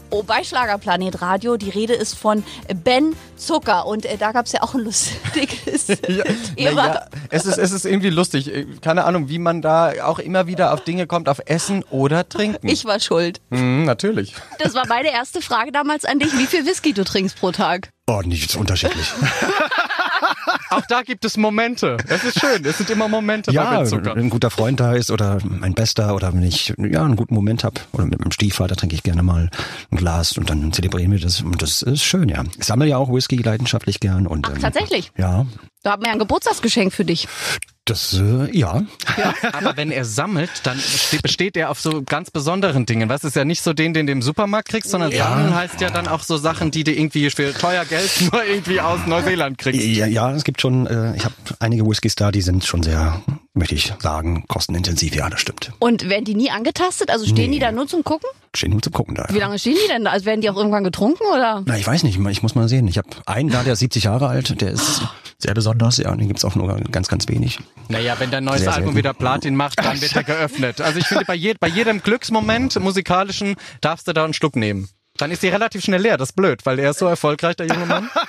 Oh, 0.10 0.24
bei 0.24 0.46
Schlagerplanet 0.46 1.22
Radio. 1.22 1.58
Die 1.58 1.70
Rede 1.70 1.94
ist 1.94 2.18
von 2.18 2.46
Ben 2.84 3.14
Zucker. 3.36 3.86
Und 3.86 4.05
äh, 4.06 4.18
da 4.18 4.32
gab 4.32 4.46
es 4.46 4.52
ja 4.52 4.62
auch 4.62 4.74
ein 4.74 4.82
lustiges 4.82 5.86
Thema. 6.56 6.88
Naja, 6.88 7.06
es 7.30 7.46
ist, 7.46 7.58
es 7.58 7.72
ist 7.72 7.86
irgendwie 7.86 8.10
lustig. 8.10 8.52
Keine 8.82 9.06
Ahnung, 9.06 9.30
wie 9.30 9.40
man 9.40 9.62
da 9.62 9.94
auch 10.04 10.20
immer 10.20 10.48
wieder 10.48 10.74
auf 10.74 10.84
Dinge 10.84 11.08
kommt, 11.08 11.30
auf 11.30 11.42
Essen 11.46 11.84
oder 11.90 12.28
Trinken. 12.28 12.68
Ich 12.68 12.86
war 12.86 13.00
schuld. 13.00 13.42
Mhm, 13.50 13.86
natürlich. 13.86 14.34
Das 14.60 14.74
war 14.74 14.88
meine 14.88 15.12
erste 15.12 15.42
Frage 15.42 15.72
damals 15.72 16.06
an 16.06 16.20
dich. 16.20 16.38
Wie 16.38 16.46
viel 16.46 16.66
Whisky 16.66 16.94
du 16.94 17.04
trinkst 17.04 17.40
pro 17.40 17.52
Tag? 17.52 17.90
Oh, 18.08 18.22
nicht 18.24 18.56
unterschiedlich. 18.56 19.12
Auch 20.70 20.86
da 20.88 21.02
gibt 21.02 21.26
es 21.26 21.38
Momente. 21.38 21.98
Es 22.08 22.24
ist 22.24 22.40
schön. 22.40 22.64
Es 22.66 22.78
sind 22.78 22.90
immer 22.90 23.08
Momente 23.08 23.52
bei 23.52 23.56
ja, 23.56 23.78
Ben 23.78 23.86
Zucker. 23.86 24.16
wenn 24.16 24.26
ein 24.26 24.30
guter 24.30 24.50
Freund 24.50 24.80
da 24.80 24.94
ist 24.94 25.12
oder 25.12 25.38
mein 25.44 25.74
Bester 25.74 26.16
oder 26.16 26.34
wenn 26.34 26.44
ich 26.44 26.74
ja 26.78 27.04
einen 27.04 27.16
guten 27.16 27.34
Moment 27.36 27.64
habe 27.64 27.82
oder 27.92 28.06
mit 28.06 28.20
meinem 28.20 28.32
Stiefvater 28.32 28.76
trinke 28.76 28.96
ich 28.96 29.04
gerne 29.04 29.24
mal 29.24 29.50
ein 29.92 29.98
Glas 29.98 30.38
und 30.38 30.50
dann 30.50 30.72
zelebrieren 30.74 31.12
wir 31.12 31.20
das 31.20 31.42
und 31.42 31.62
das 31.62 31.82
ist 31.82 32.04
schön, 32.04 32.30
ja. 32.30 32.44
Ich 32.58 32.66
sammle 32.66 32.88
ja 32.88 32.98
auch 32.98 33.12
Whisky 33.12 33.38
leidenschaftlich 33.38 34.00
gern 34.00 34.28
und 34.28 34.48
ähm, 34.50 34.60
Tatsächlich. 34.60 35.12
ja, 35.18 35.46
Da 35.84 35.92
haben 35.92 36.04
wir 36.04 36.12
ein 36.12 36.20
Geburtstagsgeschenk 36.20 36.94
für 36.94 37.06
dich. 37.06 37.28
Das 37.86 38.14
äh, 38.20 38.58
ja. 38.58 38.84
Aber 39.54 39.78
wenn 39.78 39.92
er 39.92 40.06
sammelt, 40.06 40.50
dann 40.64 40.78
ste- 40.80 41.20
besteht 41.22 41.56
er 41.56 41.70
auf 41.70 41.80
so 41.80 42.02
ganz 42.04 42.32
besonderen 42.32 42.86
Dingen. 42.86 43.10
Was 43.10 43.24
ist 43.24 43.36
ja 43.36 43.46
nicht 43.46 43.62
so 43.62 43.74
den, 43.74 43.94
den 43.94 44.08
du 44.08 44.12
im 44.12 44.22
Supermarkt 44.22 44.70
kriegst, 44.70 44.90
sondern 44.90 45.12
Ja. 45.12 45.30
sammeln 45.30 45.54
heißt 45.56 45.80
ja 45.82 45.90
dann 45.92 46.08
auch 46.08 46.24
so 46.24 46.38
Sachen, 46.38 46.72
die 46.72 46.84
du 46.84 46.92
irgendwie 46.92 47.30
für 47.30 47.54
teuer 47.54 47.86
Geld 47.86 48.10
nur 48.32 48.44
irgendwie 48.44 48.82
aus 48.82 49.00
Neuseeland 49.06 49.58
kriegst. 49.58 49.82
Ja, 49.86 50.08
ja, 50.08 50.32
es 50.34 50.44
gibt 50.44 50.62
schon, 50.62 50.88
äh, 50.88 51.16
ich 51.16 51.26
habe 51.26 51.36
einige 51.60 51.86
Whiskys 51.88 52.16
da, 52.16 52.32
die 52.32 52.42
sind 52.42 52.66
schon 52.66 52.82
sehr, 52.84 53.22
möchte 53.56 53.76
ich 53.76 53.94
sagen, 54.00 54.44
kostenintensiv. 54.48 55.16
Ja, 55.16 55.30
das 55.30 55.40
stimmt. 55.42 55.72
Und 55.80 56.10
werden 56.10 56.26
die 56.26 56.36
nie 56.36 56.52
angetastet? 56.52 57.10
Also 57.10 57.26
stehen 57.26 57.50
Nee. 57.50 57.56
die 57.56 57.60
da 57.60 57.72
nur 57.72 57.88
zum 57.88 58.04
Gucken? 58.04 58.30
Stehen 58.56 58.72
nur 58.72 58.82
zum 58.82 58.94
Gucken 58.94 59.16
da. 59.16 59.26
Wie 59.30 59.40
lange 59.40 59.58
stehen 59.60 59.76
die 59.84 59.88
denn 59.90 60.06
da? 60.06 60.12
Also 60.12 60.26
werden 60.26 60.42
die 60.42 60.50
auch 60.50 60.56
irgendwann 60.58 60.84
getrunken 60.84 61.24
oder? 61.34 61.64
Na, 61.66 61.78
ich 61.78 61.86
weiß 61.88 62.04
nicht, 62.04 62.20
ich 62.20 62.42
muss 62.44 62.56
mal 62.56 62.68
sehen. 62.70 62.88
Ich 62.88 62.98
habe 62.98 63.10
einen 63.26 63.50
da, 63.50 63.64
der 63.64 63.74
ist 63.74 63.80
70 63.80 64.04
Jahre 64.06 64.28
alt, 64.28 64.62
der 64.62 64.72
ist 64.72 65.02
sehr 65.38 65.54
besonders, 65.54 65.98
ja, 65.98 66.12
und 66.12 66.20
den 66.20 66.28
gibt's 66.28 66.46
auch 66.46 66.56
nur 66.56 66.80
ganz, 66.92 67.08
ganz 67.08 67.28
wenig. 67.28 67.60
Naja, 67.90 68.16
wenn 68.20 68.32
dein 68.32 68.44
neues 68.46 68.62
Sehr 68.62 68.70
Album 68.72 68.86
selten. 68.94 68.98
wieder 68.98 69.14
Platin 69.14 69.56
macht, 69.56 69.80
dann 69.80 70.00
wird 70.02 70.16
er 70.16 70.24
geöffnet. 70.26 70.82
Also 70.82 71.00
ich 71.00 71.08
finde, 71.08 71.26
bei, 71.26 71.36
je, 71.36 71.54
bei 71.60 71.68
jedem 71.68 72.02
Glücksmoment 72.02 72.80
musikalischen 72.80 73.56
darfst 73.82 74.08
du 74.08 74.14
da 74.14 74.24
einen 74.24 74.34
Schluck 74.34 74.56
nehmen. 74.56 74.88
Dann 75.18 75.32
ist 75.32 75.44
die 75.44 75.48
relativ 75.48 75.82
schnell 75.84 76.02
leer. 76.02 76.18
Das 76.18 76.30
ist 76.32 76.36
blöd, 76.36 76.66
weil 76.66 76.78
er 76.78 76.92
ist 76.92 77.00
so 77.00 77.06
erfolgreich, 77.06 77.56
der 77.56 77.68
junge 77.68 77.86
Mann. 77.86 78.10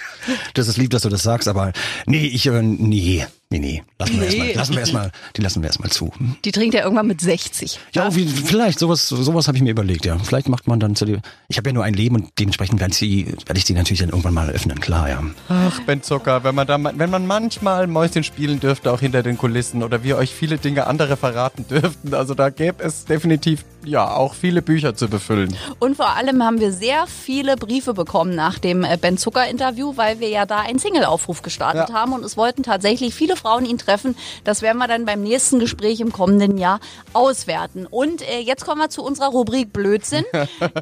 Das 0.55 0.67
ist 0.67 0.77
lieb, 0.77 0.91
dass 0.91 1.03
du 1.03 1.09
das 1.09 1.23
sagst, 1.23 1.47
aber 1.47 1.73
nee, 2.07 2.27
ich, 2.27 2.47
äh, 2.47 2.61
nee, 2.63 3.25
nee, 3.59 3.83
nee. 3.83 3.83
Lassen 3.99 4.21
wir 4.21 4.29
Nee. 4.29 4.37
erstmal, 4.37 4.55
lassen 4.57 4.73
wir 4.73 4.81
erstmal, 4.81 5.11
die 5.37 5.41
lassen 5.43 5.63
wir 5.63 5.67
erstmal 5.69 5.91
zu. 5.91 6.13
Hm? 6.17 6.37
Die 6.45 6.53
trinkt 6.53 6.75
er 6.75 6.85
irgendwann 6.85 7.07
mit 7.07 7.21
60. 7.21 7.79
Ja, 7.93 8.15
wie, 8.15 8.27
vielleicht, 8.27 8.79
sowas, 8.79 9.09
sowas 9.09 9.47
habe 9.49 9.57
ich 9.57 9.63
mir 9.63 9.71
überlegt, 9.71 10.05
ja. 10.05 10.19
Vielleicht 10.19 10.49
macht 10.49 10.67
man 10.69 10.81
dann 10.81 10.97
zu 10.97 11.05
dir. 11.05 11.21
Ich 11.49 11.57
habe 11.57 11.69
ja 11.69 11.73
nur 11.73 11.85
ein 11.85 11.95
Leben 11.95 12.17
und 12.17 12.29
dementsprechend 12.39 12.81
werde 12.81 12.93
ich, 12.93 12.99
sie, 12.99 13.27
werde 13.47 13.59
ich 13.59 13.65
die 13.65 13.73
natürlich 13.75 14.01
dann 14.01 14.11
irgendwann 14.11 14.35
mal 14.35 14.51
öffnen, 14.51 14.81
klar, 14.81 15.09
ja. 15.09 15.23
Ach, 15.49 15.81
Ben 15.87 16.03
Zucker, 16.03 16.45
wenn 16.45 16.55
man 16.55 16.67
da, 16.67 16.79
wenn 16.83 17.11
man 17.11 17.27
manchmal 17.27 17.87
Mäuschen 17.87 18.23
spielen 18.25 18.61
dürfte, 18.61 18.93
auch 18.93 19.01
hinter 19.01 19.23
den 19.23 19.39
Kulissen 19.39 19.83
oder 19.83 20.03
wir 20.03 20.17
euch 20.17 20.35
viele 20.35 20.59
Dinge 20.59 20.87
andere 20.87 21.17
verraten 21.17 21.67
dürften, 21.71 22.15
also 22.15 22.35
da 22.35 22.51
gäbe 22.51 22.83
es 22.83 23.05
definitiv, 23.05 23.65
ja, 23.87 24.15
auch 24.15 24.35
viele 24.35 24.63
Bücher 24.63 24.95
zu 24.95 25.09
befüllen. 25.09 25.57
Und 25.79 25.97
vor 25.97 26.17
allem 26.17 26.43
haben 26.43 26.61
wir 26.61 26.73
sehr 26.73 27.07
viele 27.07 27.57
Briefe 27.57 27.95
bekommen 27.95 28.35
nach 28.35 28.59
dem 28.59 28.85
äh, 28.85 28.99
Ben 29.01 29.17
Zucker 29.17 29.49
Interview, 29.49 29.97
weil 29.97 30.21
wir 30.21 30.29
ja 30.29 30.47
da 30.47 30.61
einen 30.61 30.79
Single-Aufruf 30.79 31.43
gestartet 31.43 31.93
haben 31.93 32.13
und 32.13 32.25
es 32.25 32.37
wollten 32.37 32.63
tatsächlich 32.63 33.15
viele 33.15 33.37
Frauen 33.37 33.65
ihn 33.65 33.79
treffen. 33.79 34.17
Das 34.45 34.63
werden 34.63 34.79
wir 34.79 34.89
dann 34.89 35.05
beim 35.05 35.23
nächsten 35.23 35.59
Gespräch 35.59 36.01
im 36.01 36.13
kommenden 36.13 36.59
Jahr 36.59 36.81
auswerten. 37.13 37.87
Und 37.87 38.23
äh, 38.23 38.41
jetzt 38.41 38.65
kommen 38.65 38.81
wir 38.81 38.91
zu 38.91 39.03
unserer 39.03 39.29
Rubrik 39.29 39.73
Blödsinn. 39.73 40.25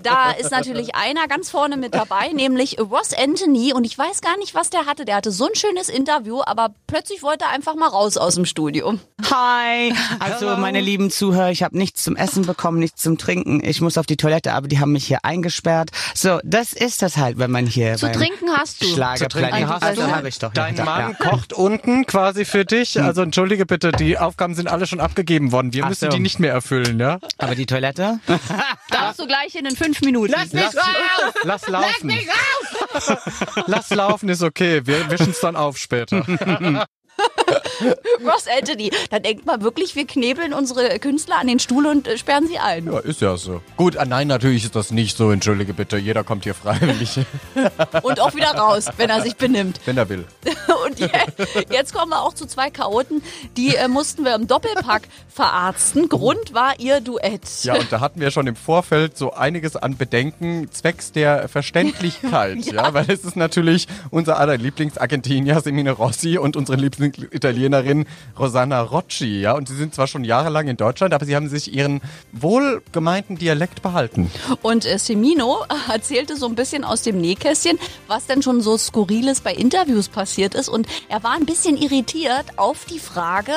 Da 0.02 0.32
ist 0.32 0.50
natürlich 0.50 0.94
einer 0.94 1.28
ganz 1.28 1.50
vorne 1.50 1.76
mit 1.76 1.94
dabei, 1.94 2.28
nämlich 2.28 2.78
Ross 2.78 3.12
Anthony. 3.16 3.72
Und 3.72 3.84
ich 3.84 3.96
weiß 3.96 4.20
gar 4.20 4.36
nicht, 4.38 4.54
was 4.54 4.70
der 4.70 4.86
hatte. 4.86 5.04
Der 5.04 5.16
hatte 5.16 5.30
so 5.30 5.46
ein 5.46 5.54
schönes 5.54 5.88
Interview, 5.88 6.42
aber 6.44 6.74
plötzlich 6.86 7.22
wollte 7.22 7.44
er 7.44 7.50
einfach 7.50 7.74
mal 7.74 7.88
raus 7.88 8.16
aus 8.16 8.34
dem 8.34 8.44
Studio. 8.44 8.94
Hi, 9.30 9.94
also 10.18 10.56
meine 10.56 10.80
lieben 10.80 11.10
Zuhörer, 11.10 11.50
ich 11.50 11.62
habe 11.62 11.76
nichts 11.76 12.02
zum 12.02 12.16
Essen 12.16 12.44
bekommen, 12.46 12.78
nichts 12.78 12.93
zum 12.94 13.18
Trinken. 13.18 13.62
Ich 13.64 13.80
muss 13.80 13.98
auf 13.98 14.06
die 14.06 14.16
Toilette, 14.16 14.52
aber 14.52 14.68
die 14.68 14.78
haben 14.80 14.92
mich 14.92 15.06
hier 15.06 15.18
eingesperrt. 15.24 15.90
So, 16.14 16.38
das 16.44 16.72
ist 16.72 17.02
das 17.02 17.16
halt, 17.16 17.38
wenn 17.38 17.50
man 17.50 17.66
hier 17.66 17.96
Zu 17.96 18.10
trinken 18.12 18.48
hast 18.56 18.82
du. 18.82 18.86
Schlagerplanet. 18.86 19.68
hast 19.68 19.82
Also 19.82 20.02
du. 20.02 20.10
habe 20.14 20.28
ich 20.28 20.38
doch. 20.38 20.52
Dein 20.52 20.76
ja, 20.76 20.84
Mann 20.84 21.16
ja. 21.18 21.30
kocht 21.30 21.52
unten 21.52 22.06
quasi 22.06 22.44
für 22.44 22.64
dich. 22.64 23.00
Also 23.00 23.22
entschuldige 23.22 23.66
bitte, 23.66 23.92
die 23.92 24.18
Aufgaben 24.18 24.54
sind 24.54 24.68
alle 24.68 24.86
schon 24.86 25.00
abgegeben 25.00 25.52
worden. 25.52 25.72
Wir 25.72 25.84
Ach 25.84 25.88
müssen 25.88 26.10
so. 26.10 26.16
die 26.16 26.20
nicht 26.22 26.38
mehr 26.40 26.52
erfüllen, 26.52 26.98
ja? 27.00 27.18
Aber 27.38 27.54
die 27.54 27.66
Toilette? 27.66 28.20
Darfst 28.90 29.20
du 29.20 29.26
gleich 29.26 29.54
in 29.54 29.64
den 29.64 29.76
fünf 29.76 30.00
Minuten. 30.02 30.32
Lass 30.36 30.52
mich 30.52 30.62
Lass- 30.64 30.76
raus! 30.76 31.34
lass 31.42 31.68
laufen. 31.68 31.86
Lass 31.90 32.02
mich 32.04 32.28
raus! 32.28 33.18
Lass 33.66 33.90
laufen 33.90 34.28
ist 34.28 34.42
okay. 34.42 34.82
Wir 34.84 35.10
wischen 35.10 35.30
es 35.30 35.40
dann 35.40 35.56
auf 35.56 35.78
später. 35.78 36.24
Ross 38.24 38.46
Anthony. 38.58 38.90
Da 39.10 39.18
denkt 39.18 39.46
man 39.46 39.62
wirklich, 39.62 39.94
wir 39.94 40.06
knebeln 40.06 40.52
unsere 40.52 40.98
Künstler 40.98 41.36
an 41.40 41.46
den 41.46 41.58
Stuhl 41.58 41.86
und 41.86 42.06
äh, 42.08 42.18
sperren 42.18 42.46
sie 42.46 42.58
ein. 42.58 42.86
Ja, 42.86 42.98
ist 42.98 43.20
ja 43.20 43.36
so. 43.36 43.60
Gut, 43.76 43.96
ah, 43.96 44.04
nein, 44.04 44.28
natürlich 44.28 44.64
ist 44.64 44.76
das 44.76 44.90
nicht 44.90 45.16
so. 45.16 45.30
Entschuldige 45.30 45.74
bitte, 45.74 45.96
jeder 45.96 46.24
kommt 46.24 46.44
hier 46.44 46.54
freiwillig, 46.54 47.20
Und 48.02 48.20
auch 48.20 48.34
wieder 48.34 48.52
raus, 48.54 48.86
wenn 48.96 49.10
er 49.10 49.22
sich 49.22 49.36
benimmt. 49.36 49.80
wenn 49.84 49.96
er 49.96 50.08
will. 50.08 50.24
Und 50.86 50.98
je, 50.98 51.08
jetzt 51.70 51.94
kommen 51.94 52.10
wir 52.10 52.22
auch 52.22 52.34
zu 52.34 52.46
zwei 52.46 52.70
Chaoten, 52.70 53.22
die 53.56 53.76
äh, 53.76 53.88
mussten 53.88 54.24
wir 54.24 54.34
im 54.34 54.46
Doppelpack 54.46 55.02
verarzten. 55.28 56.08
Grund 56.08 56.54
war 56.54 56.78
ihr 56.78 57.00
Duett. 57.00 57.42
Ja, 57.62 57.74
und 57.74 57.90
da 57.90 58.00
hatten 58.00 58.20
wir 58.20 58.30
schon 58.30 58.46
im 58.46 58.56
Vorfeld 58.56 59.16
so 59.18 59.32
einiges 59.32 59.76
an 59.76 59.96
Bedenken 59.96 60.70
zwecks 60.70 61.12
der 61.12 61.48
Verständlichkeit. 61.48 62.64
ja. 62.66 62.94
weil 62.94 63.06
es 63.08 63.24
ist 63.24 63.36
natürlich 63.36 63.88
unser 64.10 64.38
aller 64.38 64.56
Lieblingsargentinier 64.56 65.60
Semine 65.60 65.92
Rossi 65.92 66.38
und 66.38 66.56
unsere 66.56 66.78
Lieblingsitalienerin 67.64 68.06
Rosanna 68.38 68.80
Rocci. 68.82 69.40
Ja, 69.40 69.52
und 69.52 69.68
sie 69.68 69.76
sind 69.76 69.94
zwar 69.94 70.06
schon 70.06 70.24
jahrelang 70.24 70.68
in 70.68 70.76
Deutschland, 70.76 71.14
aber 71.14 71.24
sie 71.24 71.34
haben 71.36 71.48
sich 71.48 71.72
ihren 71.72 72.00
wohlgemeinten 72.32 73.36
Dialekt 73.36 73.82
behalten. 73.82 74.30
Und 74.62 74.86
äh, 74.86 74.98
Semino 74.98 75.64
erzählte 75.92 76.36
so 76.36 76.46
ein 76.46 76.54
bisschen 76.54 76.84
aus 76.84 77.02
dem 77.02 77.20
Nähkästchen, 77.20 77.78
was 78.06 78.26
denn 78.26 78.42
schon 78.42 78.60
so 78.60 78.76
Skurriles 78.76 79.40
bei 79.40 79.54
Interviews 79.54 80.08
passiert 80.08 80.54
ist. 80.54 80.68
Und 80.68 80.86
er 81.08 81.22
war 81.22 81.32
ein 81.32 81.46
bisschen 81.46 81.76
irritiert 81.76 82.46
auf 82.56 82.84
die 82.84 82.98
Frage, 82.98 83.52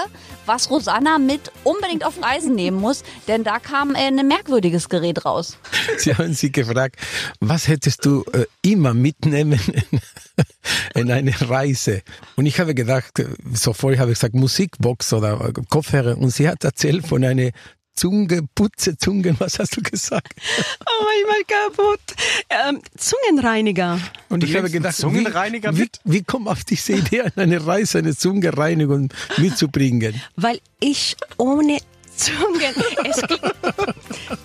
was 0.48 0.70
Rosanna 0.70 1.20
mit 1.20 1.52
unbedingt 1.64 2.06
auf 2.06 2.22
Reisen 2.22 2.56
nehmen 2.56 2.80
muss. 2.80 3.04
Denn 3.28 3.44
da 3.44 3.60
kam 3.60 3.96
äh, 3.96 4.08
ein 4.08 4.28
merkwürdiges 4.28 4.90
Gerät 4.90 5.26
raus. 5.26 5.58
Sie 5.98 6.14
haben 6.16 6.34
sie 6.34 6.52
gefragt, 6.52 6.96
was 7.40 7.68
hättest 7.68 8.06
du 8.06 8.24
äh, 8.34 8.46
immer 8.62 8.94
mitnehmen 8.94 9.60
in, 10.94 11.02
in 11.02 11.12
eine 11.12 11.50
Reise? 11.50 12.02
Und 12.36 12.46
ich 12.46 12.60
habe 12.60 12.74
gedacht, 12.74 13.20
äh, 13.20 13.28
sofort 13.54 13.98
habe 13.98 14.12
ich 14.12 14.18
gesagt, 14.18 14.36
Musikbox 14.36 15.14
oder 15.14 15.50
äh, 15.50 15.54
Kopfhörer. 15.70 16.18
Und 16.18 16.32
sie 16.32 16.48
hat 16.48 16.64
erzählt 16.64 17.06
von 17.06 17.24
einer 17.24 17.52
Zunge, 17.98 18.48
Putze, 18.54 18.96
Zungen, 18.96 19.36
was 19.40 19.58
hast 19.58 19.76
du 19.76 19.82
gesagt? 19.82 20.34
Oh 20.86 21.04
manchmal 21.04 21.44
kaputt. 21.46 22.00
Ähm, 22.50 22.82
Zungenreiniger. 22.96 24.00
Und 24.30 24.44
ich 24.44 24.56
habe 24.56 24.70
gedacht, 24.70 24.96
Zungenreiniger 24.96 25.76
wie, 25.76 25.82
wie, 25.82 25.90
wie 26.04 26.24
kommt 26.24 26.48
auf 26.48 26.64
diese 26.64 26.94
Idee, 26.94 27.22
an 27.22 27.32
eine 27.36 27.66
Reise 27.66 27.98
eine 27.98 28.16
Zungenreinigung 28.16 29.10
mitzubringen? 29.38 30.22
Weil 30.36 30.60
ich 30.80 31.18
ohne 31.38 31.80
Zungen. 32.18 32.74
Es 33.10 33.22
klingt, 33.22 33.42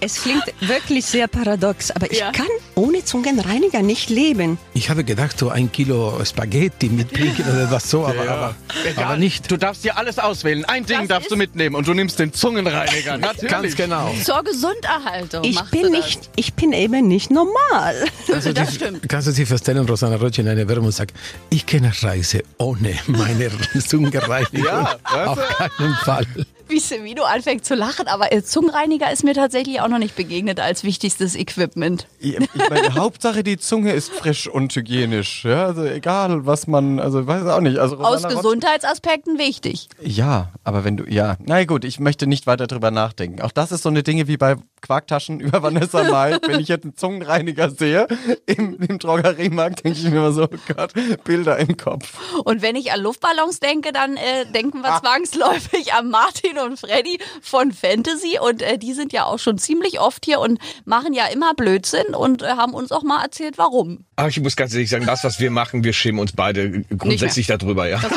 es 0.00 0.14
klingt 0.22 0.44
wirklich 0.61 1.04
sehr 1.06 1.26
paradox, 1.26 1.90
aber 1.90 2.11
ich 2.12 2.18
Ja. 2.18 2.30
kann 2.32 2.46
ohne 2.74 3.04
Zungenreiniger 3.04 3.82
nicht 3.82 4.11
leben. 4.11 4.58
Ich 4.74 4.90
habe 4.90 5.02
gedacht, 5.04 5.38
so 5.38 5.48
ein 5.48 5.72
Kilo 5.72 6.22
Spaghetti 6.24 6.88
mitbringen 6.88 7.37
oder 7.48 7.70
was 7.70 7.90
so, 7.90 8.06
aber, 8.06 8.20
aber, 8.28 8.54
Egal, 8.85 9.04
aber 9.04 9.16
nicht. 9.16 9.50
Du 9.50 9.56
darfst 9.56 9.85
dir 9.85 9.96
alles 9.96 10.18
auswählen. 10.18 10.64
Ein 10.66 10.87
Ding 10.87 10.98
Das 11.00 11.08
darfst 11.08 11.30
du 11.30 11.37
mitnehmen 11.37 11.74
und 11.74 11.87
du 11.88 11.94
nimmst 11.94 12.18
den 12.18 12.32
Zungenreiniger. 12.32 13.18
Natürlich. 13.18 13.50
Ganz 13.50 13.76
genau. 13.76 14.14
Zur 14.22 14.42
Gesunderhaltung. 14.44 15.44
Ich 15.44 15.61
bin 15.70 15.90
nicht, 15.90 16.30
ich 16.37 16.54
bin 16.54 16.72
eben 16.72 17.08
nicht 17.08 17.30
normal. 17.30 18.04
Also 18.32 18.52
das 18.52 18.68
die- 18.70 18.74
stimmt. 18.76 19.08
Kannst 19.08 19.28
du 19.28 19.32
dir 19.32 19.46
vorstellen, 19.46 19.87
Rosanna 19.88 20.16
Rocci 20.16 20.42
in 20.42 20.48
einer 20.48 20.68
Werbung 20.68 20.90
sagt, 20.90 21.14
ich 21.50 21.66
kenne 21.66 21.92
Reise 22.02 22.42
ohne 22.58 22.98
meine 23.06 23.50
Zungenreinigung. 23.87 24.64
Ja, 24.64 24.96
Auf 25.04 25.38
keinen 25.78 25.94
Fall. 26.04 26.26
Wie 26.72 26.80
Semino 26.80 27.24
anfängt 27.24 27.66
zu 27.66 27.74
lachen, 27.74 28.08
aber 28.08 28.32
äh, 28.32 28.42
Zungenreiniger 28.42 29.12
ist 29.12 29.24
mir 29.24 29.35
tatsächlich 29.35 29.82
auch 29.82 29.88
noch 29.88 29.98
nicht 29.98 30.16
begegnet 30.16 30.58
als 30.58 30.85
wichtigstes 30.85 31.37
Equipment. 31.37 32.06
Ich, 32.18 32.38
ich 32.40 32.70
meine, 32.70 32.94
Hauptsache 32.94 33.42
die 33.42 33.58
Zunge 33.58 33.92
ist 33.92 34.11
frisch 34.11 34.48
und 34.48 34.74
hygienisch. 34.74 35.44
Ja, 35.44 35.66
also 35.66 35.85
egal, 35.85 36.46
was 36.46 36.66
man, 36.66 36.98
also 36.98 37.26
weiß 37.26 37.46
auch 37.46 37.61
nicht. 37.61 37.76
Also 37.76 37.98
Aus 37.98 38.22
Gesundheitsaspekten 38.22 39.38
wichtig. 39.38 39.90
Ja, 40.00 40.50
aber 40.64 40.82
wenn 40.85 40.96
du, 40.96 41.04
ja, 41.04 41.37
na 41.44 41.62
gut, 41.64 41.85
ich 41.85 42.00
möchte 42.00 42.26
nicht 42.26 42.46
weiter 42.46 42.66
drüber 42.66 42.90
nachdenken. 42.90 43.42
Auch 43.42 43.52
das 43.52 43.70
ist 43.70 43.82
so 43.82 43.90
eine 43.90 44.02
Dinge 44.02 44.26
wie 44.26 44.38
bei 44.38 44.56
Quarktaschen 44.82 45.40
über 45.40 45.62
Vanessa 45.62 46.04
Mai. 46.04 46.38
wenn 46.46 46.60
ich 46.60 46.68
jetzt 46.68 46.84
einen 46.84 46.96
Zungenreiniger 46.96 47.70
sehe 47.70 48.06
im, 48.46 48.78
im 48.80 48.98
Drogeriemarkt, 48.98 49.84
denke 49.84 49.98
ich 49.98 50.04
mir 50.04 50.18
immer 50.18 50.32
so, 50.32 50.44
oh 50.44 50.74
Gott, 50.74 50.92
Bilder 51.24 51.58
im 51.58 51.76
Kopf. 51.76 52.12
Und 52.44 52.62
wenn 52.62 52.76
ich 52.76 52.92
an 52.92 53.00
Luftballons 53.00 53.60
denke, 53.60 53.92
dann 53.92 54.16
äh, 54.16 54.46
denken 54.52 54.82
wir 54.82 55.00
zwangsläufig 55.00 55.94
an 55.94 56.10
Martin 56.10 56.58
und 56.58 56.78
Freddy 56.78 57.18
von 57.40 57.72
Fantasy. 57.72 58.38
Und 58.40 58.62
äh, 58.62 58.78
die 58.78 58.92
sind 58.92 59.12
ja 59.12 59.24
auch 59.24 59.38
schon 59.38 59.58
ziemlich 59.58 60.00
oft 60.00 60.24
hier 60.24 60.40
und 60.40 60.58
machen 60.84 61.14
ja 61.14 61.26
immer 61.26 61.54
Blödsinn 61.54 62.14
und 62.14 62.42
äh, 62.42 62.48
haben 62.48 62.74
uns 62.74 62.92
auch 62.92 63.02
mal 63.02 63.22
erzählt, 63.22 63.58
warum. 63.58 64.04
Aber 64.16 64.28
ich 64.28 64.40
muss 64.40 64.56
ganz 64.56 64.74
ehrlich 64.74 64.90
sagen, 64.90 65.06
das, 65.06 65.24
was 65.24 65.40
wir 65.40 65.50
machen, 65.50 65.84
wir 65.84 65.92
schämen 65.92 66.20
uns 66.20 66.32
beide 66.32 66.82
grundsätzlich 66.96 67.46
darüber, 67.46 67.88
ja. 67.88 68.00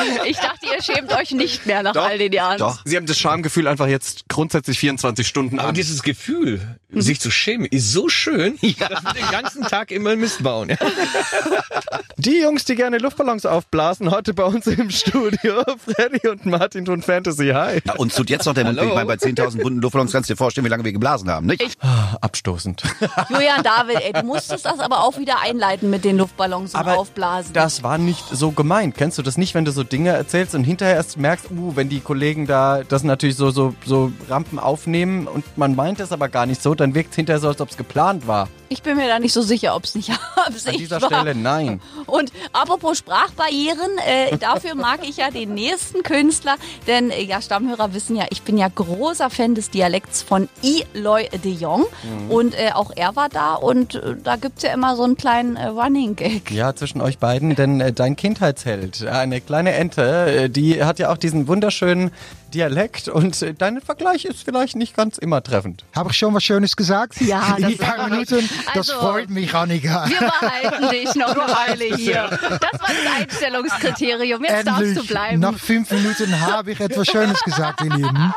Ich 0.26 0.36
dachte, 0.36 0.66
ihr 0.66 0.82
schämt 0.82 1.12
euch 1.12 1.32
nicht 1.32 1.66
mehr 1.66 1.82
nach 1.82 1.96
all 1.96 2.18
den 2.18 2.32
Jahren. 2.32 2.60
Sie 2.84 2.96
haben 2.96 3.06
das 3.06 3.18
Schamgefühl 3.18 3.66
einfach 3.66 3.86
jetzt 3.86 4.28
grundsätzlich 4.28 4.78
24 4.78 5.09
Stunden 5.18 5.58
Aber 5.58 5.68
an. 5.68 5.74
dieses 5.74 6.02
Gefühl, 6.02 6.60
sich 6.90 7.20
zu 7.20 7.30
schämen, 7.30 7.66
ist 7.66 7.92
so 7.92 8.08
schön, 8.08 8.56
dass 8.78 9.04
wir 9.04 9.12
den 9.14 9.30
ganzen 9.30 9.62
Tag 9.62 9.90
immer 9.90 10.16
Mist 10.16 10.42
bauen. 10.42 10.70
Ja. 10.70 10.76
Die 12.20 12.42
Jungs, 12.42 12.66
die 12.66 12.74
gerne 12.74 12.98
Luftballons 12.98 13.46
aufblasen, 13.46 14.10
heute 14.10 14.34
bei 14.34 14.44
uns 14.44 14.66
im 14.66 14.90
Studio. 14.90 15.64
Freddy 15.78 16.28
und 16.28 16.44
Martin 16.44 16.84
von 16.84 17.00
Fantasy. 17.00 17.48
Hi. 17.48 17.80
Ja, 17.82 17.94
uns 17.94 18.14
tut 18.14 18.28
jetzt 18.28 18.44
noch 18.44 18.52
der 18.52 18.66
Mund. 18.66 18.78
Ich 18.78 18.94
meine, 18.94 19.06
bei 19.06 19.14
10.000 19.14 19.64
Wunden 19.64 19.80
Luftballons 19.80 20.12
kannst 20.12 20.28
du 20.28 20.34
dir 20.34 20.36
vorstellen, 20.36 20.66
wie 20.66 20.68
lange 20.68 20.84
wir 20.84 20.92
geblasen 20.92 21.30
haben, 21.30 21.46
nicht? 21.46 21.78
Abstoßend. 22.20 22.82
Julian 23.30 23.62
David, 23.62 24.02
ey, 24.02 24.12
du 24.12 24.22
musstest 24.24 24.66
das 24.66 24.80
aber 24.80 25.02
auch 25.02 25.16
wieder 25.16 25.40
einleiten 25.40 25.88
mit 25.88 26.04
den 26.04 26.18
Luftballons 26.18 26.74
und 26.74 26.80
Aber 26.80 26.98
aufblasen. 26.98 27.54
Das 27.54 27.82
war 27.82 27.96
nicht 27.96 28.26
so 28.30 28.50
gemeint. 28.50 28.96
Kennst 28.96 29.16
du 29.16 29.22
das 29.22 29.38
nicht, 29.38 29.54
wenn 29.54 29.64
du 29.64 29.72
so 29.72 29.82
Dinge 29.82 30.10
erzählst 30.10 30.54
und 30.54 30.64
hinterher 30.64 30.96
erst 30.96 31.16
merkst, 31.16 31.50
uh, 31.52 31.74
wenn 31.74 31.88
die 31.88 32.00
Kollegen 32.00 32.46
da 32.46 32.82
das 32.86 33.02
natürlich 33.02 33.36
so, 33.36 33.50
so, 33.50 33.74
so 33.86 34.12
Rampen 34.28 34.58
aufnehmen 34.58 34.99
und 35.04 35.44
man 35.56 35.74
meint 35.74 36.00
es 36.00 36.12
aber 36.12 36.28
gar 36.28 36.46
nicht 36.46 36.62
so, 36.62 36.74
dann 36.74 36.94
wirkt 36.94 37.10
es 37.10 37.16
hinterher 37.16 37.40
so, 37.40 37.48
als 37.48 37.60
ob 37.60 37.70
es 37.70 37.76
geplant 37.76 38.26
war. 38.26 38.48
Ich 38.72 38.82
bin 38.82 38.96
mir 38.96 39.08
da 39.08 39.18
nicht 39.18 39.32
so 39.32 39.42
sicher, 39.42 39.74
ob 39.74 39.82
es 39.82 39.96
nicht 39.96 40.10
Absicht 40.36 40.68
An 40.68 40.76
dieser 40.78 41.02
war. 41.02 41.08
Stelle 41.10 41.34
nein. 41.34 41.80
Und 42.06 42.30
apropos 42.52 42.98
Sprachbarrieren, 42.98 43.90
äh, 44.06 44.38
dafür 44.38 44.76
mag 44.76 45.00
ich 45.02 45.16
ja 45.16 45.32
den 45.32 45.54
nächsten 45.54 46.04
Künstler, 46.04 46.54
denn 46.86 47.10
äh, 47.10 47.20
ja, 47.24 47.42
Stammhörer 47.42 47.92
wissen 47.94 48.14
ja, 48.14 48.26
ich 48.30 48.42
bin 48.42 48.56
ja 48.56 48.68
großer 48.72 49.28
Fan 49.28 49.56
des 49.56 49.70
Dialekts 49.70 50.22
von 50.22 50.48
Eloy 50.62 51.28
de 51.42 51.52
Jong 51.52 51.80
Mhm. 52.04 52.30
und 52.30 52.54
äh, 52.54 52.70
auch 52.72 52.92
er 52.94 53.16
war 53.16 53.28
da 53.28 53.54
und 53.54 53.96
äh, 53.96 54.14
da 54.22 54.36
gibt's 54.36 54.62
ja 54.62 54.72
immer 54.72 54.94
so 54.94 55.02
einen 55.02 55.16
kleinen 55.16 55.56
äh, 55.56 55.66
Running 55.66 56.14
Gag. 56.14 56.50
Ja, 56.52 56.72
zwischen 56.76 57.00
euch 57.00 57.18
beiden, 57.18 57.56
denn 57.56 57.80
äh, 57.80 57.92
dein 57.92 58.14
Kindheitsheld, 58.14 59.04
eine 59.04 59.40
kleine 59.40 59.72
Ente, 59.72 60.02
äh, 60.44 60.48
die 60.48 60.84
hat 60.84 61.00
ja 61.00 61.10
auch 61.10 61.16
diesen 61.18 61.48
wunderschönen 61.48 62.12
Dialekt 62.54 63.08
und 63.08 63.40
äh, 63.42 63.54
dein 63.54 63.80
Vergleich 63.80 64.24
ist 64.24 64.44
vielleicht 64.44 64.76
nicht 64.76 64.96
ganz 64.96 65.18
immer 65.18 65.42
treffend. 65.42 65.84
Habe 65.94 66.10
ich 66.10 66.18
schon 66.18 66.34
was 66.34 66.42
Schönes 66.44 66.76
gesagt? 66.76 67.20
Ja, 67.20 67.56
das 67.60 67.68
die 67.70 67.76
paar 67.76 67.98
war- 67.98 68.08
Minuten. 68.08 68.48
Das 68.66 68.90
Also, 68.90 69.00
freut 69.00 69.30
mich, 69.30 69.54
Annika. 69.54 70.06
Wir 70.08 70.18
behalten 70.18 70.88
dich 70.90 71.14
noch 71.14 71.28
eine 71.36 71.52
Weile 71.54 71.96
hier. 71.96 72.28
Das 72.30 72.40
war 72.50 72.58
das 72.60 73.20
Einstellungskriterium. 73.20 74.44
Jetzt 74.44 74.66
darfst 74.66 74.80
du 74.82 74.86
Endlich, 74.88 75.08
bleiben. 75.08 75.40
nach 75.40 75.58
fünf 75.58 75.90
Minuten 75.90 76.40
habe 76.40 76.72
ich 76.72 76.80
etwas 76.80 77.06
Schönes 77.06 77.40
gesagt, 77.42 77.82
ihr 77.82 77.90
Lieben. 77.94 78.34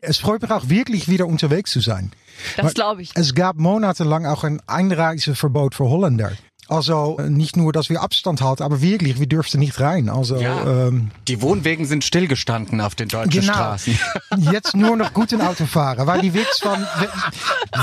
Es 0.00 0.18
freut 0.18 0.42
mich 0.42 0.50
auch 0.50 0.68
wirklich 0.68 1.08
wieder 1.08 1.26
unterwegs 1.26 1.70
zu 1.70 1.80
sein. 1.80 2.10
Das 2.56 2.74
glaube 2.74 3.02
ich. 3.02 3.10
Es 3.14 3.34
gab 3.34 3.56
monatelang 3.56 4.26
auch 4.26 4.44
ein 4.44 4.60
Einreiseverbot 4.66 5.74
für 5.74 5.84
Holländer. 5.88 6.32
Also 6.68 7.18
nicht 7.28 7.56
nur, 7.56 7.72
dass 7.72 7.88
wir 7.88 8.02
Abstand 8.02 8.40
halten, 8.42 8.62
aber 8.62 8.80
wirklich, 8.82 9.18
wir 9.18 9.26
durften 9.26 9.58
nicht 9.58 9.80
rein. 9.80 10.08
Also 10.08 10.36
ähm, 10.36 11.10
Die 11.26 11.40
Wohnwegen 11.40 11.86
sind 11.86 12.04
stillgestanden 12.04 12.80
auf 12.80 12.94
den 12.94 13.08
deutschen 13.08 13.40
Genau. 13.40 13.52
Straßen. 13.54 13.98
Jetzt 14.52 14.76
nur 14.76 14.96
noch 14.96 15.12
guten 15.14 15.40
Auto 15.40 15.64
fahren. 15.66 16.06
Weil 16.06 16.20
die 16.20 16.34
Witz 16.34 16.58
von, 16.60 16.86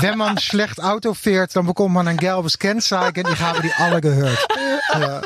wenn- 0.00 0.16
man 0.16 0.38
schlecht 0.38 0.82
Auto 0.82 1.12
fährt, 1.14 1.54
dann 1.56 1.66
bekommt 1.66 1.92
man 1.94 2.08
ein 2.08 2.16
gelbes 2.16 2.58
Kennzeichen. 2.58 3.24
Ich 3.30 3.40
habe 3.40 3.60
die 3.62 3.72
alle 3.78 4.00
gehört. 4.00 4.38
Ja. 4.98 5.20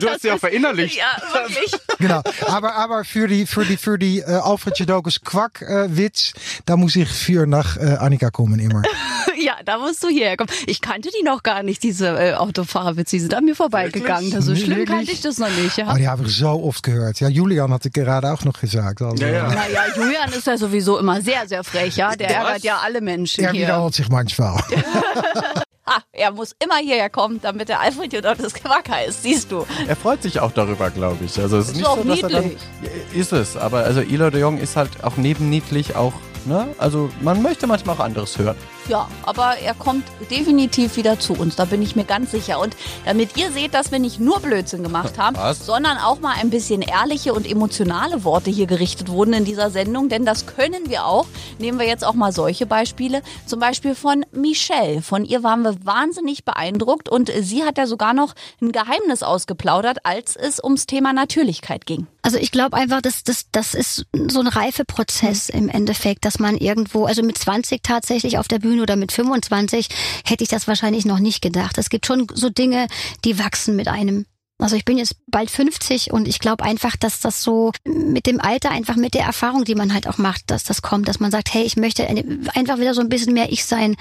Du 0.00 0.08
hast 0.08 0.22
sie 0.22 0.30
auch 0.32 0.38
verinnerlicht. 0.38 0.96
Ja, 0.98 1.16
wirklich. 1.32 1.72
Genau. 1.98 2.20
Aber, 2.48 2.74
aber 2.74 3.04
für 3.04 3.28
die, 3.28 3.46
für 3.46 3.64
die, 3.64 3.76
für 3.76 3.98
die 3.98 4.18
äh, 4.18 4.24
Alfred 4.24 4.78
Jodocus 4.78 5.20
Quack 5.22 5.62
äh, 5.62 5.96
Witz, 5.96 6.32
da 6.66 6.76
muss 6.76 6.96
ich 6.96 7.08
für 7.08 7.46
nach 7.46 7.76
äh, 7.78 7.94
Annika 7.98 8.30
kommen 8.30 8.58
immer. 8.58 8.82
Ja, 9.66 9.72
da 9.74 9.78
musst 9.78 10.02
du 10.02 10.08
hierher 10.08 10.36
kommen. 10.36 10.50
Ich 10.66 10.80
kannte 10.80 11.10
die 11.18 11.22
noch 11.24 11.42
gar 11.42 11.62
nicht, 11.62 11.82
diese 11.82 12.08
äh, 12.08 12.34
Autofahrerwitze. 12.34 13.16
Die 13.16 13.20
sind 13.20 13.34
an 13.34 13.44
mir 13.44 13.54
vorbeigegangen. 13.54 14.40
So 14.42 14.52
Nee, 14.52 14.58
schlimm 14.60 14.70
wirklich? 14.78 14.88
kannte 14.96 15.12
ich 15.12 15.20
das 15.20 15.38
noch 15.38 15.50
nicht. 15.50 15.76
Ja? 15.76 15.86
Aber 15.88 15.98
die 15.98 16.08
habe 16.08 16.24
ich 16.24 16.36
so 16.36 16.48
oft 16.48 16.82
gehört. 16.82 17.20
Ja, 17.20 17.28
Julian 17.28 17.72
hatte 17.72 17.90
gerade 17.90 18.32
auch 18.32 18.44
noch 18.44 18.58
gesagt. 18.60 19.02
Also, 19.02 19.22
Naja, 19.24 19.50
Julian 19.96 20.32
ist 20.32 20.46
ja 20.46 20.56
sowieso 20.56 20.98
immer 20.98 21.20
sehr, 21.20 21.46
sehr 21.48 21.64
frech, 21.64 21.96
ja. 21.96 22.14
Der 22.16 22.28
Was? 22.28 22.34
ärgert 22.36 22.62
ja 22.64 22.78
alle 22.84 23.00
Menschen 23.00 23.44
Er 23.44 23.52
hier. 23.52 23.62
wiederholt 23.62 23.94
sich 23.94 24.08
manchmal. 24.08 24.56
Ha, 25.86 25.98
er 26.12 26.30
muss 26.32 26.52
immer 26.62 26.76
hierher 26.76 27.10
kommen, 27.10 27.40
damit 27.42 27.68
der 27.68 27.80
Alfred 27.80 28.12
Jodottes 28.12 28.54
Quack 28.54 28.88
heißt, 28.88 29.22
siehst 29.22 29.50
du. 29.52 29.66
Er 29.86 29.96
freut 29.96 30.22
sich 30.22 30.40
auch 30.40 30.52
darüber, 30.52 30.90
glaube 30.90 31.24
ich. 31.24 31.38
Also 31.40 31.58
es 31.58 31.66
ist, 31.66 31.70
Ist 31.72 31.76
nicht 31.78 31.86
auch 31.86 31.98
so, 31.98 32.04
dass 32.04 32.22
er 32.22 32.28
dann, 32.28 32.42
niedlich. 32.44 32.60
Ja, 33.14 33.20
ist 33.20 33.32
es, 33.32 33.56
aber 33.56 33.78
also 33.84 34.00
Elo 34.00 34.30
de 34.30 34.40
Jong 34.40 34.58
ist 34.58 34.76
halt 34.76 34.90
auch 35.02 35.16
neben 35.16 35.48
niedlich 35.50 35.96
auch, 35.96 36.12
ne? 36.44 36.68
Also 36.78 37.10
man 37.20 37.42
möchte 37.42 37.66
manchmal 37.66 37.96
auch 37.96 38.00
anderes 38.00 38.38
hören. 38.38 38.56
Ja, 38.88 39.08
aber 39.24 39.56
er 39.58 39.74
kommt 39.74 40.04
definitiv 40.30 40.96
wieder 40.96 41.18
zu 41.18 41.32
uns, 41.32 41.56
da 41.56 41.64
bin 41.64 41.82
ich 41.82 41.96
mir 41.96 42.04
ganz 42.04 42.30
sicher. 42.30 42.60
Und 42.60 42.76
damit 43.04 43.36
ihr 43.36 43.50
seht, 43.50 43.74
dass 43.74 43.90
wir 43.90 43.98
nicht 43.98 44.20
nur 44.20 44.38
Blödsinn 44.38 44.84
gemacht 44.84 45.18
haben, 45.18 45.36
Was? 45.36 45.66
sondern 45.66 45.98
auch 45.98 46.20
mal 46.20 46.36
ein 46.40 46.50
bisschen 46.50 46.82
ehrliche 46.82 47.34
und 47.34 47.50
emotionale 47.50 48.22
Worte 48.22 48.50
hier 48.50 48.66
gerichtet 48.66 49.08
wurden 49.08 49.32
in 49.32 49.44
dieser 49.44 49.70
Sendung, 49.70 50.08
denn 50.08 50.24
das 50.24 50.46
können 50.46 50.88
wir 50.88 51.04
auch. 51.04 51.26
Nehmen 51.58 51.80
wir 51.80 51.86
jetzt 51.86 52.04
auch 52.04 52.14
mal 52.14 52.30
solche 52.30 52.64
Beispiele, 52.64 53.22
zum 53.44 53.58
Beispiel 53.58 53.96
von 53.96 54.24
Michelle. 54.30 55.02
Von 55.02 55.24
ihr 55.24 55.42
waren 55.42 55.62
wir 55.62 55.84
wahnsinnig 55.84 56.44
beeindruckt 56.44 57.08
und 57.08 57.32
sie 57.40 57.64
hat 57.64 57.78
ja 57.78 57.88
sogar 57.88 58.14
noch 58.14 58.34
ein 58.62 58.70
Geheimnis 58.70 59.24
ausgeplaudert, 59.24 59.98
als 60.04 60.36
es 60.36 60.62
ums 60.62 60.86
Thema 60.86 61.12
Natürlichkeit 61.12 61.86
ging. 61.86 62.06
Also 62.22 62.38
ich 62.38 62.50
glaube 62.50 62.76
einfach, 62.76 63.02
dass 63.02 63.24
das, 63.24 63.46
das 63.52 63.74
ist 63.74 64.06
so 64.28 64.40
ein 64.40 64.48
Reifeprozess 64.48 65.48
im 65.48 65.68
Endeffekt, 65.68 66.24
dass 66.24 66.38
man 66.38 66.56
irgendwo, 66.56 67.06
also 67.06 67.22
mit 67.22 67.38
20 67.38 67.82
tatsächlich 67.82 68.38
auf 68.38 68.48
der 68.48 68.58
Bühne 68.58 68.75
oder 68.80 68.96
mit 68.96 69.12
25 69.12 69.88
hätte 70.24 70.44
ich 70.44 70.50
das 70.50 70.68
wahrscheinlich 70.68 71.04
noch 71.04 71.18
nicht 71.18 71.42
gedacht. 71.42 71.78
Es 71.78 71.90
gibt 71.90 72.06
schon 72.06 72.26
so 72.32 72.48
Dinge, 72.50 72.86
die 73.24 73.38
wachsen 73.38 73.76
mit 73.76 73.88
einem. 73.88 74.26
Also 74.58 74.74
ich 74.74 74.86
bin 74.86 74.96
jetzt 74.96 75.16
bald 75.26 75.50
50 75.50 76.12
und 76.12 76.26
ich 76.26 76.38
glaube 76.38 76.64
einfach, 76.64 76.96
dass 76.96 77.20
das 77.20 77.42
so 77.42 77.72
mit 77.84 78.24
dem 78.24 78.40
Alter, 78.40 78.70
einfach 78.70 78.96
mit 78.96 79.12
der 79.12 79.24
Erfahrung, 79.24 79.64
die 79.64 79.74
man 79.74 79.92
halt 79.92 80.08
auch 80.08 80.16
macht, 80.16 80.50
dass 80.50 80.64
das 80.64 80.80
kommt, 80.80 81.08
dass 81.08 81.20
man 81.20 81.30
sagt, 81.30 81.52
hey, 81.52 81.62
ich 81.62 81.76
möchte 81.76 82.06
einfach 82.08 82.78
wieder 82.78 82.94
so 82.94 83.02
ein 83.02 83.10
bisschen 83.10 83.34
mehr 83.34 83.52
ich 83.52 83.66
sein. 83.66 83.96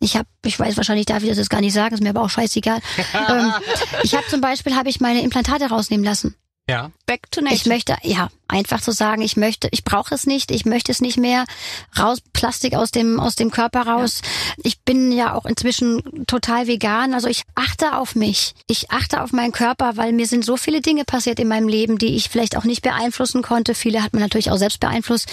Ich 0.00 0.16
habe, 0.16 0.26
ich 0.44 0.58
weiß 0.58 0.76
wahrscheinlich, 0.76 1.06
darf 1.06 1.22
ich 1.22 1.28
das 1.28 1.38
jetzt 1.38 1.50
gar 1.50 1.60
nicht 1.60 1.72
sagen, 1.72 1.94
ist 1.94 2.02
mir 2.02 2.10
aber 2.10 2.22
auch 2.22 2.30
scheißegal. 2.30 2.80
ähm, 3.28 3.52
ich 4.02 4.16
habe 4.16 4.26
zum 4.26 4.40
Beispiel, 4.40 4.74
habe 4.74 4.88
ich 4.88 4.98
meine 4.98 5.22
Implantate 5.22 5.66
rausnehmen 5.66 6.04
lassen. 6.04 6.34
Ja. 6.68 6.92
Back 7.06 7.30
to 7.32 7.40
nature. 7.40 7.56
Ich 7.56 7.66
möchte, 7.66 7.96
ja, 8.02 8.28
einfach 8.46 8.80
zu 8.80 8.92
sagen, 8.92 9.20
ich 9.22 9.36
möchte, 9.36 9.68
ich 9.72 9.82
brauche 9.82 10.14
es 10.14 10.26
nicht, 10.26 10.52
ich 10.52 10.64
möchte 10.64 10.92
es 10.92 11.00
nicht 11.00 11.18
mehr. 11.18 11.44
Raus, 11.98 12.20
Plastik 12.32 12.74
aus 12.74 12.92
dem, 12.92 13.18
aus 13.18 13.34
dem 13.34 13.50
Körper 13.50 13.86
raus. 13.86 14.22
Ich 14.62 14.80
bin 14.80 15.10
ja 15.10 15.34
auch 15.34 15.44
inzwischen 15.44 16.24
total 16.26 16.68
vegan. 16.68 17.14
Also 17.14 17.26
ich 17.26 17.42
achte 17.56 17.96
auf 17.96 18.14
mich. 18.14 18.54
Ich 18.68 18.92
achte 18.92 19.22
auf 19.22 19.32
meinen 19.32 19.52
Körper, 19.52 19.96
weil 19.96 20.12
mir 20.12 20.26
sind 20.26 20.44
so 20.44 20.56
viele 20.56 20.80
Dinge 20.80 21.04
passiert 21.04 21.40
in 21.40 21.48
meinem 21.48 21.66
Leben, 21.66 21.98
die 21.98 22.14
ich 22.14 22.28
vielleicht 22.28 22.56
auch 22.56 22.64
nicht 22.64 22.82
beeinflussen 22.82 23.42
konnte. 23.42 23.74
Viele 23.74 24.02
hat 24.02 24.12
man 24.12 24.22
natürlich 24.22 24.50
auch 24.52 24.56
selbst 24.56 24.78
beeinflusst. 24.78 25.28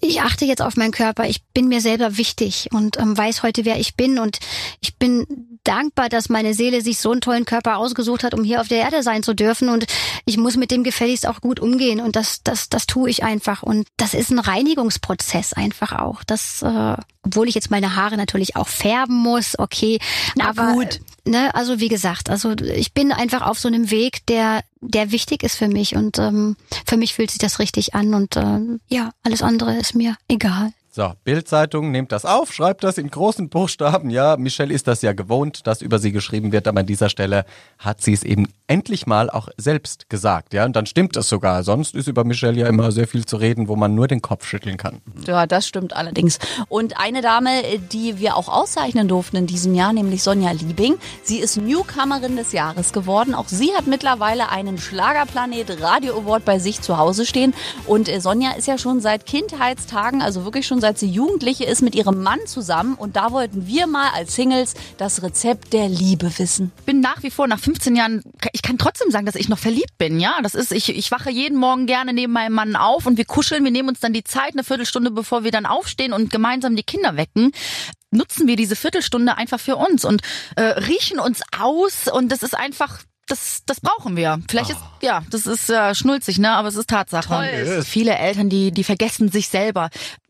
Ich 0.00 0.22
achte 0.22 0.44
jetzt 0.44 0.62
auf 0.62 0.76
meinen 0.76 0.92
Körper. 0.92 1.28
Ich 1.28 1.44
bin 1.54 1.68
mir 1.68 1.80
selber 1.80 2.16
wichtig 2.16 2.70
und 2.72 2.98
ähm, 2.98 3.16
weiß 3.16 3.44
heute, 3.44 3.64
wer 3.64 3.78
ich 3.78 3.94
bin. 3.94 4.18
Und 4.18 4.38
ich 4.80 4.96
bin 4.96 5.53
dankbar, 5.64 6.08
dass 6.08 6.28
meine 6.28 6.54
Seele 6.54 6.80
sich 6.80 6.98
so 6.98 7.10
einen 7.10 7.20
tollen 7.20 7.44
Körper 7.44 7.78
ausgesucht 7.78 8.22
hat, 8.22 8.34
um 8.34 8.44
hier 8.44 8.60
auf 8.60 8.68
der 8.68 8.78
Erde 8.78 9.02
sein 9.02 9.22
zu 9.22 9.34
dürfen. 9.34 9.68
Und 9.68 9.86
ich 10.24 10.36
muss 10.36 10.56
mit 10.56 10.70
dem 10.70 10.84
gefälligst 10.84 11.26
auch 11.26 11.40
gut 11.40 11.60
umgehen. 11.60 12.00
Und 12.00 12.16
das, 12.16 12.42
das, 12.44 12.68
das 12.68 12.86
tue 12.86 13.10
ich 13.10 13.24
einfach. 13.24 13.62
Und 13.62 13.86
das 13.96 14.14
ist 14.14 14.30
ein 14.30 14.38
Reinigungsprozess 14.38 15.52
einfach 15.52 15.92
auch. 15.92 16.22
Das, 16.24 16.62
äh, 16.62 16.96
obwohl 17.22 17.48
ich 17.48 17.54
jetzt 17.54 17.70
meine 17.70 17.96
Haare 17.96 18.16
natürlich 18.16 18.56
auch 18.56 18.68
färben 18.68 19.16
muss, 19.16 19.58
okay. 19.58 19.98
Na 20.36 20.50
aber, 20.50 20.72
gut. 20.74 21.00
Ne, 21.26 21.54
also 21.54 21.80
wie 21.80 21.88
gesagt, 21.88 22.28
also 22.28 22.52
ich 22.52 22.92
bin 22.92 23.10
einfach 23.10 23.42
auf 23.42 23.58
so 23.58 23.68
einem 23.68 23.90
Weg, 23.90 24.26
der, 24.26 24.62
der 24.80 25.10
wichtig 25.10 25.42
ist 25.42 25.56
für 25.56 25.68
mich. 25.68 25.96
Und 25.96 26.18
ähm, 26.18 26.56
für 26.86 26.96
mich 26.96 27.14
fühlt 27.14 27.30
sich 27.30 27.38
das 27.38 27.58
richtig 27.58 27.94
an. 27.94 28.14
Und 28.14 28.36
ähm, 28.36 28.80
ja, 28.88 29.10
alles 29.22 29.42
andere 29.42 29.76
ist 29.76 29.94
mir 29.94 30.16
egal. 30.28 30.72
So, 30.96 31.12
Bildzeitung 31.24 31.90
nehmt 31.90 32.12
das 32.12 32.24
auf, 32.24 32.52
schreibt 32.52 32.84
das 32.84 32.98
in 32.98 33.10
großen 33.10 33.48
Buchstaben. 33.48 34.10
Ja, 34.10 34.36
Michelle 34.36 34.72
ist 34.72 34.86
das 34.86 35.02
ja 35.02 35.12
gewohnt, 35.12 35.66
dass 35.66 35.82
über 35.82 35.98
sie 35.98 36.12
geschrieben 36.12 36.52
wird, 36.52 36.68
aber 36.68 36.78
an 36.78 36.86
dieser 36.86 37.08
Stelle 37.08 37.46
hat 37.80 38.00
sie 38.00 38.12
es 38.12 38.22
eben 38.22 38.46
endlich 38.68 39.04
mal 39.04 39.28
auch 39.28 39.48
selbst 39.56 40.08
gesagt. 40.08 40.54
Ja, 40.54 40.64
und 40.64 40.76
dann 40.76 40.86
stimmt 40.86 41.16
es 41.16 41.28
sogar. 41.28 41.64
Sonst 41.64 41.96
ist 41.96 42.06
über 42.06 42.22
Michelle 42.22 42.60
ja 42.60 42.68
immer 42.68 42.92
sehr 42.92 43.08
viel 43.08 43.26
zu 43.26 43.38
reden, 43.38 43.66
wo 43.66 43.74
man 43.74 43.96
nur 43.96 44.06
den 44.06 44.22
Kopf 44.22 44.46
schütteln 44.46 44.76
kann. 44.76 45.00
Ja, 45.26 45.48
das 45.48 45.66
stimmt 45.66 45.96
allerdings. 45.96 46.38
Und 46.68 46.96
eine 46.96 47.22
Dame, 47.22 47.50
die 47.90 48.20
wir 48.20 48.36
auch 48.36 48.48
auszeichnen 48.48 49.08
durften 49.08 49.34
in 49.34 49.46
diesem 49.48 49.74
Jahr, 49.74 49.92
nämlich 49.92 50.22
Sonja 50.22 50.52
Liebing. 50.52 50.98
Sie 51.24 51.38
ist 51.38 51.56
Newcomerin 51.56 52.36
des 52.36 52.52
Jahres 52.52 52.92
geworden. 52.92 53.34
Auch 53.34 53.48
sie 53.48 53.74
hat 53.74 53.88
mittlerweile 53.88 54.48
einen 54.48 54.78
Schlagerplanet 54.78 55.82
Radio 55.82 56.16
Award 56.20 56.44
bei 56.44 56.60
sich 56.60 56.82
zu 56.82 56.98
Hause 56.98 57.26
stehen. 57.26 57.52
Und 57.84 58.08
äh, 58.08 58.20
Sonja 58.20 58.52
ist 58.52 58.68
ja 58.68 58.78
schon 58.78 59.00
seit 59.00 59.26
Kindheitstagen, 59.26 60.22
also 60.22 60.44
wirklich 60.44 60.68
schon 60.68 60.83
seit 60.84 60.98
sie 60.98 61.08
Jugendliche 61.08 61.64
ist, 61.64 61.80
mit 61.80 61.94
ihrem 61.94 62.22
Mann 62.22 62.40
zusammen. 62.46 62.92
Und 62.96 63.16
da 63.16 63.32
wollten 63.32 63.66
wir 63.66 63.86
mal 63.86 64.10
als 64.10 64.34
Singles 64.34 64.74
das 64.98 65.22
Rezept 65.22 65.72
der 65.72 65.88
Liebe 65.88 66.30
wissen. 66.38 66.72
bin 66.84 67.00
nach 67.00 67.22
wie 67.22 67.30
vor 67.30 67.46
nach 67.46 67.58
15 67.58 67.96
Jahren, 67.96 68.22
ich 68.52 68.60
kann 68.60 68.76
trotzdem 68.76 69.10
sagen, 69.10 69.24
dass 69.24 69.34
ich 69.34 69.48
noch 69.48 69.58
verliebt 69.58 69.96
bin, 69.96 70.20
ja. 70.20 70.34
Das 70.42 70.54
ist, 70.54 70.72
ich, 70.72 70.94
ich 70.94 71.10
wache 71.10 71.30
jeden 71.30 71.56
Morgen 71.56 71.86
gerne 71.86 72.12
neben 72.12 72.34
meinem 72.34 72.52
Mann 72.52 72.76
auf 72.76 73.06
und 73.06 73.16
wir 73.16 73.24
kuscheln, 73.24 73.64
wir 73.64 73.70
nehmen 73.70 73.88
uns 73.88 74.00
dann 74.00 74.12
die 74.12 74.24
Zeit, 74.24 74.52
eine 74.52 74.62
Viertelstunde, 74.62 75.10
bevor 75.10 75.42
wir 75.42 75.52
dann 75.52 75.64
aufstehen 75.64 76.12
und 76.12 76.30
gemeinsam 76.30 76.76
die 76.76 76.82
Kinder 76.82 77.16
wecken. 77.16 77.52
Nutzen 78.10 78.46
wir 78.46 78.56
diese 78.56 78.76
Viertelstunde 78.76 79.38
einfach 79.38 79.58
für 79.58 79.76
uns 79.76 80.04
und 80.04 80.20
äh, 80.56 80.64
riechen 80.64 81.18
uns 81.18 81.40
aus 81.58 82.08
und 82.12 82.30
das 82.30 82.42
ist 82.42 82.54
einfach 82.54 83.00
das, 83.26 83.62
das 83.64 83.80
brauchen 83.80 84.16
wir. 84.16 84.40
Vielleicht 84.48 84.70
ist, 84.70 84.80
ja, 85.00 85.22
das 85.30 85.46
ist 85.46 85.70
äh, 85.70 85.94
schnulzig, 85.94 86.38
ne? 86.38 86.50
Aber 86.50 86.68
es 86.68 86.76
ist 86.76 86.90
Tatsache. 86.90 87.28
Toll. 87.28 87.82
Viele 87.82 88.16
Eltern, 88.16 88.50
die, 88.50 88.70
die 88.70 88.84
vergessen 88.84 89.30
sich 89.30 89.48
selber 89.48 89.88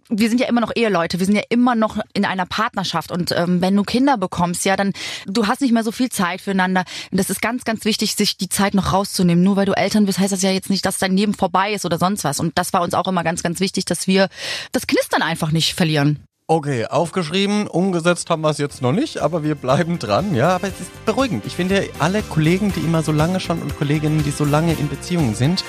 wir 0.08 0.28
sind 0.28 0.40
ja 0.40 0.48
immer 0.48 0.60
noch 0.60 0.72
Eheleute, 0.74 1.18
wir 1.18 1.26
sind 1.26 1.36
ja 1.36 1.42
immer 1.48 1.74
noch 1.74 1.98
in 2.12 2.24
einer 2.24 2.46
Partnerschaft 2.46 3.10
und 3.10 3.32
ähm, 3.32 3.60
wenn 3.60 3.74
du 3.74 3.82
Kinder 3.82 4.16
bekommst, 4.16 4.64
ja, 4.64 4.76
dann 4.76 4.92
du 5.26 5.46
hast 5.46 5.60
nicht 5.60 5.72
mehr 5.72 5.84
so 5.84 5.92
viel 5.92 6.08
Zeit 6.10 6.40
füreinander. 6.40 6.84
Und 7.10 7.18
das 7.18 7.30
ist 7.30 7.40
ganz, 7.40 7.64
ganz 7.64 7.84
wichtig, 7.84 8.14
sich 8.14 8.36
die 8.36 8.48
Zeit 8.48 8.74
noch 8.74 8.92
rauszunehmen. 8.92 9.42
Nur 9.42 9.56
weil 9.56 9.66
du 9.66 9.72
Eltern 9.72 10.06
bist, 10.06 10.18
heißt 10.18 10.32
das 10.32 10.42
ja 10.42 10.50
jetzt 10.50 10.70
nicht, 10.70 10.84
dass 10.84 10.98
dein 10.98 11.16
Leben 11.16 11.34
vorbei 11.34 11.72
ist 11.72 11.84
oder 11.84 11.98
sonst 11.98 12.24
was. 12.24 12.40
Und 12.40 12.58
das 12.58 12.72
war 12.72 12.82
uns 12.82 12.94
auch 12.94 13.08
immer 13.08 13.24
ganz, 13.24 13.42
ganz 13.42 13.60
wichtig, 13.60 13.84
dass 13.84 14.06
wir 14.06 14.28
das 14.72 14.86
Knistern 14.86 15.22
einfach 15.22 15.50
nicht 15.50 15.74
verlieren. 15.74 16.20
Okay, 16.46 16.84
aufgeschrieben, 16.84 17.66
umgesetzt 17.66 18.28
haben 18.28 18.42
wir 18.42 18.50
es 18.50 18.58
jetzt 18.58 18.82
noch 18.82 18.92
nicht, 18.92 19.16
aber 19.16 19.42
wir 19.42 19.54
bleiben 19.54 19.98
dran, 19.98 20.34
ja. 20.34 20.54
Aber 20.56 20.68
es 20.68 20.78
ist 20.78 21.04
beruhigend. 21.06 21.46
Ich 21.46 21.56
finde, 21.56 21.88
alle 22.00 22.20
Kollegen, 22.20 22.70
die 22.76 22.80
immer 22.80 23.02
so 23.02 23.12
lange 23.12 23.40
schon 23.40 23.62
und 23.62 23.78
Kolleginnen, 23.78 24.22
die 24.22 24.30
so 24.30 24.44
lange 24.44 24.74
in 24.74 24.90
Beziehungen 24.90 25.34
sind, 25.34 25.64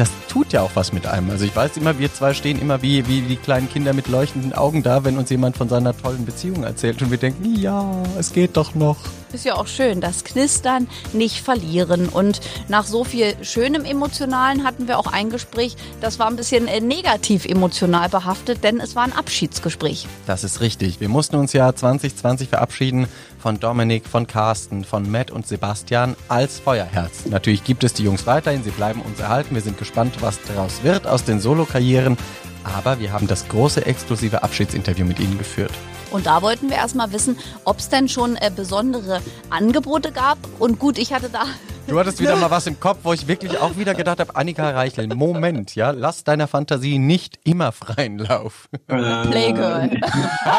das 0.00 0.10
tut 0.28 0.54
ja 0.54 0.62
auch 0.62 0.70
was 0.76 0.94
mit 0.94 1.06
einem. 1.06 1.28
Also 1.28 1.44
ich 1.44 1.54
weiß 1.54 1.76
immer, 1.76 1.98
wir 1.98 2.10
zwei 2.10 2.32
stehen 2.32 2.58
immer 2.58 2.80
wie, 2.80 3.06
wie 3.06 3.20
die 3.20 3.36
kleinen 3.36 3.68
Kinder 3.68 3.92
mit 3.92 4.08
leuchtenden 4.08 4.54
Augen 4.54 4.82
da, 4.82 5.04
wenn 5.04 5.18
uns 5.18 5.28
jemand 5.28 5.58
von 5.58 5.68
seiner 5.68 5.94
tollen 5.94 6.24
Beziehung 6.24 6.64
erzählt 6.64 7.02
und 7.02 7.10
wir 7.10 7.18
denken, 7.18 7.54
ja, 7.56 7.84
es 8.18 8.32
geht 8.32 8.56
doch 8.56 8.74
noch. 8.74 8.96
Ist 9.32 9.44
ja 9.44 9.54
auch 9.54 9.68
schön, 9.68 10.00
das 10.00 10.24
Knistern 10.24 10.88
nicht 11.12 11.40
verlieren. 11.40 12.08
Und 12.08 12.40
nach 12.68 12.84
so 12.84 13.04
viel 13.04 13.34
schönem 13.42 13.84
Emotionalen 13.84 14.64
hatten 14.64 14.88
wir 14.88 14.98
auch 14.98 15.06
ein 15.06 15.30
Gespräch, 15.30 15.76
das 16.00 16.18
war 16.18 16.26
ein 16.26 16.36
bisschen 16.36 16.66
äh, 16.66 16.80
negativ 16.80 17.44
emotional 17.44 18.08
behaftet, 18.08 18.64
denn 18.64 18.80
es 18.80 18.96
war 18.96 19.04
ein 19.04 19.12
Abschiedsgespräch. 19.12 20.06
Das 20.26 20.42
ist 20.42 20.60
richtig. 20.60 21.00
Wir 21.00 21.08
mussten 21.08 21.36
uns 21.36 21.52
ja 21.52 21.72
2020 21.74 22.48
verabschieden 22.48 23.06
von 23.38 23.60
Dominik, 23.60 24.06
von 24.06 24.26
Carsten, 24.26 24.84
von 24.84 25.10
Matt 25.10 25.30
und 25.30 25.46
Sebastian 25.46 26.16
als 26.28 26.58
Feuerherz. 26.58 27.26
Natürlich 27.26 27.64
gibt 27.64 27.84
es 27.84 27.94
die 27.94 28.02
Jungs 28.02 28.26
weiterhin, 28.26 28.64
sie 28.64 28.70
bleiben 28.70 29.00
uns 29.02 29.20
erhalten. 29.20 29.54
Wir 29.54 29.62
sind 29.62 29.78
gespannt, 29.78 30.16
was 30.20 30.38
daraus 30.42 30.82
wird 30.82 31.06
aus 31.06 31.24
den 31.24 31.40
Solo-Karrieren. 31.40 32.18
Aber 32.64 32.98
wir 33.00 33.12
haben 33.12 33.26
das 33.26 33.48
große 33.48 33.86
exklusive 33.86 34.42
Abschiedsinterview 34.42 35.04
mit 35.04 35.18
ihnen 35.18 35.38
geführt. 35.38 35.72
Und 36.10 36.26
da 36.26 36.42
wollten 36.42 36.68
wir 36.68 36.76
erstmal 36.76 37.12
wissen, 37.12 37.38
ob 37.64 37.78
es 37.78 37.88
denn 37.88 38.08
schon 38.08 38.36
äh, 38.36 38.50
besondere 38.54 39.20
Angebote 39.48 40.12
gab. 40.12 40.38
Und 40.58 40.78
gut, 40.78 40.98
ich 40.98 41.12
hatte 41.12 41.28
da. 41.30 41.44
Du 41.86 41.98
hattest 41.98 42.20
wieder 42.20 42.36
mal 42.36 42.50
was 42.52 42.68
im 42.68 42.78
Kopf, 42.78 42.98
wo 43.02 43.12
ich 43.12 43.26
wirklich 43.26 43.58
auch 43.58 43.76
wieder 43.76 43.94
gedacht 43.94 44.20
habe, 44.20 44.36
Annika 44.36 44.70
Reichel, 44.70 45.08
Moment, 45.08 45.74
ja, 45.74 45.90
lass 45.90 46.22
deiner 46.22 46.46
Fantasie 46.46 47.00
nicht 47.00 47.40
immer 47.42 47.72
freien 47.72 48.18
Lauf. 48.18 48.68
Playgirl. 48.86 49.98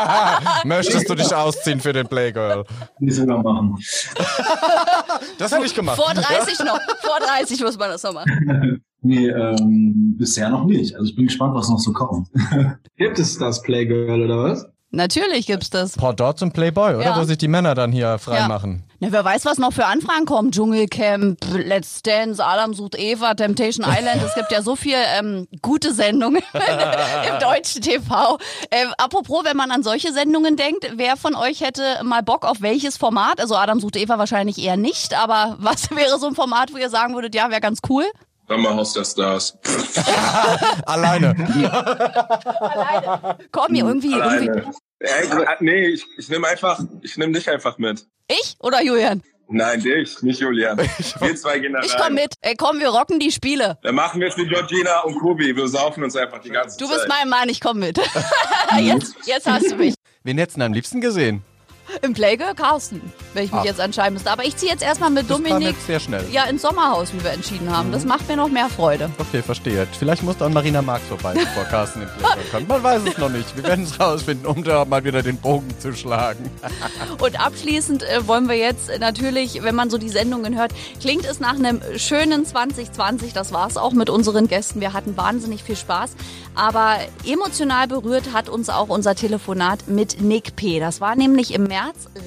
Möchtest 0.65 1.09
du 1.09 1.15
dich 1.15 1.33
ausziehen 1.33 1.79
für 1.79 1.93
den 1.93 2.07
Playgirl? 2.07 2.65
Die 2.99 3.11
sogar 3.11 3.41
machen. 3.41 3.77
Das 5.37 5.53
habe 5.53 5.65
ich 5.65 5.73
gemacht. 5.73 5.95
Vor 5.95 6.13
30 6.13 6.59
noch. 6.59 6.79
Vor 7.01 7.19
30 7.19 7.61
muss 7.61 7.77
man 7.77 7.91
das 7.91 8.03
noch 8.03 8.13
machen. 8.13 8.83
Nee, 9.01 9.27
ähm, 9.27 10.15
bisher 10.17 10.49
noch 10.49 10.65
nicht. 10.65 10.95
Also 10.95 11.09
ich 11.09 11.15
bin 11.15 11.25
gespannt, 11.25 11.55
was 11.55 11.69
noch 11.69 11.79
so 11.79 11.91
kommt. 11.91 12.29
Gibt 12.97 13.17
es 13.19 13.37
das 13.37 13.61
Playgirl 13.61 14.21
oder 14.21 14.43
was? 14.43 14.65
Natürlich 14.93 15.47
gibt's 15.47 15.69
das. 15.69 15.93
Pendant 15.93 16.37
zum 16.37 16.51
Playboy, 16.51 16.95
oder? 16.95 17.05
Ja. 17.05 17.17
Wo 17.17 17.23
sich 17.23 17.37
die 17.37 17.47
Männer 17.47 17.75
dann 17.75 17.93
hier 17.93 18.19
frei 18.19 18.39
Ja. 18.39 18.47
Na, 18.99 19.11
wer 19.11 19.23
weiß, 19.23 19.45
was 19.45 19.57
noch 19.57 19.71
für 19.71 19.85
Anfragen 19.85 20.25
kommen. 20.25 20.51
Dschungelcamp, 20.51 21.37
Let's 21.53 22.03
Dance, 22.03 22.43
Adam 22.45 22.73
sucht 22.73 22.99
Eva, 22.99 23.33
Temptation 23.33 23.85
Island. 23.87 24.21
Es 24.21 24.35
gibt 24.35 24.51
ja 24.51 24.61
so 24.61 24.75
viel 24.75 24.97
ähm, 25.17 25.47
gute 25.61 25.93
Sendungen 25.93 26.43
im 26.53 27.39
deutschen 27.39 27.81
TV. 27.81 28.37
Ähm, 28.69 28.93
apropos, 28.97 29.45
wenn 29.45 29.55
man 29.55 29.71
an 29.71 29.81
solche 29.81 30.11
Sendungen 30.11 30.57
denkt, 30.57 30.91
wer 30.97 31.15
von 31.15 31.35
euch 31.35 31.61
hätte 31.61 31.83
mal 32.03 32.21
Bock 32.21 32.45
auf 32.45 32.61
welches 32.61 32.97
Format? 32.97 33.39
Also 33.39 33.55
Adam 33.55 33.79
sucht 33.79 33.95
Eva 33.95 34.19
wahrscheinlich 34.19 34.61
eher 34.61 34.77
nicht, 34.77 35.17
aber 35.17 35.55
was 35.59 35.89
wäre 35.91 36.19
so 36.19 36.27
ein 36.27 36.35
Format, 36.35 36.73
wo 36.73 36.77
ihr 36.77 36.89
sagen 36.89 37.15
würdet, 37.15 37.33
ja, 37.33 37.49
wäre 37.49 37.61
ganz 37.61 37.79
cool? 37.89 38.03
Sommerhaus 38.51 38.91
der 38.91 39.05
Stars. 39.05 39.57
Alleine. 40.85 41.33
Komm, 43.49 43.73
ihr 43.75 43.85
irgendwie, 43.85 44.11
irgendwie. 44.11 44.49
Alleine. 44.49 44.71
Ey, 44.99 45.25
äh, 45.25 45.45
nee, 45.61 45.85
ich, 45.87 46.05
ich 46.17 46.27
nehme 46.27 46.49
einfach, 46.49 46.77
ich 47.01 47.15
nehme 47.15 47.31
dich 47.31 47.49
einfach 47.49 47.77
mit. 47.77 48.05
Ich 48.27 48.57
oder 48.59 48.83
Julian? 48.83 49.23
Nein, 49.47 49.79
dich, 49.79 50.21
nicht 50.21 50.41
Julian. 50.41 50.77
Wir 51.19 51.35
zwei 51.37 51.59
gehen 51.59 51.71
da 51.71 51.79
Ich 51.81 51.95
komm 51.95 52.13
mit. 52.13 52.33
Ey, 52.41 52.55
komm, 52.57 52.79
wir 52.79 52.89
rocken 52.89 53.19
die 53.19 53.31
Spiele. 53.31 53.77
Dann 53.83 53.95
machen 53.95 54.19
wir 54.19 54.27
es 54.27 54.37
wie 54.37 54.45
Georgina 54.47 54.99
und 55.01 55.17
Kubi. 55.19 55.55
Wir 55.55 55.67
saufen 55.69 56.03
uns 56.03 56.15
einfach 56.17 56.39
die 56.39 56.49
ganze 56.49 56.77
Du 56.77 56.85
Zeit. 56.85 56.95
bist 56.95 57.07
mein 57.07 57.29
Mann, 57.29 57.47
ich 57.47 57.61
komm 57.61 57.79
mit. 57.79 57.97
jetzt, 58.79 59.15
jetzt 59.25 59.47
hast 59.47 59.71
du 59.71 59.75
mich. 59.75 59.93
Wen 60.23 60.37
hättest 60.37 60.57
du 60.57 60.63
am 60.63 60.73
liebsten 60.73 60.99
gesehen? 60.99 61.41
Im 62.01 62.13
Playgirl 62.13 62.55
Carsten, 62.55 63.01
wenn 63.33 63.43
ich 63.45 63.51
mich 63.51 63.61
Ach. 63.61 63.65
jetzt 63.65 63.79
entscheiden 63.79 64.13
müsste. 64.13 64.31
Aber 64.31 64.45
ich 64.45 64.55
ziehe 64.55 64.71
jetzt 64.71 64.83
erstmal 64.83 65.09
mit 65.09 65.29
Das 65.29 65.37
Dominik 65.37 65.69
jetzt 65.75 65.85
sehr 65.87 65.99
schnell. 65.99 66.25
ja 66.31 66.43
ins 66.45 66.61
Sommerhaus, 66.61 67.13
wie 67.13 67.23
wir 67.23 67.31
entschieden 67.31 67.75
haben. 67.75 67.89
Mhm. 67.89 67.93
Das 67.93 68.05
macht 68.05 68.27
mir 68.27 68.37
noch 68.37 68.49
mehr 68.49 68.69
Freude. 68.69 69.09
Okay, 69.17 69.41
verstehe. 69.41 69.87
Vielleicht 69.99 70.23
muss 70.23 70.37
dann 70.37 70.53
Marina 70.53 70.81
Marx 70.81 71.05
vorbei, 71.07 71.33
bevor 71.33 71.63
Carsten 71.65 72.01
im 72.03 72.07
Playboy 72.07 72.43
kommt. 72.51 72.67
Man 72.69 72.83
weiß 72.83 73.01
es 73.07 73.17
noch 73.17 73.29
nicht. 73.29 73.55
Wir 73.55 73.63
werden 73.63 73.83
es 73.83 73.99
rausfinden, 73.99 74.45
um 74.45 74.63
da 74.63 74.85
mal 74.85 75.03
wieder 75.03 75.21
den 75.21 75.37
Bogen 75.37 75.67
zu 75.79 75.93
schlagen. 75.93 76.49
Und 77.19 77.39
abschließend 77.39 78.03
äh, 78.03 78.27
wollen 78.27 78.47
wir 78.47 78.55
jetzt 78.55 78.89
äh, 78.89 78.99
natürlich, 78.99 79.61
wenn 79.63 79.75
man 79.75 79.89
so 79.89 79.97
die 79.97 80.09
Sendungen 80.09 80.57
hört, 80.57 80.71
klingt 80.99 81.25
es 81.25 81.39
nach 81.39 81.55
einem 81.55 81.81
schönen 81.97 82.45
2020. 82.45 83.33
Das 83.33 83.51
war 83.53 83.67
es 83.67 83.77
auch 83.77 83.91
mit 83.93 84.09
unseren 84.09 84.47
Gästen. 84.47 84.79
Wir 84.81 84.93
hatten 84.93 85.17
wahnsinnig 85.17 85.63
viel 85.63 85.75
Spaß. 85.75 86.11
Aber 86.55 86.95
emotional 87.25 87.87
berührt 87.87 88.33
hat 88.33 88.49
uns 88.49 88.69
auch 88.69 88.89
unser 88.89 89.15
Telefonat 89.15 89.87
mit 89.87 90.21
Nick 90.21 90.55
P. 90.55 90.79
Das 90.79 90.99
war 91.01 91.15
nämlich 91.15 91.53
im 91.53 91.63
März 91.63 91.80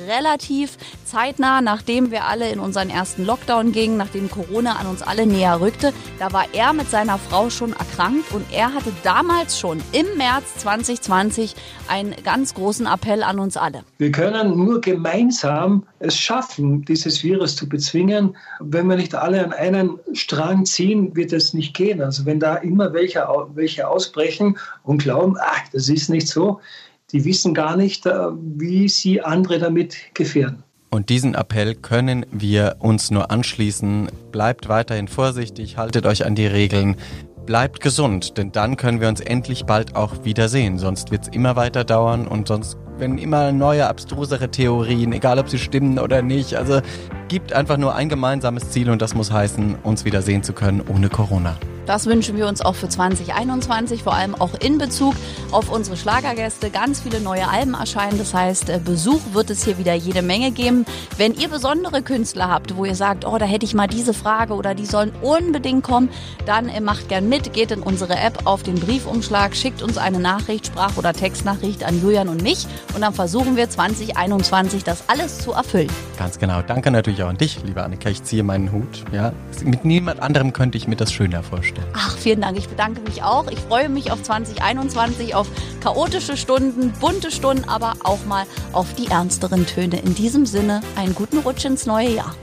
relativ 0.09 0.76
zeitnah, 1.05 1.61
nachdem 1.61 2.11
wir 2.11 2.24
alle 2.24 2.50
in 2.50 2.59
unseren 2.59 2.90
ersten 2.90 3.24
Lockdown 3.24 3.72
gingen, 3.72 3.96
nachdem 3.96 4.30
Corona 4.30 4.76
an 4.76 4.86
uns 4.86 5.02
alle 5.02 5.26
näher 5.26 5.61
rückte. 5.61 5.92
Da 6.18 6.32
war 6.32 6.46
er 6.52 6.72
mit 6.72 6.90
seiner 6.90 7.18
Frau 7.18 7.50
schon 7.50 7.72
erkrankt 7.72 8.32
und 8.32 8.44
er 8.52 8.74
hatte 8.74 8.92
damals 9.02 9.59
schon 9.59 9.82
im 9.92 10.07
März 10.16 10.57
2020 10.59 11.55
einen 11.88 12.14
ganz 12.24 12.55
großen 12.55 12.86
Appell 12.86 13.22
an 13.22 13.38
uns 13.38 13.57
alle. 13.57 13.84
Wir 13.98 14.11
können 14.11 14.57
nur 14.57 14.80
gemeinsam 14.80 15.84
es 15.98 16.16
schaffen, 16.16 16.84
dieses 16.84 17.22
Virus 17.22 17.57
zu 17.57 17.68
bezwingen. 17.68 18.36
Wenn 18.61 18.86
wir 18.88 18.96
nicht 18.96 19.14
alle 19.14 19.44
an 19.44 19.52
einen 19.52 19.98
Strang 20.12 20.66
ziehen, 20.66 21.14
wird 21.16 21.32
es 21.32 21.55
nicht 21.55 21.74
gehen. 21.74 22.02
Also 22.02 22.26
wenn 22.26 22.40
da 22.40 22.57
immer 22.57 22.92
welche, 22.92 23.26
welche 23.55 23.88
ausbrechen 23.88 24.59
und 24.82 25.02
glauben, 25.02 25.36
ach, 25.40 25.62
das 25.72 25.88
ist 25.88 26.09
nicht 26.11 26.28
so, 26.28 26.61
die 27.15 27.25
wissen 27.25 27.55
gar 27.55 27.77
nicht, 27.77 28.05
äh, 28.05 28.12
wie 28.35 28.89
sie 28.89 29.23
andere 29.23 29.59
damit 29.59 29.97
gefährden. 30.12 30.65
Und 30.91 31.09
diesen 31.09 31.35
Appell 31.35 31.75
können 31.75 32.27
wir 32.31 32.77
uns 32.81 33.11
nur 33.11 33.31
anschließen. 33.31 34.09
Bleibt 34.31 34.69
weiterhin 34.69 35.09
vorsichtig, 35.09 35.77
haltet 35.77 36.07
euch 36.07 36.27
an 36.27 36.35
die 36.35 36.47
Regeln, 36.47 36.97
bleibt 37.47 37.81
gesund, 37.81 38.37
denn 38.37 38.53
dann 38.53 38.77
können 38.77 39.01
wir 39.01 39.09
uns 39.09 39.21
endlich 39.21 39.65
bald 39.65 39.97
auch 39.97 40.25
wiedersehen. 40.25 40.79
Sonst 40.79 41.11
wird 41.11 41.23
es 41.23 41.29
immer 41.29 41.57
weiter 41.57 41.85
dauern 41.85 42.27
und 42.27 42.49
sonst 42.49 42.77
werden 42.99 43.19
immer 43.19 43.51
neue, 43.53 43.89
abstrusere 43.89 44.51
Theorien, 44.51 45.12
egal 45.12 45.39
ob 45.39 45.49
sie 45.49 45.59
stimmen 45.59 45.99
oder 45.99 46.23
nicht. 46.23 46.57
Also 46.57 46.81
gibt 47.29 47.53
einfach 47.53 47.77
nur 47.77 47.95
ein 47.95 48.09
gemeinsames 48.09 48.71
Ziel 48.71 48.91
und 48.91 49.03
das 49.03 49.15
muss 49.15 49.33
heißen, 49.33 49.77
uns 49.83 50.05
wiedersehen 50.05 50.43
zu 50.43 50.53
können 50.53 50.81
ohne 50.81 51.09
Corona. 51.09 51.57
Das 51.87 52.07
wünschen 52.07 52.37
wir 52.37 52.47
uns 52.49 52.61
auch 52.61 52.74
für 52.74 52.89
2021, 52.89 54.03
vor 54.03 54.14
allem 54.14 54.35
auch 54.35 54.55
in 54.55 54.78
Bezug 54.78 55.14
auf 55.51 55.70
unsere 55.70 55.97
Schlagergäste. 55.97 56.70
Ganz 56.70 57.01
viele 57.01 57.20
neue 57.20 57.49
Alben 57.49 57.74
erscheinen. 57.74 58.18
Das 58.18 58.32
heißt, 58.32 58.70
äh, 58.70 58.80
Besuch 58.82 59.20
wird 59.32 59.51
es 59.51 59.64
hier 59.64 59.78
wieder 59.78 59.95
jede 59.95 60.22
Menge 60.22 60.51
geben. 60.51 60.87
Wenn 61.18 61.35
ihr 61.35 61.49
besondere 61.49 62.03
Künstler 62.03 62.49
habt, 62.49 62.76
wo 62.76 62.85
ihr 62.85 62.95
sagt, 62.95 63.26
oh, 63.26 63.37
da 63.37 63.45
hätte 63.45 63.66
ich 63.66 63.74
mal 63.74 63.87
diese 63.87 64.14
Frage 64.14 64.55
oder 64.55 64.74
die 64.74 64.87
sollen 64.87 65.12
unbedingt 65.20 65.85
kommen, 65.85 66.09
dann 66.47 66.68
äh, 66.68 66.80
macht 66.80 67.09
gern 67.09 67.28
mit, 67.28 67.53
geht 67.53 67.70
in 67.70 67.82
unsere 67.82 68.16
App 68.16 68.47
auf 68.47 68.62
den 68.62 68.76
Briefumschlag, 68.76 69.55
schickt 69.55 69.82
uns 69.82 69.99
eine 69.99 70.20
Nachricht, 70.20 70.66
Sprach- 70.66 70.97
oder 70.97 71.12
Textnachricht 71.12 71.85
an 71.85 72.01
Julian 72.01 72.28
und 72.28 72.43
mich 72.43 72.66
und 72.95 73.03
dann 73.03 73.12
versuchen 73.12 73.57
wir 73.57 73.68
2021 73.68 74.85
das 74.85 75.05
alles 75.09 75.39
zu 75.39 75.53
erfüllen. 75.53 75.91
Ganz 76.18 76.39
genau. 76.39 76.62
Danke 76.62 76.91
natürlich 76.91 77.22
auch 77.22 77.28
an 77.28 77.37
dich, 77.37 77.62
liebe 77.64 77.82
Annika. 77.82 78.09
Ich 78.09 78.22
ziehe 78.22 78.43
meinen 78.43 78.72
Hut. 78.72 79.05
Ja, 79.12 79.32
mit 79.62 79.85
niemand 79.85 80.20
anderem 80.20 80.53
könnte 80.53 80.78
ich 80.78 80.89
mir 80.89 80.97
das 80.97 81.12
schöner 81.12 81.43
vorstellen. 81.43 81.74
Ach, 81.93 82.16
vielen 82.16 82.41
Dank. 82.41 82.59
Ich 82.59 82.68
bedanke 82.68 83.01
mich 83.03 83.22
auch. 83.22 83.47
Ich 83.49 83.61
freue 83.61 83.89
mich 83.89 84.11
auf 84.11 84.22
2021, 84.22 85.35
auf 85.35 85.49
chaotische 85.81 86.37
Stunden, 86.37 86.93
bunte 87.01 87.31
Stunden, 87.31 87.68
aber 87.68 87.95
auch 88.05 88.25
mal 88.25 88.47
auf 88.72 88.95
die 88.95 89.09
ernsteren 89.09 89.66
Töne. 89.66 90.01
In 90.01 90.14
diesem 90.14 90.47
Sinne, 90.47 90.81
einen 90.97 91.14
guten 91.14 91.39
Rutsch 91.39 91.64
ins 91.64 91.87
neue 91.87 92.11
Jahr. 92.11 92.35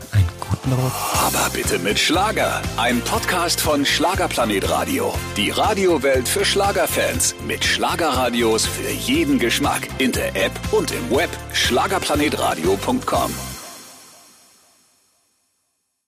Aber 1.13 1.49
bitte 1.53 1.79
mit 1.79 1.97
Schlager. 1.97 2.61
Ein 2.77 3.01
Podcast 3.01 3.59
von 3.59 3.85
Schlagerplanet 3.85 4.69
Radio. 4.69 5.13
Die 5.35 5.49
Radiowelt 5.49 6.27
für 6.27 6.45
Schlagerfans. 6.45 7.35
Mit 7.47 7.65
Schlagerradios 7.65 8.65
für 8.65 8.89
jeden 8.89 9.39
Geschmack. 9.39 9.87
In 9.97 10.11
der 10.11 10.35
App 10.35 10.53
und 10.71 10.91
im 10.91 11.09
Web. 11.09 11.29
Schlagerplanetradio.com. 11.53 13.50